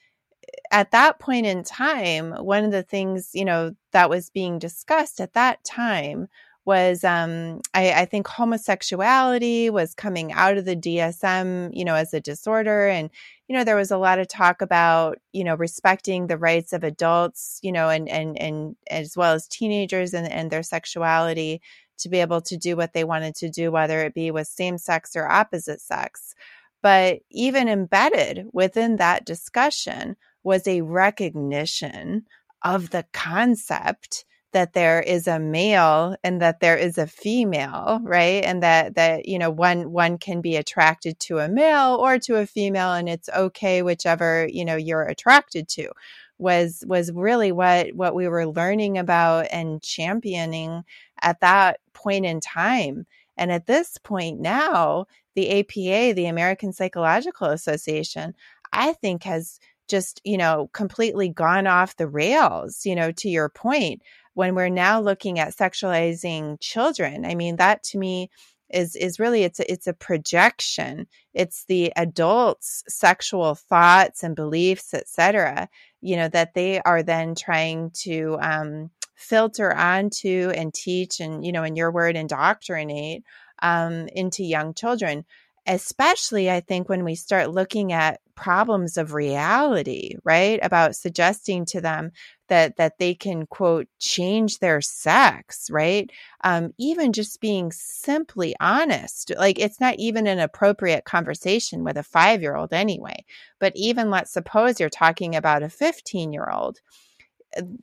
eh, 0.48 0.56
at 0.72 0.92
that 0.92 1.18
point 1.20 1.46
in 1.46 1.64
time, 1.64 2.32
one 2.32 2.64
of 2.64 2.72
the 2.72 2.82
things, 2.84 3.30
you 3.34 3.44
know, 3.44 3.74
that 3.92 4.10
was 4.10 4.30
being 4.30 4.58
discussed 4.58 5.20
at 5.20 5.34
that 5.34 5.62
time 5.64 6.28
was 6.70 7.02
um, 7.02 7.60
I, 7.74 7.92
I, 8.02 8.04
think 8.04 8.28
homosexuality 8.28 9.70
was 9.70 9.92
coming 9.92 10.32
out 10.32 10.56
of 10.56 10.66
the 10.66 10.76
DSM, 10.76 11.70
you 11.72 11.84
know, 11.84 11.96
as 11.96 12.14
a 12.14 12.20
disorder. 12.20 12.86
And, 12.86 13.10
you 13.48 13.56
know, 13.56 13.64
there 13.64 13.74
was 13.74 13.90
a 13.90 13.98
lot 13.98 14.20
of 14.20 14.28
talk 14.28 14.62
about, 14.62 15.18
you 15.32 15.42
know, 15.42 15.56
respecting 15.56 16.28
the 16.28 16.38
rights 16.38 16.72
of 16.72 16.84
adults, 16.84 17.58
you 17.64 17.72
know, 17.72 17.88
and 17.88 18.08
and 18.08 18.40
and 18.40 18.76
as 18.88 19.16
well 19.16 19.32
as 19.32 19.48
teenagers 19.48 20.14
and, 20.14 20.30
and 20.30 20.52
their 20.52 20.62
sexuality 20.62 21.60
to 21.98 22.08
be 22.08 22.18
able 22.18 22.40
to 22.42 22.56
do 22.56 22.76
what 22.76 22.92
they 22.92 23.02
wanted 23.02 23.34
to 23.34 23.50
do, 23.50 23.72
whether 23.72 24.04
it 24.04 24.14
be 24.14 24.30
with 24.30 24.46
same 24.46 24.78
sex 24.78 25.16
or 25.16 25.28
opposite 25.28 25.80
sex. 25.80 26.36
But 26.82 27.18
even 27.32 27.68
embedded 27.68 28.46
within 28.52 28.94
that 28.98 29.26
discussion 29.26 30.16
was 30.44 30.68
a 30.68 30.82
recognition 30.82 32.26
of 32.62 32.90
the 32.90 33.06
concept 33.12 34.24
that 34.52 34.72
there 34.72 35.00
is 35.00 35.28
a 35.28 35.38
male 35.38 36.16
and 36.24 36.40
that 36.42 36.60
there 36.60 36.76
is 36.76 36.98
a 36.98 37.06
female 37.06 38.00
right? 38.02 38.44
And 38.44 38.62
that 38.62 38.94
that 38.96 39.26
you 39.28 39.38
know 39.38 39.50
one 39.50 39.92
one 39.92 40.18
can 40.18 40.40
be 40.40 40.56
attracted 40.56 41.18
to 41.20 41.38
a 41.38 41.48
male 41.48 41.96
or 42.00 42.18
to 42.20 42.36
a 42.36 42.46
female 42.46 42.92
and 42.92 43.08
it's 43.08 43.28
okay 43.30 43.82
whichever 43.82 44.48
you 44.50 44.64
know 44.64 44.76
you're 44.76 45.02
attracted 45.02 45.68
to 45.68 45.90
was 46.38 46.82
was 46.86 47.12
really 47.12 47.52
what 47.52 47.94
what 47.94 48.14
we 48.14 48.26
were 48.26 48.46
learning 48.46 48.98
about 48.98 49.46
and 49.52 49.82
championing 49.82 50.82
at 51.22 51.40
that 51.40 51.80
point 51.92 52.24
in 52.26 52.40
time. 52.40 53.06
And 53.36 53.52
at 53.52 53.66
this 53.66 53.98
point 53.98 54.40
now 54.40 55.06
the 55.34 55.60
APA 55.60 56.14
the 56.14 56.26
American 56.26 56.72
Psychological 56.72 57.48
Association 57.48 58.34
I 58.72 58.94
think 58.94 59.24
has 59.24 59.58
just 59.88 60.20
you 60.24 60.38
know 60.38 60.70
completely 60.72 61.28
gone 61.28 61.66
off 61.66 61.96
the 61.96 62.08
rails 62.08 62.86
you 62.86 62.94
know 62.94 63.12
to 63.12 63.28
your 63.28 63.48
point 63.48 64.02
when 64.40 64.54
we're 64.54 64.70
now 64.70 65.02
looking 65.02 65.38
at 65.38 65.54
sexualizing 65.54 66.58
children 66.60 67.26
i 67.26 67.34
mean 67.34 67.56
that 67.56 67.82
to 67.82 67.98
me 67.98 68.30
is 68.70 68.96
is 68.96 69.18
really 69.18 69.42
it's 69.42 69.60
a, 69.60 69.70
it's 69.70 69.86
a 69.86 69.92
projection 69.92 71.06
it's 71.34 71.66
the 71.66 71.92
adults 71.94 72.82
sexual 72.88 73.54
thoughts 73.54 74.22
and 74.22 74.34
beliefs 74.34 74.94
etc 74.94 75.68
you 76.00 76.16
know 76.16 76.28
that 76.28 76.54
they 76.54 76.80
are 76.80 77.02
then 77.02 77.34
trying 77.34 77.90
to 77.90 78.38
um, 78.40 78.90
filter 79.14 79.74
onto 79.74 80.50
and 80.56 80.72
teach 80.72 81.20
and 81.20 81.44
you 81.44 81.52
know 81.52 81.62
in 81.62 81.76
your 81.76 81.90
word 81.90 82.16
indoctrinate 82.16 83.22
um, 83.60 84.08
into 84.14 84.42
young 84.42 84.72
children 84.72 85.22
especially 85.66 86.50
I 86.50 86.60
think 86.60 86.88
when 86.88 87.04
we 87.04 87.14
start 87.14 87.50
looking 87.50 87.92
at 87.92 88.20
problems 88.34 88.96
of 88.96 89.12
reality, 89.12 90.16
right? 90.24 90.58
About 90.62 90.96
suggesting 90.96 91.64
to 91.66 91.80
them 91.80 92.12
that 92.50 92.76
that 92.76 92.98
they 92.98 93.14
can 93.14 93.46
quote 93.46 93.88
change 93.98 94.58
their 94.58 94.82
sex, 94.82 95.70
right? 95.70 96.10
Um, 96.44 96.74
even 96.78 97.12
just 97.14 97.40
being 97.40 97.72
simply 97.72 98.54
honest, 98.60 99.32
like 99.38 99.58
it's 99.58 99.80
not 99.80 99.94
even 99.98 100.26
an 100.26 100.40
appropriate 100.40 101.04
conversation 101.06 101.84
with 101.84 101.96
a 101.96 102.02
five 102.02 102.42
year 102.42 102.56
old 102.56 102.74
anyway. 102.74 103.24
But 103.58 103.72
even 103.76 104.10
let's 104.10 104.32
suppose 104.32 104.78
you're 104.78 104.90
talking 104.90 105.34
about 105.34 105.62
a 105.62 105.70
15 105.70 106.32
year 106.32 106.50
old 106.52 106.80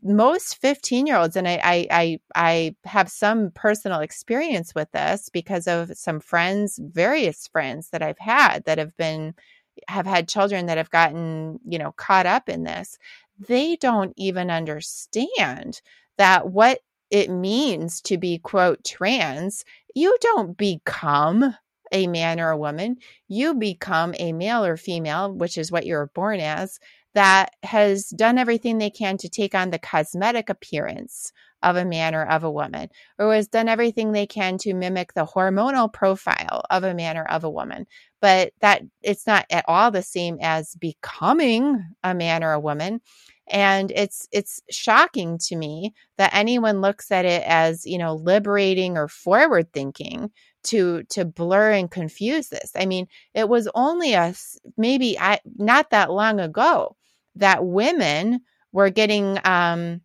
most 0.02 0.62
15 0.62 1.08
year 1.08 1.18
olds 1.18 1.36
and 1.36 1.48
I, 1.48 1.60
I, 1.62 1.88
I 1.92 2.20
i 2.36 2.76
have 2.86 3.10
some 3.10 3.52
personal 3.52 4.00
experience 4.00 4.74
with 4.74 4.92
this 4.92 5.30
because 5.30 5.68
of 5.68 5.92
some 5.98 6.20
friends 6.22 6.80
various 6.82 7.48
friends 7.48 7.90
that 7.90 8.02
i've 8.02 8.20
had 8.20 8.64
that 8.66 8.78
have 8.78 8.96
been 8.96 9.34
have 9.88 10.06
had 10.06 10.28
children 10.28 10.68
that 10.68 10.78
have 10.78 10.90
gotten 10.90 11.60
you 11.68 11.78
know 11.78 11.92
caught 11.92 12.26
up 12.26 12.50
in 12.50 12.64
this 12.64 12.98
they 13.40 13.76
don't 13.76 14.14
even 14.18 14.50
understand 14.52 15.82
that 16.18 16.50
what 16.50 16.80
it 17.10 17.30
means 17.30 18.02
to 18.02 18.18
be 18.18 18.38
quote 18.40 18.84
trans 18.84 19.64
you 19.96 20.18
don't 20.22 20.58
become 20.58 21.56
a 21.92 22.06
man 22.08 22.40
or 22.40 22.50
a 22.52 22.58
woman. 22.58 22.98
You 23.30 23.54
become 23.56 24.14
a 24.20 24.34
male 24.34 24.64
or 24.66 24.78
female 24.78 25.32
which 25.34 25.58
is 25.58 25.72
what 25.72 25.86
you're 25.86 26.08
born 26.14 26.40
as 26.40 26.80
that 27.14 27.52
has 27.64 28.08
done 28.10 28.38
everything 28.38 28.78
they 28.78 28.90
can 28.90 29.18
to 29.18 29.30
take 29.30 29.56
on 29.56 29.72
the 29.72 29.80
cosmetic 29.80 30.50
appearance 30.50 31.32
of 31.64 31.76
a 31.76 31.86
man 31.86 32.14
or 32.14 32.24
of 32.24 32.44
a 32.44 32.52
woman, 32.52 32.90
or 33.18 33.34
has 33.34 33.48
done 33.48 33.68
everything 33.68 34.12
they 34.12 34.28
can 34.28 34.58
to 34.60 34.74
mimic 34.74 35.14
the 35.14 35.26
hormonal 35.26 35.92
profile 35.92 36.62
of 36.70 36.84
a 36.84 36.94
man 36.94 37.18
or 37.18 37.28
of 37.30 37.44
a 37.44 37.50
woman. 37.50 37.88
But 38.22 38.54
that 38.62 38.84
it's 39.02 39.26
not 39.26 39.46
at 39.50 39.66
all 39.68 39.90
the 39.90 40.04
same 40.04 40.38
as 40.42 40.76
becoming 40.76 41.84
a 42.04 42.14
man 42.14 42.44
or 42.44 42.52
a 42.52 42.60
woman. 42.60 43.02
And 43.50 43.92
it's 43.92 44.28
it's 44.32 44.62
shocking 44.70 45.38
to 45.48 45.56
me 45.56 45.94
that 46.18 46.34
anyone 46.34 46.82
looks 46.82 47.12
at 47.12 47.26
it 47.26 47.44
as, 47.46 47.86
you 47.86 47.98
know, 47.98 48.16
liberating 48.16 48.98
or 48.98 49.08
forward 49.08 49.72
thinking 49.74 50.32
to 50.68 51.04
to 51.10 51.26
blur 51.26 51.72
and 51.72 51.92
confuse 51.92 52.50
this. 52.50 52.72
I 52.76 52.86
mean, 52.86 53.08
it 53.34 53.50
was 53.50 53.68
only 53.76 54.16
us 54.16 54.58
maybe 54.78 55.20
I, 55.20 55.40
not 55.58 55.90
that 55.92 56.12
long 56.12 56.40
ago 56.40 56.96
that 57.36 57.66
women 57.66 58.42
were 58.72 58.90
getting 58.90 59.40
um, 59.46 60.02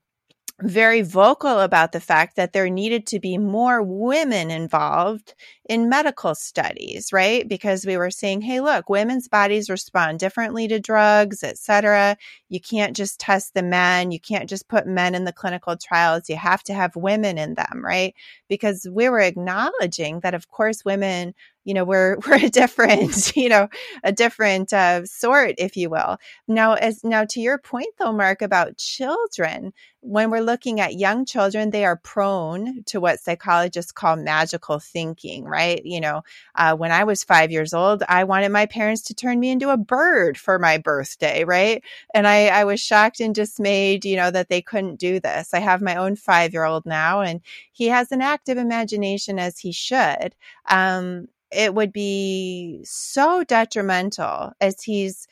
very 0.61 1.03
vocal 1.03 1.61
about 1.61 1.93
the 1.93 2.01
fact 2.01 2.37
that 2.37 2.53
there 2.53 2.69
needed 2.69 3.07
to 3.07 3.19
be 3.19 3.39
more 3.39 3.83
women 3.83 4.51
involved 4.51 5.35
in 5.69 5.89
medical 5.89 6.35
studies, 6.35 7.13
right? 7.13 7.49
Because 7.49 7.87
we 7.87 7.97
were 7.97 8.11
saying, 8.11 8.43
hey, 8.43 8.61
look, 8.61 8.89
women's 8.89 9.29
bodies 9.29 9.71
respond 9.71 10.19
differently 10.19 10.69
to 10.69 10.79
drugs, 10.79 11.43
etc. 11.43 12.17
You 12.49 12.61
can't 12.61 12.97
just 12.97 13.19
test 13.19 13.55
the 13.55 13.63
men. 13.63 14.11
You 14.11 14.21
can't 14.21 14.49
just 14.49 14.69
put 14.69 14.87
men 14.87 15.15
in 15.15 15.25
the 15.25 15.33
clinical 15.33 15.77
trials. 15.77 16.29
You 16.29 16.37
have 16.37 16.63
to 16.65 16.75
have 16.75 16.95
women 16.97 17.39
in 17.39 17.55
them, 17.55 17.83
right? 17.85 18.15
Because 18.49 18.87
we 18.91 19.09
were 19.09 19.21
acknowledging 19.21 20.21
that, 20.21 20.35
of 20.35 20.49
course, 20.49 20.85
women 20.85 21.35
you 21.65 21.75
know 21.75 21.85
we're 21.85 22.17
we're 22.27 22.45
a 22.47 22.51
different 22.51 23.37
you 23.37 23.49
know 23.49 23.69
a 24.05 24.13
different 24.13 24.73
uh, 24.73 25.05
sort 25.07 25.55
if 25.59 25.77
you 25.77 25.91
will. 25.91 26.19
Now 26.49 26.75
as 26.75 27.05
now 27.05 27.25
to 27.27 27.41
your 27.41 27.59
point 27.59 27.95
though 27.99 28.13
mark 28.13 28.43
about 28.43 28.77
children 28.79 29.73
when 30.01 30.31
we're 30.31 30.41
looking 30.41 30.81
at 30.81 30.95
young 30.99 31.25
children 31.25 31.71
they 31.71 31.85
are 31.85 31.97
prone 31.97 32.83
to 32.87 33.01
what 33.01 33.21
psychologists 33.21 33.93
call 33.93 34.17
magical 34.17 34.79
thinking 34.81 35.45
right? 35.45 35.81
You 35.85 36.01
know 36.01 36.23
uh, 36.57 36.75
when 36.77 36.91
i 36.93 37.05
was 37.05 37.25
five 37.25 37.51
years 37.51 37.73
old 37.75 38.03
i 38.09 38.25
wanted 38.25 38.51
my 38.51 38.67
parents 38.67 39.03
to 39.03 39.15
turn 39.15 39.39
me 39.41 39.51
into 39.51 39.71
a 39.71 39.77
bird 39.77 40.37
for 40.39 40.59
my 40.59 40.79
birthday 40.79 41.45
right? 41.45 41.83
And 42.15 42.27
i 42.27 42.47
i 42.49 42.65
was 42.65 42.81
shocked 42.81 43.21
and 43.21 43.35
dismayed 43.35 44.05
you 44.05 44.17
know 44.17 44.31
that 44.31 44.49
they 44.49 44.63
couldn't 44.63 44.97
do 44.99 45.21
this. 45.21 45.55
I 45.55 45.61
have 45.61 45.81
my 45.83 45.97
own 45.97 46.17
five 46.17 46.53
year 46.53 46.65
old 46.65 46.87
now 46.87 47.21
and 47.21 47.41
he 47.73 47.87
has 47.89 48.13
an 48.13 48.23
active 48.23 48.59
imagination 48.59 49.39
as 49.39 49.59
he 49.59 49.73
should. 49.73 50.35
Um, 50.69 51.29
it 51.55 51.75
would 51.75 51.93
be 51.93 52.81
so 52.85 53.45
detrimental 53.45 54.53
as 54.61 54.83
he's 54.83 55.27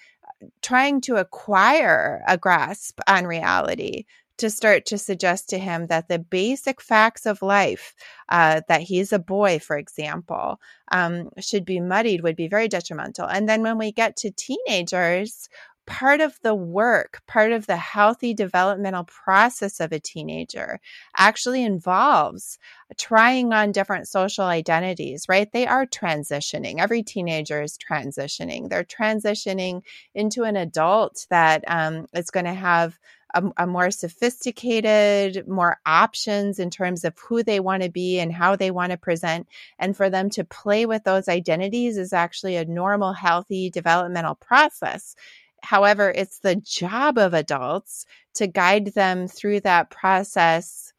trying 0.62 1.00
to 1.02 1.16
acquire 1.16 2.22
a 2.26 2.38
grasp 2.38 3.00
on 3.06 3.26
reality 3.26 4.04
to 4.40 4.48
start 4.48 4.86
to 4.86 4.96
suggest 4.96 5.50
to 5.50 5.58
him 5.58 5.86
that 5.88 6.08
the 6.08 6.18
basic 6.18 6.80
facts 6.80 7.26
of 7.26 7.42
life, 7.42 7.94
uh, 8.30 8.62
that 8.68 8.80
he's 8.80 9.12
a 9.12 9.18
boy, 9.18 9.58
for 9.58 9.76
example, 9.76 10.58
um, 10.92 11.28
should 11.38 11.66
be 11.66 11.78
muddied 11.78 12.22
would 12.22 12.36
be 12.36 12.48
very 12.48 12.66
detrimental. 12.66 13.26
And 13.26 13.46
then 13.46 13.60
when 13.60 13.76
we 13.76 13.92
get 13.92 14.16
to 14.16 14.30
teenagers, 14.30 15.50
part 15.90 16.20
of 16.20 16.38
the 16.42 16.54
work, 16.54 17.20
part 17.26 17.50
of 17.50 17.66
the 17.66 17.76
healthy 17.76 18.32
developmental 18.32 19.02
process 19.02 19.80
of 19.80 19.90
a 19.90 19.98
teenager 19.98 20.78
actually 21.16 21.64
involves 21.64 22.58
trying 22.96 23.52
on 23.52 23.72
different 23.72 24.06
social 24.06 24.44
identities, 24.44 25.26
right? 25.28 25.50
They 25.52 25.66
are 25.66 25.86
transitioning. 25.86 26.78
Every 26.78 27.02
teenager 27.02 27.60
is 27.60 27.76
transitioning. 27.76 28.68
They're 28.68 28.84
transitioning 28.84 29.82
into 30.14 30.44
an 30.44 30.54
adult 30.54 31.26
that 31.28 31.64
um, 31.66 32.06
is 32.14 32.30
going 32.30 32.46
to 32.46 32.54
have 32.54 32.96
a, 33.34 33.42
a, 33.56 33.66
more 33.66 33.90
sophisticated, 33.90 35.48
more 35.48 35.78
options 35.86 36.60
in 36.60 36.70
terms 36.70 37.04
of 37.04 37.18
who 37.18 37.42
they 37.42 37.58
want 37.58 37.82
to 37.82 37.90
be 37.90 38.20
and 38.20 38.32
how 38.32 38.54
they 38.54 38.70
want 38.70 38.92
to 38.92 38.96
present. 38.96 39.48
And 39.78 39.96
for 39.96 40.08
them 40.08 40.30
to 40.30 40.44
play 40.44 40.86
with 40.86 41.02
those 41.02 41.28
identities 41.28 41.96
is 41.96 42.12
actually 42.12 42.56
a 42.56 42.64
normal, 42.64 43.12
healthy 43.12 43.70
developmental 43.70 44.36
process. 44.36 45.16
However, 45.62 46.10
it's 46.10 46.40
the 46.40 46.56
job 46.56 47.18
of 47.18 47.34
adults 47.34 48.06
to 48.34 48.46
guide 48.46 48.86
them 48.94 49.28
through 49.28 49.60
that 49.60 49.90
process 49.90 50.92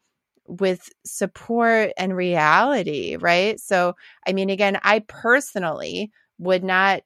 with 0.46 0.88
support 1.04 1.92
and 1.96 2.16
reality, 2.16 3.16
right? 3.16 3.58
So, 3.60 3.94
I 4.26 4.32
mean, 4.32 4.50
again, 4.50 4.78
I 4.82 5.00
personally 5.00 6.10
would 6.38 6.64
not 6.64 7.02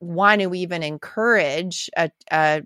want 0.00 0.42
to 0.42 0.54
even 0.54 0.82
encourage 0.82 1.90
a, 1.96 2.10
a 2.30 2.62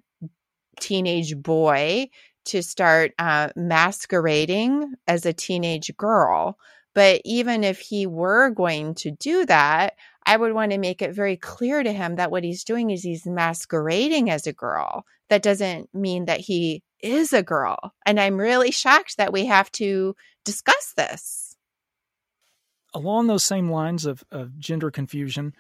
teenage 0.80 1.36
boy 1.36 2.08
to 2.46 2.62
start 2.62 3.12
uh, 3.18 3.50
masquerading 3.54 4.94
as 5.06 5.26
a 5.26 5.32
teenage 5.32 5.94
girl. 5.96 6.58
But 6.94 7.20
even 7.24 7.62
if 7.62 7.78
he 7.78 8.06
were 8.06 8.50
going 8.50 8.94
to 8.96 9.12
do 9.12 9.46
that, 9.46 9.94
I 10.30 10.36
would 10.36 10.52
want 10.52 10.70
to 10.70 10.78
make 10.78 11.02
it 11.02 11.12
very 11.12 11.36
clear 11.36 11.82
to 11.82 11.92
him 11.92 12.14
that 12.14 12.30
what 12.30 12.44
he's 12.44 12.62
doing 12.62 12.90
is 12.90 13.02
he's 13.02 13.26
masquerading 13.26 14.30
as 14.30 14.46
a 14.46 14.52
girl. 14.52 15.04
That 15.28 15.42
doesn't 15.42 15.92
mean 15.92 16.26
that 16.26 16.38
he 16.38 16.84
is 17.00 17.32
a 17.32 17.42
girl. 17.42 17.94
And 18.06 18.20
I'm 18.20 18.38
really 18.38 18.70
shocked 18.70 19.16
that 19.16 19.32
we 19.32 19.46
have 19.46 19.72
to 19.72 20.14
discuss 20.44 20.92
this. 20.96 21.56
Along 22.94 23.26
those 23.26 23.42
same 23.42 23.72
lines 23.72 24.06
of, 24.06 24.22
of 24.30 24.56
gender 24.56 24.92
confusion, 24.92 25.52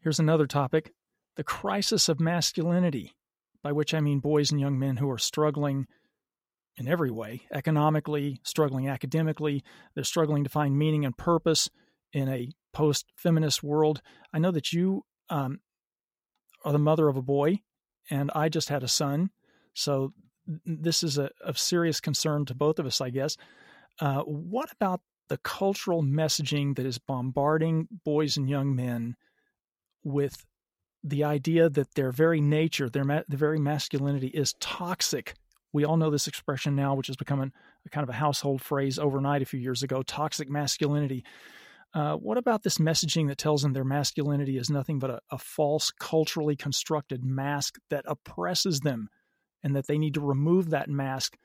here's 0.00 0.18
another 0.18 0.48
topic 0.48 0.92
the 1.36 1.44
crisis 1.44 2.08
of 2.08 2.18
masculinity, 2.18 3.14
by 3.62 3.70
which 3.70 3.94
I 3.94 4.00
mean 4.00 4.18
boys 4.18 4.50
and 4.50 4.60
young 4.60 4.80
men 4.80 4.96
who 4.96 5.08
are 5.12 5.18
struggling 5.18 5.86
in 6.76 6.88
every 6.88 7.12
way 7.12 7.42
economically, 7.54 8.40
struggling 8.42 8.88
academically, 8.88 9.62
they're 9.94 10.02
struggling 10.02 10.42
to 10.42 10.50
find 10.50 10.76
meaning 10.76 11.04
and 11.04 11.16
purpose 11.16 11.70
in 12.12 12.28
a 12.28 12.48
post 12.72 13.06
feminist 13.16 13.62
world. 13.62 14.00
I 14.32 14.38
know 14.38 14.50
that 14.50 14.72
you 14.72 15.04
um, 15.28 15.60
are 16.64 16.72
the 16.72 16.78
mother 16.78 17.08
of 17.08 17.16
a 17.16 17.22
boy, 17.22 17.60
and 18.10 18.30
I 18.34 18.48
just 18.48 18.68
had 18.68 18.82
a 18.82 18.88
son. 18.88 19.30
So 19.74 20.12
this 20.66 21.02
is 21.02 21.18
a, 21.18 21.30
of 21.40 21.58
serious 21.58 22.00
concern 22.00 22.44
to 22.46 22.54
both 22.54 22.78
of 22.78 22.86
us, 22.86 23.00
I 23.00 23.10
guess. 23.10 23.36
Uh, 24.00 24.22
what 24.22 24.70
about 24.72 25.00
the 25.28 25.38
cultural 25.38 26.02
messaging 26.02 26.76
that 26.76 26.86
is 26.86 26.98
bombarding 26.98 27.88
boys 28.04 28.36
and 28.36 28.48
young 28.48 28.74
men 28.74 29.16
with 30.02 30.44
the 31.04 31.24
idea 31.24 31.68
that 31.68 31.94
their 31.94 32.12
very 32.12 32.40
nature, 32.40 32.88
their 32.88 33.04
ma- 33.04 33.22
the 33.28 33.36
very 33.36 33.58
masculinity 33.58 34.28
is 34.28 34.54
toxic? 34.60 35.34
We 35.72 35.84
all 35.84 35.96
know 35.96 36.10
this 36.10 36.28
expression 36.28 36.76
now, 36.76 36.94
which 36.94 37.06
has 37.06 37.16
become 37.16 37.40
a 37.40 37.88
kind 37.90 38.02
of 38.02 38.10
a 38.10 38.18
household 38.18 38.60
phrase 38.60 38.98
overnight 38.98 39.42
a 39.42 39.46
few 39.46 39.60
years 39.60 39.82
ago 39.82 40.02
toxic 40.02 40.50
masculinity. 40.50 41.24
Uh, 41.94 42.14
what 42.16 42.38
about 42.38 42.62
this 42.62 42.78
messaging 42.78 43.28
that 43.28 43.36
tells 43.36 43.62
them 43.62 43.72
their 43.72 43.84
masculinity 43.84 44.56
is 44.56 44.70
nothing 44.70 44.98
but 44.98 45.10
a, 45.10 45.20
a 45.30 45.38
false, 45.38 45.90
culturally 45.90 46.56
constructed 46.56 47.22
mask 47.22 47.78
that 47.90 48.04
oppresses 48.06 48.80
them 48.80 49.08
and 49.62 49.76
that 49.76 49.86
they 49.86 49.98
need 49.98 50.14
to 50.14 50.20
remove 50.20 50.70
that 50.70 50.88
mask 50.88 51.36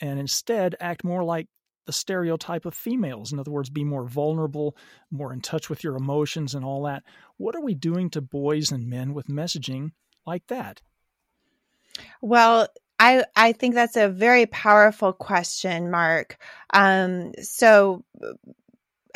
and 0.00 0.20
instead 0.20 0.76
act 0.80 1.02
more 1.02 1.24
like 1.24 1.48
the 1.86 1.92
stereotype 1.92 2.66
of 2.66 2.74
females. 2.74 3.32
In 3.32 3.38
other 3.38 3.50
words, 3.50 3.70
be 3.70 3.84
more 3.84 4.04
vulnerable, 4.04 4.76
more 5.10 5.32
in 5.32 5.40
touch 5.40 5.70
with 5.70 5.82
your 5.82 5.96
emotions 5.96 6.54
and 6.54 6.64
all 6.64 6.82
that. 6.82 7.04
What 7.38 7.54
are 7.54 7.62
we 7.62 7.74
doing 7.74 8.10
to 8.10 8.20
boys 8.20 8.72
and 8.72 8.88
men 8.88 9.14
with 9.14 9.28
messaging 9.28 9.92
like 10.26 10.46
that? 10.48 10.82
Well, 12.20 12.68
I 12.98 13.24
I 13.34 13.52
think 13.52 13.74
that's 13.74 13.96
a 13.96 14.08
very 14.08 14.46
powerful 14.46 15.12
question, 15.12 15.90
Mark. 15.90 16.38
Um, 16.72 17.32
so 17.40 18.04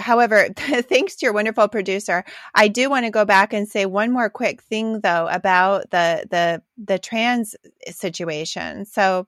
however, 0.00 0.48
thanks 0.56 1.16
to 1.16 1.26
your 1.26 1.32
wonderful 1.32 1.68
producer, 1.68 2.24
I 2.54 2.68
do 2.68 2.90
want 2.90 3.04
to 3.06 3.10
go 3.10 3.24
back 3.24 3.52
and 3.52 3.68
say 3.68 3.86
one 3.86 4.10
more 4.12 4.30
quick 4.30 4.62
thing 4.62 5.00
though 5.00 5.28
about 5.30 5.90
the 5.90 6.26
the 6.30 6.62
the 6.82 6.98
trans 6.98 7.54
situation. 7.88 8.84
So 8.86 9.26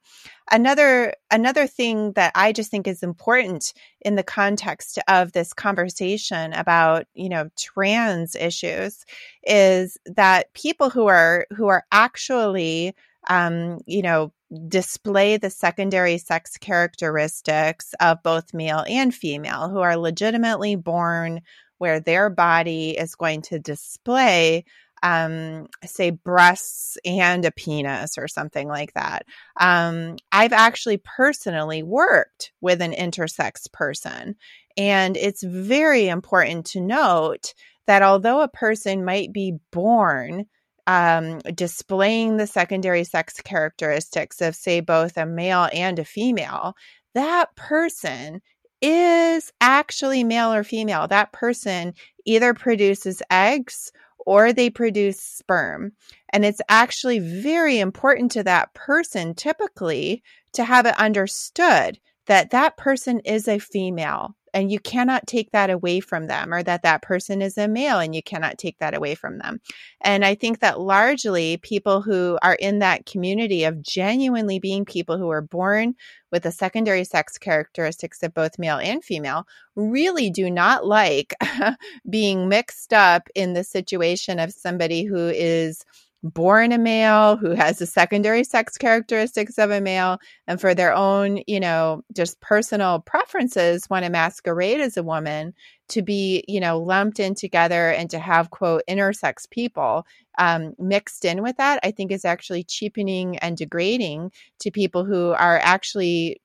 another 0.51 1.15
another 1.31 1.67
thing 1.67 2.13
that 2.13 2.33
I 2.35 2.53
just 2.53 2.71
think 2.71 2.87
is 2.87 3.03
important 3.03 3.73
in 4.01 4.17
the 4.17 4.23
context 4.23 4.99
of 5.09 5.33
this 5.33 5.53
conversation 5.53 6.53
about, 6.53 7.07
you 7.15 7.29
know, 7.29 7.51
trans 7.59 8.35
issues 8.35 9.05
is 9.45 9.99
that 10.07 10.53
people 10.55 10.91
who 10.91 11.07
are 11.07 11.47
who 11.55 11.69
are 11.69 11.85
actually 11.93 12.95
um, 13.29 13.79
you 13.87 14.03
know, 14.03 14.33
display 14.69 15.37
the 15.37 15.51
secondary 15.51 16.19
sex 16.19 16.57
characteristics 16.59 17.95
of 18.01 18.23
both 18.23 18.53
male 18.53 18.85
and 18.89 19.15
female 19.15 19.69
who 19.69 19.79
are 19.81 19.97
legitimately 19.97 20.77
born 20.77 21.41
where 21.79 22.01
their 22.01 22.31
body 22.31 22.91
is 22.91 23.15
going 23.15 23.43
to 23.43 23.59
display 23.59 24.65
um, 25.03 25.67
say 25.85 26.11
breasts 26.11 26.97
and 27.05 27.45
a 27.45 27.51
penis 27.51 28.17
or 28.17 28.29
something 28.29 28.69
like 28.69 28.93
that. 28.95 29.27
Um, 29.59 30.17
I've 30.31 30.53
actually 30.53 30.99
personally 30.99 31.83
worked 31.83 32.53
with 32.61 32.81
an 32.81 32.93
intersex 32.93 33.71
person, 33.73 34.37
and 34.77 35.17
it's 35.17 35.43
very 35.43 36.09
important 36.09 36.67
to 36.67 36.81
note 36.81 37.55
that 37.87 38.03
although 38.03 38.43
a 38.43 38.49
person 38.49 39.05
might 39.05 39.33
be 39.33 39.59
born 39.73 40.47
um, 40.87 41.39
displaying 41.55 42.37
the 42.37 42.47
secondary 42.47 43.05
sex 43.05 43.35
characteristics 43.41 44.41
of, 44.41 44.57
say, 44.57 44.81
both 44.81 45.17
a 45.17 45.27
male 45.27 45.69
and 45.73 45.99
a 45.99 46.05
female, 46.05 46.75
that 47.15 47.55
person 47.57 48.41
is 48.81 49.53
actually 49.61 50.25
male 50.25 50.53
or 50.53 50.65
female. 50.65 51.07
That 51.07 51.33
person 51.33 51.95
either 52.25 52.53
produces 52.53 53.23
eggs 53.31 53.93
or 54.27 54.53
they 54.53 54.71
produce 54.71 55.21
sperm. 55.21 55.93
And 56.31 56.45
it's 56.45 56.61
actually 56.69 57.19
very 57.19 57.79
important 57.79 58.33
to 58.33 58.43
that 58.45 58.75
person, 58.75 59.35
typically, 59.35 60.23
to 60.55 60.65
have 60.65 60.87
it 60.87 60.99
understood 60.99 61.99
that 62.27 62.51
that 62.51 62.77
person 62.77 63.21
is 63.21 63.49
a 63.49 63.59
female 63.59 64.37
and 64.55 64.71
you 64.71 64.79
cannot 64.79 65.27
take 65.27 65.51
that 65.53 65.71
away 65.71 66.01
from 66.01 66.27
them 66.27 66.53
or 66.53 66.63
that 66.63 66.83
that 66.83 67.03
person 67.03 67.43
is 67.43 67.57
a 67.57 67.69
male 67.69 67.99
and 67.99 68.15
you 68.15 68.23
cannot 68.23 68.59
take 68.59 68.79
that 68.79 68.95
away 68.95 69.15
from 69.15 69.39
them. 69.39 69.61
And 70.01 70.25
i 70.25 70.35
think 70.35 70.61
that 70.61 70.81
largely 70.81 71.57
people 71.59 72.03
who 72.03 72.39
are 72.43 72.55
in 72.55 72.81
that 72.81 73.07
community 73.07 73.65
of 73.65 73.83
genuinely 73.83 74.59
being 74.59 74.85
people 74.85 75.19
who 75.19 75.31
are 75.31 75.43
born 75.43 75.95
with 76.31 76.43
the 76.43 76.53
secondary 76.53 77.05
sex 77.05 77.39
characteristics 77.39 78.23
of 78.23 78.35
both 78.35 78.59
male 78.59 78.79
and 78.79 79.05
female 79.05 79.47
really 79.77 80.31
do 80.31 80.51
not 80.51 80.87
like 80.87 81.35
being 82.11 82.49
mixed 82.49 82.93
up 82.93 83.29
in 83.35 83.53
the 83.53 83.65
situation 83.65 84.39
of 84.39 84.53
somebody 84.53 85.05
who 85.05 85.29
is 85.29 85.85
born 86.23 86.71
a 86.71 86.79
male 86.79 87.37
who 87.37 87.51
has 87.51 87.79
the 87.79 87.87
secondary 87.87 88.45
sex 88.45 88.79
characteristics 88.79 89.59
of 89.59 89.71
a 89.71 89.81
male 89.81 90.19
and 90.47 90.61
for 90.61 90.75
their 90.75 90.95
own 90.95 91.43
you 91.49 91.59
know 91.59 92.03
just 92.15 92.41
personal 92.41 93.01
preferences 93.01 93.91
want 93.91 94.05
to 94.05 94.11
masquerade 94.11 94.81
as 94.81 94.97
a 94.97 95.03
woman 95.03 95.53
to 95.89 96.01
be 96.01 96.45
you 96.47 96.61
know 96.61 96.79
lumped 96.79 97.19
in 97.19 97.35
together 97.35 97.91
and 97.91 98.09
to 98.09 98.21
have 98.21 98.51
quote 98.51 98.83
intersex 98.89 99.51
people 99.51 100.07
um, 100.39 100.75
mixed 100.79 101.25
in 101.25 101.43
with 101.43 101.57
that 101.57 101.81
i 101.83 101.91
think 101.91 102.13
is 102.13 102.25
actually 102.25 102.63
cheapening 102.63 103.37
and 103.39 103.57
degrading 103.57 104.31
to 104.61 104.71
people 104.71 105.05
who 105.05 105.31
are 105.31 105.59
actually 105.63 106.41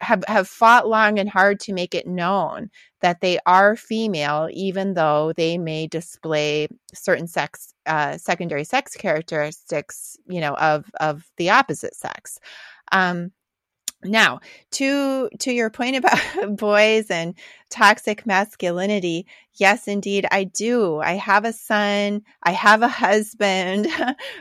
have 0.00 0.24
have 0.28 0.48
fought 0.48 0.88
long 0.88 1.18
and 1.18 1.28
hard 1.28 1.60
to 1.60 1.72
make 1.72 1.94
it 1.94 2.06
known 2.06 2.70
that 3.00 3.20
they 3.20 3.38
are 3.46 3.76
female, 3.76 4.48
even 4.52 4.94
though 4.94 5.32
they 5.36 5.58
may 5.58 5.86
display 5.86 6.68
certain 6.94 7.26
sex 7.26 7.72
uh, 7.86 8.18
secondary 8.18 8.64
sex 8.64 8.94
characteristics, 8.96 10.16
you 10.28 10.40
know, 10.40 10.54
of 10.54 10.90
of 11.00 11.24
the 11.36 11.50
opposite 11.50 11.94
sex. 11.94 12.38
Um, 12.92 13.32
now, 14.04 14.40
to 14.72 15.28
to 15.40 15.52
your 15.52 15.70
point 15.70 15.96
about 16.04 16.56
boys 16.56 17.10
and 17.10 17.34
toxic 17.70 18.26
masculinity, 18.26 19.26
yes 19.56 19.88
indeed 19.88 20.26
I 20.30 20.44
do. 20.44 20.98
I 20.98 21.12
have 21.14 21.44
a 21.44 21.52
son, 21.52 22.22
I 22.42 22.52
have 22.52 22.82
a 22.82 22.88
husband. 23.06 23.88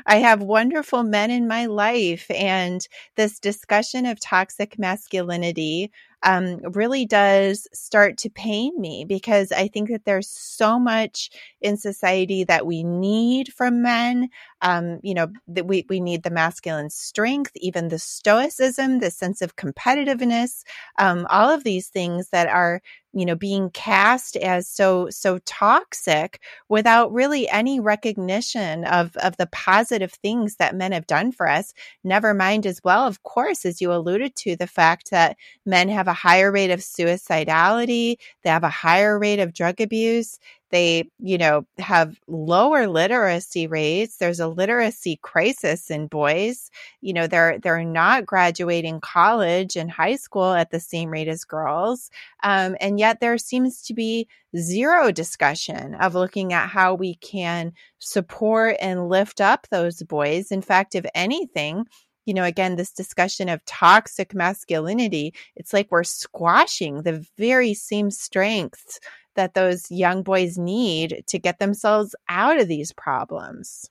I 0.05 0.17
have 0.17 0.41
wonderful 0.41 1.03
men 1.03 1.31
in 1.31 1.47
my 1.47 1.65
life 1.65 2.29
and 2.31 2.85
this 3.15 3.39
discussion 3.39 4.05
of 4.05 4.19
toxic 4.19 4.77
masculinity 4.79 5.91
um, 6.23 6.59
really 6.73 7.05
does 7.05 7.67
start 7.71 8.17
to 8.17 8.31
pain 8.31 8.73
me 8.79 9.05
because 9.07 9.51
I 9.51 9.67
think 9.67 9.89
that 9.89 10.05
there's 10.05 10.27
so 10.27 10.79
much 10.79 11.29
in 11.61 11.77
society 11.77 12.43
that 12.45 12.65
we 12.65 12.83
need 12.83 13.53
from 13.53 13.83
men. 13.83 14.29
Um, 14.61 14.99
you 15.03 15.13
know, 15.13 15.27
that 15.47 15.67
we, 15.67 15.85
we 15.87 15.99
need 15.99 16.23
the 16.23 16.31
masculine 16.31 16.89
strength, 16.89 17.51
even 17.57 17.89
the 17.89 17.99
stoicism, 17.99 18.99
the 18.99 19.11
sense 19.11 19.43
of 19.43 19.55
competitiveness, 19.55 20.63
um, 20.97 21.27
all 21.29 21.51
of 21.51 21.63
these 21.63 21.89
things 21.89 22.29
that 22.29 22.47
are 22.47 22.81
you 23.15 23.25
know 23.25 23.35
being 23.35 23.69
cast 23.71 24.37
as 24.37 24.67
so 24.69 25.09
so 25.09 25.39
toxic 25.45 26.41
without 26.69 27.11
really 27.13 27.49
any 27.49 27.79
recognition 27.79 28.85
of 28.85 29.15
of 29.17 29.37
the 29.37 29.47
positive 29.47 30.11
things 30.13 30.57
that 30.57 30.75
men 30.75 30.91
have 30.91 31.07
done 31.07 31.31
for 31.31 31.47
us. 31.49 31.73
Never 32.03 32.33
mind 32.33 32.65
as 32.67 32.81
well 32.83 33.07
of 33.07 33.23
course 33.23 33.65
as 33.65 33.81
you 33.81 33.93
alluded 33.93 34.35
to 34.37 34.55
the 34.55 34.67
fact 34.67 35.11
that 35.11 35.37
men 35.65 35.89
have 35.89 36.07
a 36.07 36.13
higher 36.13 36.51
rate 36.51 36.71
of 36.71 36.81
suicidality 36.81 38.17
they 38.43 38.49
have 38.49 38.63
a 38.63 38.69
higher 38.69 39.17
rate 39.19 39.39
of 39.39 39.53
drug 39.53 39.81
abuse 39.81 40.39
they, 40.71 41.09
you 41.19 41.37
know, 41.37 41.65
have 41.77 42.19
lower 42.27 42.87
literacy 42.87 43.67
rates. 43.67 44.17
There's 44.17 44.39
a 44.39 44.47
literacy 44.47 45.19
crisis 45.21 45.89
in 45.89 46.07
boys. 46.07 46.69
You 47.01 47.13
know, 47.13 47.27
they're 47.27 47.59
they're 47.59 47.83
not 47.83 48.25
graduating 48.25 49.01
college 49.01 49.75
and 49.75 49.91
high 49.91 50.15
school 50.15 50.53
at 50.53 50.71
the 50.71 50.79
same 50.79 51.09
rate 51.09 51.27
as 51.27 51.43
girls. 51.43 52.09
Um, 52.43 52.75
and 52.81 52.99
yet 52.99 53.19
there 53.19 53.37
seems 53.37 53.81
to 53.83 53.93
be 53.93 54.27
zero 54.57 55.11
discussion 55.11 55.95
of 55.95 56.15
looking 56.15 56.53
at 56.53 56.69
how 56.69 56.93
we 56.93 57.15
can 57.15 57.73
support 57.99 58.75
and 58.81 59.09
lift 59.09 59.41
up 59.41 59.67
those 59.69 60.01
boys. 60.03 60.51
In 60.51 60.61
fact, 60.61 60.95
if 60.95 61.05
anything, 61.13 61.85
you 62.25 62.33
know, 62.33 62.43
again, 62.43 62.75
this 62.75 62.91
discussion 62.91 63.49
of 63.49 63.63
toxic 63.65 64.33
masculinity, 64.33 65.33
it's 65.55 65.73
like 65.73 65.87
we're 65.91 66.03
squashing 66.03 67.03
the 67.03 67.25
very 67.37 67.73
same 67.73 68.09
strengths 68.09 68.99
that 69.35 69.53
those 69.53 69.89
young 69.91 70.23
boys 70.23 70.57
need 70.57 71.23
to 71.27 71.39
get 71.39 71.59
themselves 71.59 72.15
out 72.29 72.59
of 72.59 72.67
these 72.67 72.91
problems. 72.91 73.89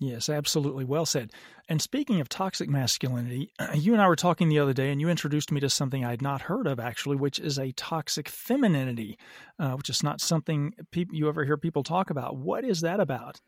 Yes, 0.00 0.28
absolutely. 0.28 0.84
Well 0.84 1.06
said. 1.06 1.30
And 1.68 1.80
speaking 1.80 2.20
of 2.20 2.28
toxic 2.28 2.68
masculinity, 2.68 3.52
you 3.74 3.92
and 3.92 4.02
I 4.02 4.08
were 4.08 4.16
talking 4.16 4.48
the 4.48 4.58
other 4.58 4.72
day, 4.72 4.90
and 4.90 5.00
you 5.00 5.08
introduced 5.08 5.52
me 5.52 5.60
to 5.60 5.70
something 5.70 6.04
I 6.04 6.10
had 6.10 6.22
not 6.22 6.42
heard 6.42 6.66
of 6.66 6.80
actually, 6.80 7.16
which 7.16 7.38
is 7.38 7.58
a 7.58 7.72
toxic 7.72 8.28
femininity, 8.28 9.18
uh, 9.58 9.72
which 9.72 9.88
is 9.88 10.02
not 10.02 10.20
something 10.20 10.74
you 10.92 11.28
ever 11.28 11.44
hear 11.44 11.56
people 11.56 11.82
talk 11.82 12.10
about. 12.10 12.36
What 12.36 12.64
is 12.64 12.80
that 12.80 13.00
about? 13.00 13.40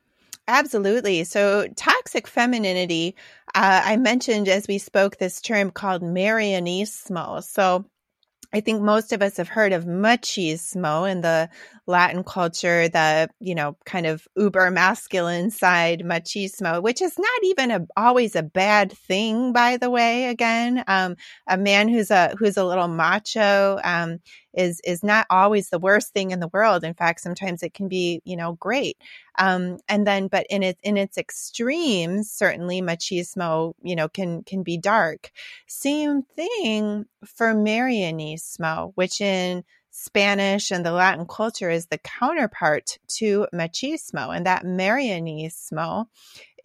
Absolutely. 0.49 1.25
So, 1.25 1.67
toxic 1.75 2.29
femininity, 2.29 3.17
uh, 3.55 3.83
I 3.85 3.97
mentioned 3.97 4.49
as 4.49 4.69
we 4.69 4.79
spoke 4.79 5.17
this 5.17 5.41
term 5.41 5.73
called 5.73 6.03
Marianismo. 6.03 7.43
So, 7.43 7.85
I 8.53 8.61
think 8.61 8.83
most 8.83 9.13
of 9.13 9.23
us 9.23 9.37
have 9.37 9.49
heard 9.49 9.73
of 9.73 9.85
machismo 9.85 11.11
in 11.11 11.21
the 11.21 11.49
Latin 11.87 12.25
culture, 12.25 12.89
the, 12.89 13.29
you 13.41 13.55
know, 13.55 13.77
kind 13.85 14.07
of 14.07 14.27
uber 14.37 14.71
masculine 14.71 15.51
side 15.51 16.03
machismo, 16.05 16.83
which 16.83 17.01
is 17.01 17.19
not 17.19 17.45
even 17.45 17.71
a, 17.71 17.87
always 17.97 18.35
a 18.35 18.43
bad 18.43 18.93
thing, 18.93 19.53
by 19.53 19.77
the 19.77 19.91
way, 19.91 20.27
again. 20.27 20.83
Um, 20.89 21.17
a 21.47 21.57
man 21.57 21.89
who's 21.89 22.11
a, 22.11 22.35
who's 22.39 22.57
a 22.57 22.65
little 22.65 22.89
macho, 22.89 23.79
um, 23.85 24.19
is, 24.57 24.81
is 24.85 25.05
not 25.05 25.27
always 25.31 25.71
the 25.71 25.79
worst 25.79 26.13
thing 26.13 26.33
in 26.33 26.41
the 26.41 26.49
world. 26.49 26.83
In 26.83 26.95
fact, 26.95 27.21
sometimes 27.21 27.63
it 27.63 27.75
can 27.75 27.89
be, 27.89 28.21
you 28.25 28.37
know, 28.37 28.55
great. 28.55 28.97
Um, 29.39 29.79
and 29.89 30.07
then, 30.07 30.29
but 30.29 30.47
in 30.51 30.63
its, 30.63 30.81
in 30.83 30.97
its 30.97 31.19
extremes, 31.19 32.31
certainly 32.31 32.83
machismo, 32.83 33.75
you 33.83 33.95
know, 33.95 34.09
can, 34.09 34.43
can 34.43 34.63
be 34.63 34.79
dark. 34.79 35.31
Same 35.67 36.23
thing 36.23 37.05
for 37.25 37.55
Marianismo, 37.55 38.93
which 38.95 39.21
in 39.21 39.63
Spanish 39.91 40.71
and 40.71 40.85
the 40.85 40.93
Latin 40.93 41.27
culture 41.27 41.71
is 41.71 41.87
the 41.87 41.99
counterpart 41.99 42.99
to 43.09 43.47
machismo. 43.55 44.35
And 44.35 44.45
that 44.47 44.65
Marianismo 44.65 46.07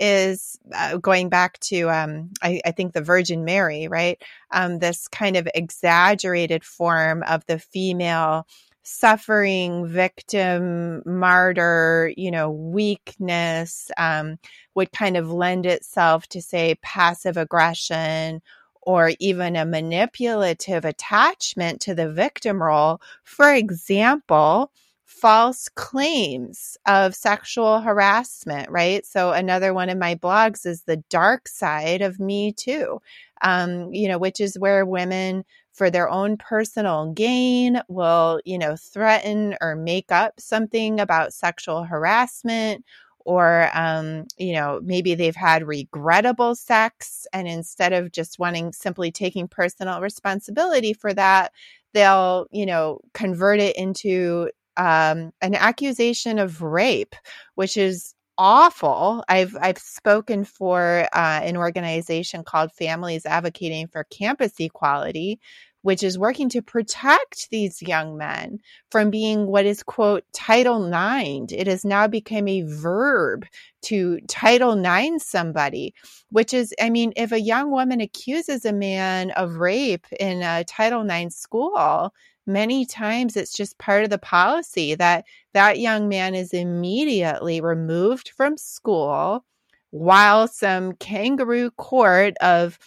is 0.02 0.58
uh, 0.74 0.98
going 0.98 1.30
back 1.30 1.60
to, 1.60 1.88
um, 1.90 2.32
I, 2.42 2.60
I, 2.66 2.72
think, 2.72 2.94
the 2.94 3.04
Virgin 3.04 3.46
Mary, 3.46 3.88
right? 3.88 4.22
Um, 4.52 4.80
this 4.80 5.08
kind 5.08 5.38
of 5.38 5.48
exaggerated 5.54 6.64
form 6.64 7.22
of 7.24 7.46
the 7.46 7.60
female 7.60 8.48
suffering, 8.82 9.86
victim, 9.86 11.04
martyr, 11.06 12.12
you 12.18 12.32
know, 12.32 12.50
weakness 12.50 13.92
um, 13.96 14.40
would 14.74 14.92
kind 14.92 15.18
of 15.18 15.32
lend 15.32 15.68
itself 15.68 16.28
to, 16.30 16.42
say, 16.42 16.76
passive 16.82 17.38
aggression 17.38 18.42
or 18.82 19.12
even 19.20 19.56
a 19.56 19.66
manipulative 19.66 20.84
attachment 20.84 21.80
to 21.82 21.94
the 21.94 22.12
victim 22.12 22.62
role. 22.62 23.00
For 23.24 23.54
example, 23.54 24.72
false 25.12 25.68
claims 25.70 26.78
of 26.88 27.14
sexual 27.16 27.82
harassment, 27.82 28.70
right? 28.70 29.06
So 29.06 29.32
another 29.32 29.74
one 29.74 29.90
of 29.90 29.98
my 29.98 30.16
blogs 30.16 30.66
is 30.66 30.84
the 30.84 30.98
dark 31.10 31.48
side 31.48 32.02
of 32.02 32.20
Me 32.20 32.54
Too, 32.54 33.02
um, 33.42 33.94
you 33.94 34.08
know, 34.08 34.18
which 34.18 34.40
is 34.40 34.58
where 34.58 34.86
women 34.86 35.44
for 35.74 35.90
their 35.90 36.10
own 36.10 36.38
personal 36.38 37.12
gain 37.14 37.82
will, 37.88 38.42
you 38.46 38.58
know, 38.58 38.76
threaten 38.76 39.56
or 39.62 39.76
make 39.76 40.12
up 40.12 40.40
something 40.40 41.00
about 41.00 41.34
sexual 41.34 41.84
harassment 41.84 42.84
or 43.24 43.70
um, 43.76 44.26
you 44.38 44.54
know 44.54 44.80
maybe 44.84 45.14
they've 45.14 45.36
had 45.36 45.68
regrettable 45.68 46.56
sex 46.56 47.28
and 47.34 47.48
instead 47.48 47.94
of 47.94 48.12
just 48.12 48.40
wanting 48.40 48.74
simply 48.74 49.12
taking 49.12 49.48
personal 49.48 50.02
responsibility 50.02 50.92
for 50.94 51.14
that 51.14 51.52
they'll 51.94 52.48
you 52.52 52.66
know 52.66 53.00
convert 53.14 53.60
it 53.60 53.76
into 53.76 54.50
um, 54.78 55.32
an 55.42 55.56
accusation 55.56 56.40
of 56.40 56.62
rape 56.62 57.16
which 57.56 57.78
is 57.78 58.14
awful. 58.38 59.24
I've 59.30 59.56
i've 59.62 59.78
spoken 59.78 60.46
for 60.46 61.08
uh, 61.14 61.42
an 61.44 61.58
organization 61.58 62.44
called 62.44 62.72
families 62.72 63.26
advocating 63.26 63.88
for 63.88 64.06
campus 64.06 64.54
equality 64.60 65.40
which 65.82 66.04
is 66.04 66.18
working 66.18 66.50
to 66.50 66.62
protect 66.62 67.50
these 67.50 67.82
young 67.82 68.18
men 68.18 68.60
from 68.90 69.10
being 69.10 69.48
what 69.48 69.66
is, 69.66 69.84
quote, 69.84 70.24
Title 70.34 70.86
IX. 70.86 71.52
It 71.52 71.68
has 71.68 71.84
now 71.84 72.08
become 72.08 72.48
a 72.48 72.62
verb 72.64 73.46
to 73.84 74.20
Title 74.28 74.74
IX 74.84 75.24
somebody, 75.24 75.94
which 76.30 76.54
is, 76.54 76.74
I 76.80 76.90
mean, 76.90 77.14
if 77.16 77.32
a 77.32 77.42
young 77.42 77.72
woman 77.72 78.02
accuses 78.02 78.66
a 78.66 78.74
man 78.74 79.32
of 79.32 79.56
rape 79.56 80.06
in 80.20 80.42
a 80.42 80.64
Title 80.64 81.10
IX 81.10 81.34
school, 81.36 82.14
many 82.48 82.86
times 82.86 83.36
it's 83.36 83.54
just 83.54 83.78
part 83.78 84.04
of 84.04 84.10
the 84.10 84.18
policy 84.18 84.96
that 84.96 85.26
that 85.54 85.80
young 85.80 86.10
man 86.10 86.36
is 86.36 86.54
immediately 86.54 87.62
removed 87.62 88.30
from 88.36 88.58
school 88.58 89.46
while 89.92 90.48
some 90.48 90.94
kangaroo 90.94 91.70
court 91.72 92.36
of 92.42 92.80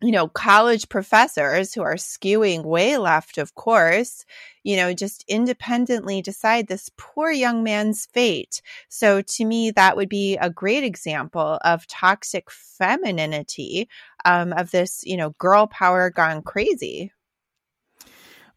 you 0.00 0.12
know, 0.12 0.28
college 0.28 0.88
professors 0.88 1.74
who 1.74 1.82
are 1.82 1.96
skewing 1.96 2.64
way 2.64 2.96
left, 2.98 3.36
of 3.36 3.54
course, 3.56 4.24
you 4.62 4.76
know, 4.76 4.94
just 4.94 5.24
independently 5.26 6.22
decide 6.22 6.68
this 6.68 6.90
poor 6.96 7.32
young 7.32 7.64
man's 7.64 8.06
fate. 8.06 8.62
So 8.88 9.22
to 9.22 9.44
me, 9.44 9.72
that 9.72 9.96
would 9.96 10.08
be 10.08 10.36
a 10.36 10.50
great 10.50 10.84
example 10.84 11.58
of 11.64 11.86
toxic 11.88 12.48
femininity, 12.50 13.88
um, 14.24 14.52
of 14.52 14.70
this, 14.70 15.02
you 15.04 15.16
know, 15.16 15.30
girl 15.38 15.66
power 15.66 16.10
gone 16.10 16.42
crazy. 16.42 17.12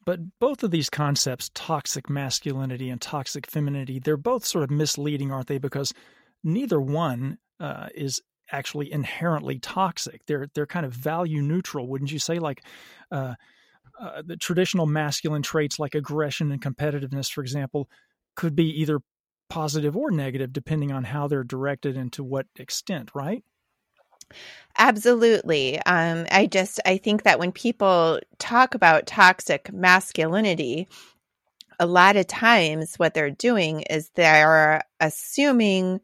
But 0.05 0.19
both 0.39 0.63
of 0.63 0.71
these 0.71 0.89
concepts, 0.89 1.49
toxic 1.53 2.09
masculinity 2.09 2.89
and 2.89 2.99
toxic 2.99 3.47
femininity, 3.47 3.99
they're 3.99 4.17
both 4.17 4.45
sort 4.45 4.63
of 4.63 4.71
misleading, 4.71 5.31
aren't 5.31 5.47
they? 5.47 5.59
Because 5.59 5.93
neither 6.43 6.79
one 6.81 7.37
uh, 7.59 7.87
is 7.93 8.21
actually 8.51 8.91
inherently 8.91 9.59
toxic. 9.59 10.25
They're 10.25 10.47
they're 10.53 10.65
kind 10.65 10.85
of 10.85 10.93
value 10.93 11.41
neutral, 11.41 11.87
wouldn't 11.87 12.11
you 12.11 12.19
say? 12.19 12.39
Like 12.39 12.63
uh, 13.11 13.35
uh, 13.99 14.21
the 14.25 14.37
traditional 14.37 14.85
masculine 14.85 15.41
traits 15.41 15.79
like 15.79 15.95
aggression 15.95 16.51
and 16.51 16.61
competitiveness, 16.61 17.31
for 17.31 17.41
example, 17.41 17.89
could 18.35 18.55
be 18.55 18.81
either 18.81 18.99
positive 19.49 19.97
or 19.97 20.11
negative 20.11 20.53
depending 20.53 20.91
on 20.91 21.03
how 21.03 21.27
they're 21.27 21.43
directed 21.43 21.97
and 21.97 22.13
to 22.13 22.23
what 22.23 22.47
extent, 22.57 23.11
right? 23.13 23.43
Absolutely. 24.77 25.77
Um, 25.81 26.25
I 26.31 26.47
just 26.47 26.79
I 26.85 26.97
think 26.97 27.23
that 27.23 27.39
when 27.39 27.51
people 27.51 28.19
talk 28.39 28.75
about 28.75 29.05
toxic 29.07 29.71
masculinity, 29.73 30.87
a 31.79 31.85
lot 31.85 32.15
of 32.15 32.27
times 32.27 32.95
what 32.95 33.13
they're 33.13 33.29
doing 33.29 33.81
is 33.81 34.09
they're 34.15 34.81
assuming 34.99 35.99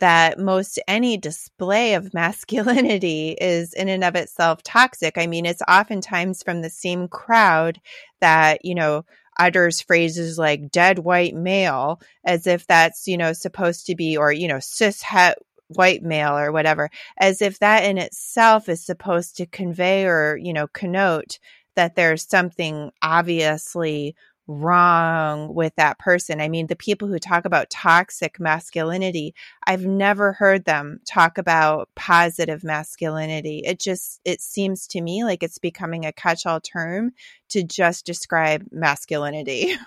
that 0.00 0.38
most 0.38 0.78
any 0.88 1.16
display 1.16 1.94
of 1.94 2.14
masculinity 2.14 3.36
is 3.40 3.72
in 3.74 3.88
and 3.88 4.04
of 4.04 4.14
itself 4.14 4.62
toxic. 4.62 5.18
I 5.18 5.26
mean, 5.26 5.46
it's 5.46 5.62
oftentimes 5.68 6.42
from 6.42 6.62
the 6.62 6.70
same 6.70 7.08
crowd 7.08 7.80
that, 8.20 8.64
you 8.64 8.74
know, 8.74 9.04
utters 9.38 9.80
phrases 9.80 10.38
like 10.38 10.70
dead 10.70 10.98
white 11.00 11.34
male 11.34 12.00
as 12.24 12.46
if 12.46 12.66
that's, 12.66 13.06
you 13.06 13.16
know, 13.16 13.32
supposed 13.32 13.86
to 13.86 13.94
be, 13.94 14.16
or, 14.16 14.32
you 14.32 14.48
know, 14.48 14.60
cis 14.60 15.02
het 15.02 15.38
white 15.68 16.02
male 16.02 16.36
or 16.36 16.52
whatever, 16.52 16.90
as 17.18 17.42
if 17.42 17.58
that 17.58 17.84
in 17.84 17.98
itself 17.98 18.68
is 18.68 18.84
supposed 18.84 19.36
to 19.36 19.46
convey 19.46 20.04
or, 20.04 20.38
you 20.40 20.52
know, 20.52 20.66
connote 20.68 21.38
that 21.76 21.96
there's 21.96 22.28
something 22.28 22.90
obviously 23.02 24.14
wrong 24.46 25.54
with 25.54 25.74
that 25.76 25.98
person. 25.98 26.40
I 26.40 26.48
mean, 26.48 26.66
the 26.66 26.76
people 26.76 27.08
who 27.08 27.18
talk 27.18 27.44
about 27.44 27.70
toxic 27.70 28.38
masculinity, 28.38 29.34
I've 29.66 29.84
never 29.84 30.32
heard 30.32 30.64
them 30.64 31.00
talk 31.08 31.38
about 31.38 31.88
positive 31.94 32.64
masculinity. 32.64 33.62
It 33.64 33.80
just 33.80 34.20
it 34.24 34.40
seems 34.40 34.86
to 34.88 35.00
me 35.00 35.24
like 35.24 35.42
it's 35.42 35.58
becoming 35.58 36.04
a 36.04 36.12
catch-all 36.12 36.60
term 36.60 37.12
to 37.50 37.62
just 37.62 38.06
describe 38.06 38.66
masculinity. 38.70 39.76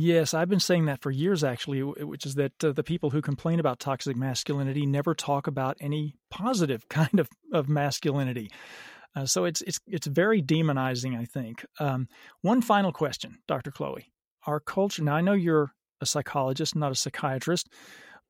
Yes, 0.00 0.32
I've 0.32 0.48
been 0.48 0.60
saying 0.60 0.84
that 0.84 1.02
for 1.02 1.10
years, 1.10 1.42
actually, 1.42 1.82
which 1.82 2.24
is 2.24 2.36
that 2.36 2.52
uh, 2.62 2.70
the 2.70 2.84
people 2.84 3.10
who 3.10 3.20
complain 3.20 3.58
about 3.58 3.80
toxic 3.80 4.16
masculinity 4.16 4.86
never 4.86 5.12
talk 5.12 5.48
about 5.48 5.76
any 5.80 6.14
positive 6.30 6.88
kind 6.88 7.18
of, 7.18 7.28
of 7.52 7.68
masculinity. 7.68 8.48
Uh, 9.16 9.26
so 9.26 9.44
it's 9.44 9.62
it's 9.62 9.80
it's 9.86 10.06
very 10.06 10.42
demonizing, 10.42 11.18
I 11.18 11.24
think. 11.24 11.64
Um, 11.80 12.08
one 12.42 12.60
final 12.60 12.92
question, 12.92 13.38
Dr. 13.48 13.70
Chloe. 13.70 14.12
Our 14.46 14.60
culture. 14.60 15.02
Now 15.02 15.16
I 15.16 15.20
know 15.20 15.32
you're 15.32 15.72
a 16.00 16.06
psychologist, 16.06 16.76
not 16.76 16.92
a 16.92 16.94
psychiatrist, 16.94 17.68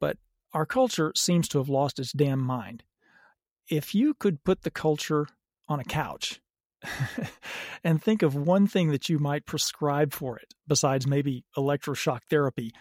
but 0.01 0.17
our 0.53 0.67
culture 0.67 1.13
seems 1.15 1.49
to 1.49 1.59
have 1.59 1.69
lost 1.69 1.99
its 1.99 2.13
damn 2.13 2.41
mind. 2.41 2.85
If 3.71 3.95
you 3.95 4.15
could 4.15 4.45
put 4.45 4.63
the 4.63 4.71
culture 4.71 5.27
on 5.69 5.81
a 5.81 5.85
couch 5.85 6.41
and 7.85 8.03
think 8.03 8.23
of 8.23 8.35
one 8.35 8.67
thing 8.67 8.91
that 8.91 9.09
you 9.09 9.19
might 9.19 9.45
prescribe 9.45 10.15
for 10.15 10.39
it, 10.39 10.55
besides 10.67 11.07
maybe 11.07 11.45
electroshock 11.57 12.21
therapy, 12.31 12.73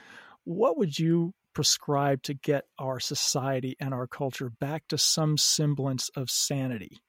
what 0.45 0.77
would 0.77 0.97
you 0.97 1.33
prescribe 1.53 2.23
to 2.23 2.33
get 2.33 2.65
our 2.79 2.99
society 2.99 3.75
and 3.79 3.93
our 3.93 4.07
culture 4.07 4.49
back 4.49 4.83
to 4.87 4.97
some 4.97 5.37
semblance 5.37 6.09
of 6.15 6.29
sanity? 6.29 7.01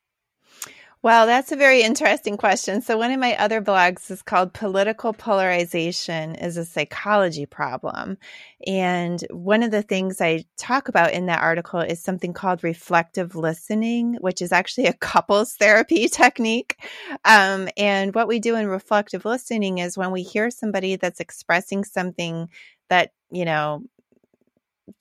Well, 1.01 1.27
that's 1.27 1.53
a 1.53 1.57
very 1.57 1.83
interesting 1.83 2.37
question. 2.37 2.83
So, 2.83 2.99
one 2.99 3.13
of 3.13 3.21
my 3.21 3.37
other 3.37 3.63
blogs 3.63 4.11
is 4.11 4.21
called 4.21 4.53
Political 4.53 5.13
Polarization 5.13 6.35
is 6.35 6.57
a 6.57 6.65
Psychology 6.65 7.47
Problem. 7.47 8.19
And 8.67 9.25
one 9.31 9.63
of 9.63 9.71
the 9.71 9.83
things 9.83 10.21
I 10.21 10.45
talk 10.57 10.89
about 10.89 11.13
in 11.13 11.27
that 11.27 11.41
article 11.41 11.79
is 11.79 12.03
something 12.03 12.33
called 12.33 12.65
reflective 12.65 13.37
listening, 13.37 14.17
which 14.21 14.43
is 14.43 14.51
actually 14.51 14.87
a 14.87 14.93
couples 15.01 15.55
therapy 15.55 16.09
technique. 16.09 16.77
Um, 17.25 17.69
and 17.77 18.13
what 18.13 18.27
we 18.27 18.41
do 18.41 18.57
in 18.57 18.67
reflective 18.67 19.25
listening 19.25 19.79
is 19.79 19.97
when 19.97 20.11
we 20.11 20.25
hear 20.25 20.51
somebody 20.51 20.97
that's 20.97 21.21
expressing 21.21 21.85
something 21.85 22.49
that, 22.89 23.13
you 23.31 23.45
know, 23.45 23.85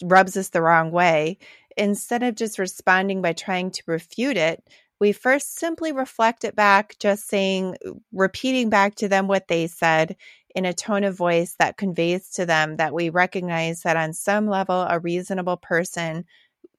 rubs 0.04 0.38
us 0.38 0.50
the 0.50 0.62
wrong 0.62 0.92
way, 0.92 1.40
instead 1.76 2.22
of 2.22 2.36
just 2.36 2.60
responding 2.60 3.24
by 3.24 3.34
trying 3.34 3.72
to 3.72 3.84
refute 3.88 4.38
it, 4.38 4.64
we 5.00 5.12
first 5.12 5.56
simply 5.58 5.92
reflect 5.92 6.44
it 6.44 6.56
back, 6.56 6.96
just 7.00 7.28
saying, 7.28 7.78
uh, 7.86 7.92
repeating 8.12 8.70
back 8.70 8.96
to 8.96 9.08
them 9.08 9.28
what 9.28 9.48
they 9.48 9.68
said 9.68 10.16
in 10.56 10.66
a 10.66 10.74
tone 10.74 11.04
of 11.04 11.16
voice 11.16 11.56
that 11.60 11.78
conveys 11.78 12.30
to 12.32 12.46
them 12.46 12.78
that 12.78 12.94
we 12.94 13.10
recognize 13.10 13.82
that 13.82 13.98
on 13.98 14.14
some 14.14 14.48
level, 14.48 14.82
a 14.82 15.00
reasonable 15.00 15.58
person 15.58 16.26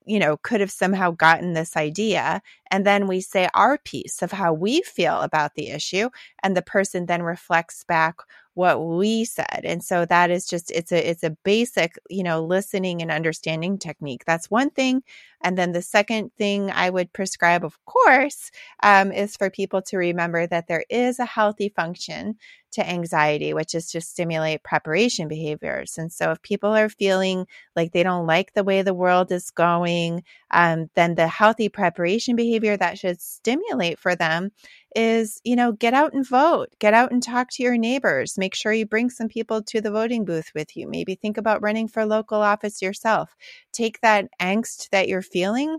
you 0.09 0.19
know, 0.19 0.39
could 0.39 0.61
have 0.61 0.71
somehow 0.71 1.11
gotten 1.11 1.53
this 1.53 1.77
idea. 1.77 2.41
And 2.71 2.87
then 2.87 3.07
we 3.07 3.21
say 3.21 3.49
our 3.53 3.77
piece 3.77 4.23
of 4.23 4.33
how 4.33 4.55
we 4.55 4.81
feel 4.81 5.21
about 5.21 5.55
the 5.55 5.69
issue. 5.69 6.09
And 6.43 6.57
the 6.57 6.63
person 6.63 7.07
then 7.07 7.23
reflects 7.23 7.85
back 7.85 8.17
what 8.59 8.85
we 8.85 9.25
said. 9.25 9.61
And 9.63 9.85
so 9.85 10.05
that 10.07 10.33
is 10.33 10.45
just 10.45 10.73
it's 10.73 10.91
a 10.91 11.11
it's 11.11 11.23
a 11.23 11.31
basic, 11.45 11.97
you 12.11 12.25
know, 12.25 12.45
listening 12.45 13.01
and 13.01 13.11
understanding 13.11 13.79
technique. 13.79 14.25
That's 14.27 14.51
one 14.51 14.71
thing. 14.71 15.05
And 15.43 15.57
then 15.57 15.71
the 15.71 15.83
second 15.83 16.33
thing 16.37 16.69
I 16.73 16.91
would 16.91 17.13
prescribe, 17.13 17.65
of 17.65 17.79
course, 17.85 18.51
um, 18.83 19.13
is 19.13 19.37
for 19.37 19.49
people 19.49 19.81
to 19.83 19.97
remember 19.97 20.49
that 20.49 20.67
there 20.67 20.85
is 20.91 21.21
a 21.21 21.25
healthy 21.25 21.69
function 21.69 22.37
to 22.73 22.89
anxiety, 22.89 23.55
which 23.55 23.75
is 23.75 23.91
to 23.93 24.01
stimulate 24.01 24.65
preparation 24.65 25.29
behaviors. 25.29 25.97
And 25.97 26.13
so 26.13 26.33
if 26.33 26.43
people 26.43 26.71
are 26.71 26.89
feeling 26.89 27.47
like 27.77 27.93
they 27.93 28.03
don't 28.03 28.27
like 28.27 28.55
the 28.55 28.65
way 28.65 28.83
the 28.83 28.93
world 28.93 29.31
is 29.31 29.51
going, 29.51 30.25
um, 30.51 30.91
then 30.97 31.15
the 31.15 31.29
healthy 31.29 31.69
preparation 31.69 32.35
behavior 32.35 32.77
that 32.77 32.99
should 32.99 33.21
stimulate 33.21 34.01
for 34.01 34.17
them 34.17 34.51
is, 34.97 35.41
you 35.45 35.57
know, 35.57 35.73
get 35.73 35.95
out 35.95 36.13
and 36.13 36.27
vote, 36.27 36.69
get 36.79 36.95
out 36.95 37.13
and 37.13 37.23
talk 37.23 37.51
to 37.51 37.63
your 37.63 37.77
neighbors, 37.77 38.39
make 38.39 38.55
sure 38.55 38.73
you 38.73 38.87
bring 38.87 39.11
some 39.11 39.29
people 39.29 39.63
to 39.63 39.81
the 39.81 39.91
voting 39.91 40.25
booth 40.25 40.51
with 40.55 40.77
you. 40.77 40.89
Maybe 40.89 41.15
think 41.15 41.37
about 41.37 41.63
running 41.63 41.89
for 41.89 42.05
local 42.05 42.41
office 42.41 42.83
yourself. 42.83 43.37
Take 43.73 44.01
that 44.01 44.29
angst 44.41 44.91
that 44.91 45.09
you're 45.09 45.23
feeling 45.23 45.79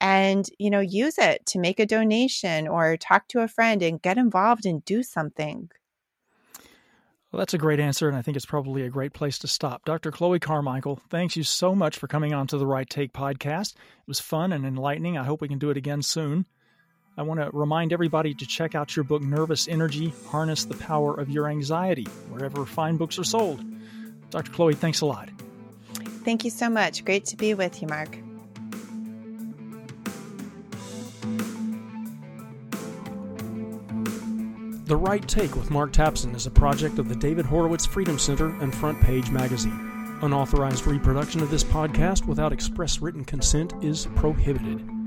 and 0.00 0.46
you 0.58 0.70
know 0.70 0.80
use 0.80 1.18
it 1.18 1.44
to 1.44 1.58
make 1.58 1.78
a 1.78 1.84
donation 1.86 2.66
or 2.66 2.96
talk 2.96 3.28
to 3.28 3.40
a 3.40 3.48
friend 3.48 3.82
and 3.82 4.00
get 4.00 4.16
involved 4.16 4.64
and 4.64 4.82
do 4.84 5.02
something 5.02 5.68
well, 7.32 7.38
that's 7.38 7.54
a 7.54 7.58
great 7.58 7.78
answer, 7.78 8.08
and 8.08 8.16
I 8.16 8.22
think 8.22 8.36
it's 8.36 8.46
probably 8.46 8.82
a 8.82 8.88
great 8.88 9.12
place 9.12 9.38
to 9.38 9.46
stop. 9.46 9.84
Dr. 9.84 10.10
Chloe 10.10 10.40
Carmichael, 10.40 11.00
thanks 11.10 11.36
you 11.36 11.44
so 11.44 11.76
much 11.76 11.96
for 11.96 12.08
coming 12.08 12.34
on 12.34 12.48
to 12.48 12.58
the 12.58 12.66
Right 12.66 12.90
Take 12.90 13.12
podcast. 13.12 13.74
It 13.74 14.08
was 14.08 14.18
fun 14.18 14.52
and 14.52 14.66
enlightening. 14.66 15.16
I 15.16 15.22
hope 15.22 15.40
we 15.40 15.46
can 15.46 15.60
do 15.60 15.70
it 15.70 15.76
again 15.76 16.02
soon. 16.02 16.46
I 17.16 17.22
want 17.22 17.40
to 17.40 17.50
remind 17.52 17.92
everybody 17.92 18.34
to 18.34 18.46
check 18.46 18.74
out 18.74 18.94
your 18.94 19.04
book, 19.04 19.22
Nervous 19.22 19.68
Energy 19.68 20.12
Harness 20.28 20.64
the 20.64 20.76
Power 20.76 21.18
of 21.18 21.28
Your 21.28 21.48
Anxiety, 21.48 22.04
wherever 22.30 22.64
fine 22.64 22.96
books 22.96 23.18
are 23.18 23.24
sold. 23.24 23.64
Dr. 24.30 24.52
Chloe, 24.52 24.74
thanks 24.74 25.00
a 25.00 25.06
lot. 25.06 25.28
Thank 26.24 26.44
you 26.44 26.50
so 26.50 26.70
much. 26.70 27.04
Great 27.04 27.24
to 27.26 27.36
be 27.36 27.54
with 27.54 27.82
you, 27.82 27.88
Mark. 27.88 28.16
The 34.86 34.96
Right 34.96 35.26
Take 35.26 35.54
with 35.54 35.70
Mark 35.70 35.92
Tapson 35.92 36.34
is 36.34 36.46
a 36.46 36.50
project 36.50 36.98
of 36.98 37.08
the 37.08 37.14
David 37.14 37.46
Horowitz 37.46 37.86
Freedom 37.86 38.18
Center 38.18 38.48
and 38.60 38.74
Front 38.74 39.00
Page 39.00 39.30
Magazine. 39.30 40.18
Unauthorized 40.22 40.86
reproduction 40.86 41.42
of 41.42 41.50
this 41.50 41.64
podcast 41.64 42.26
without 42.26 42.52
express 42.52 43.00
written 43.00 43.24
consent 43.24 43.72
is 43.82 44.06
prohibited. 44.16 44.99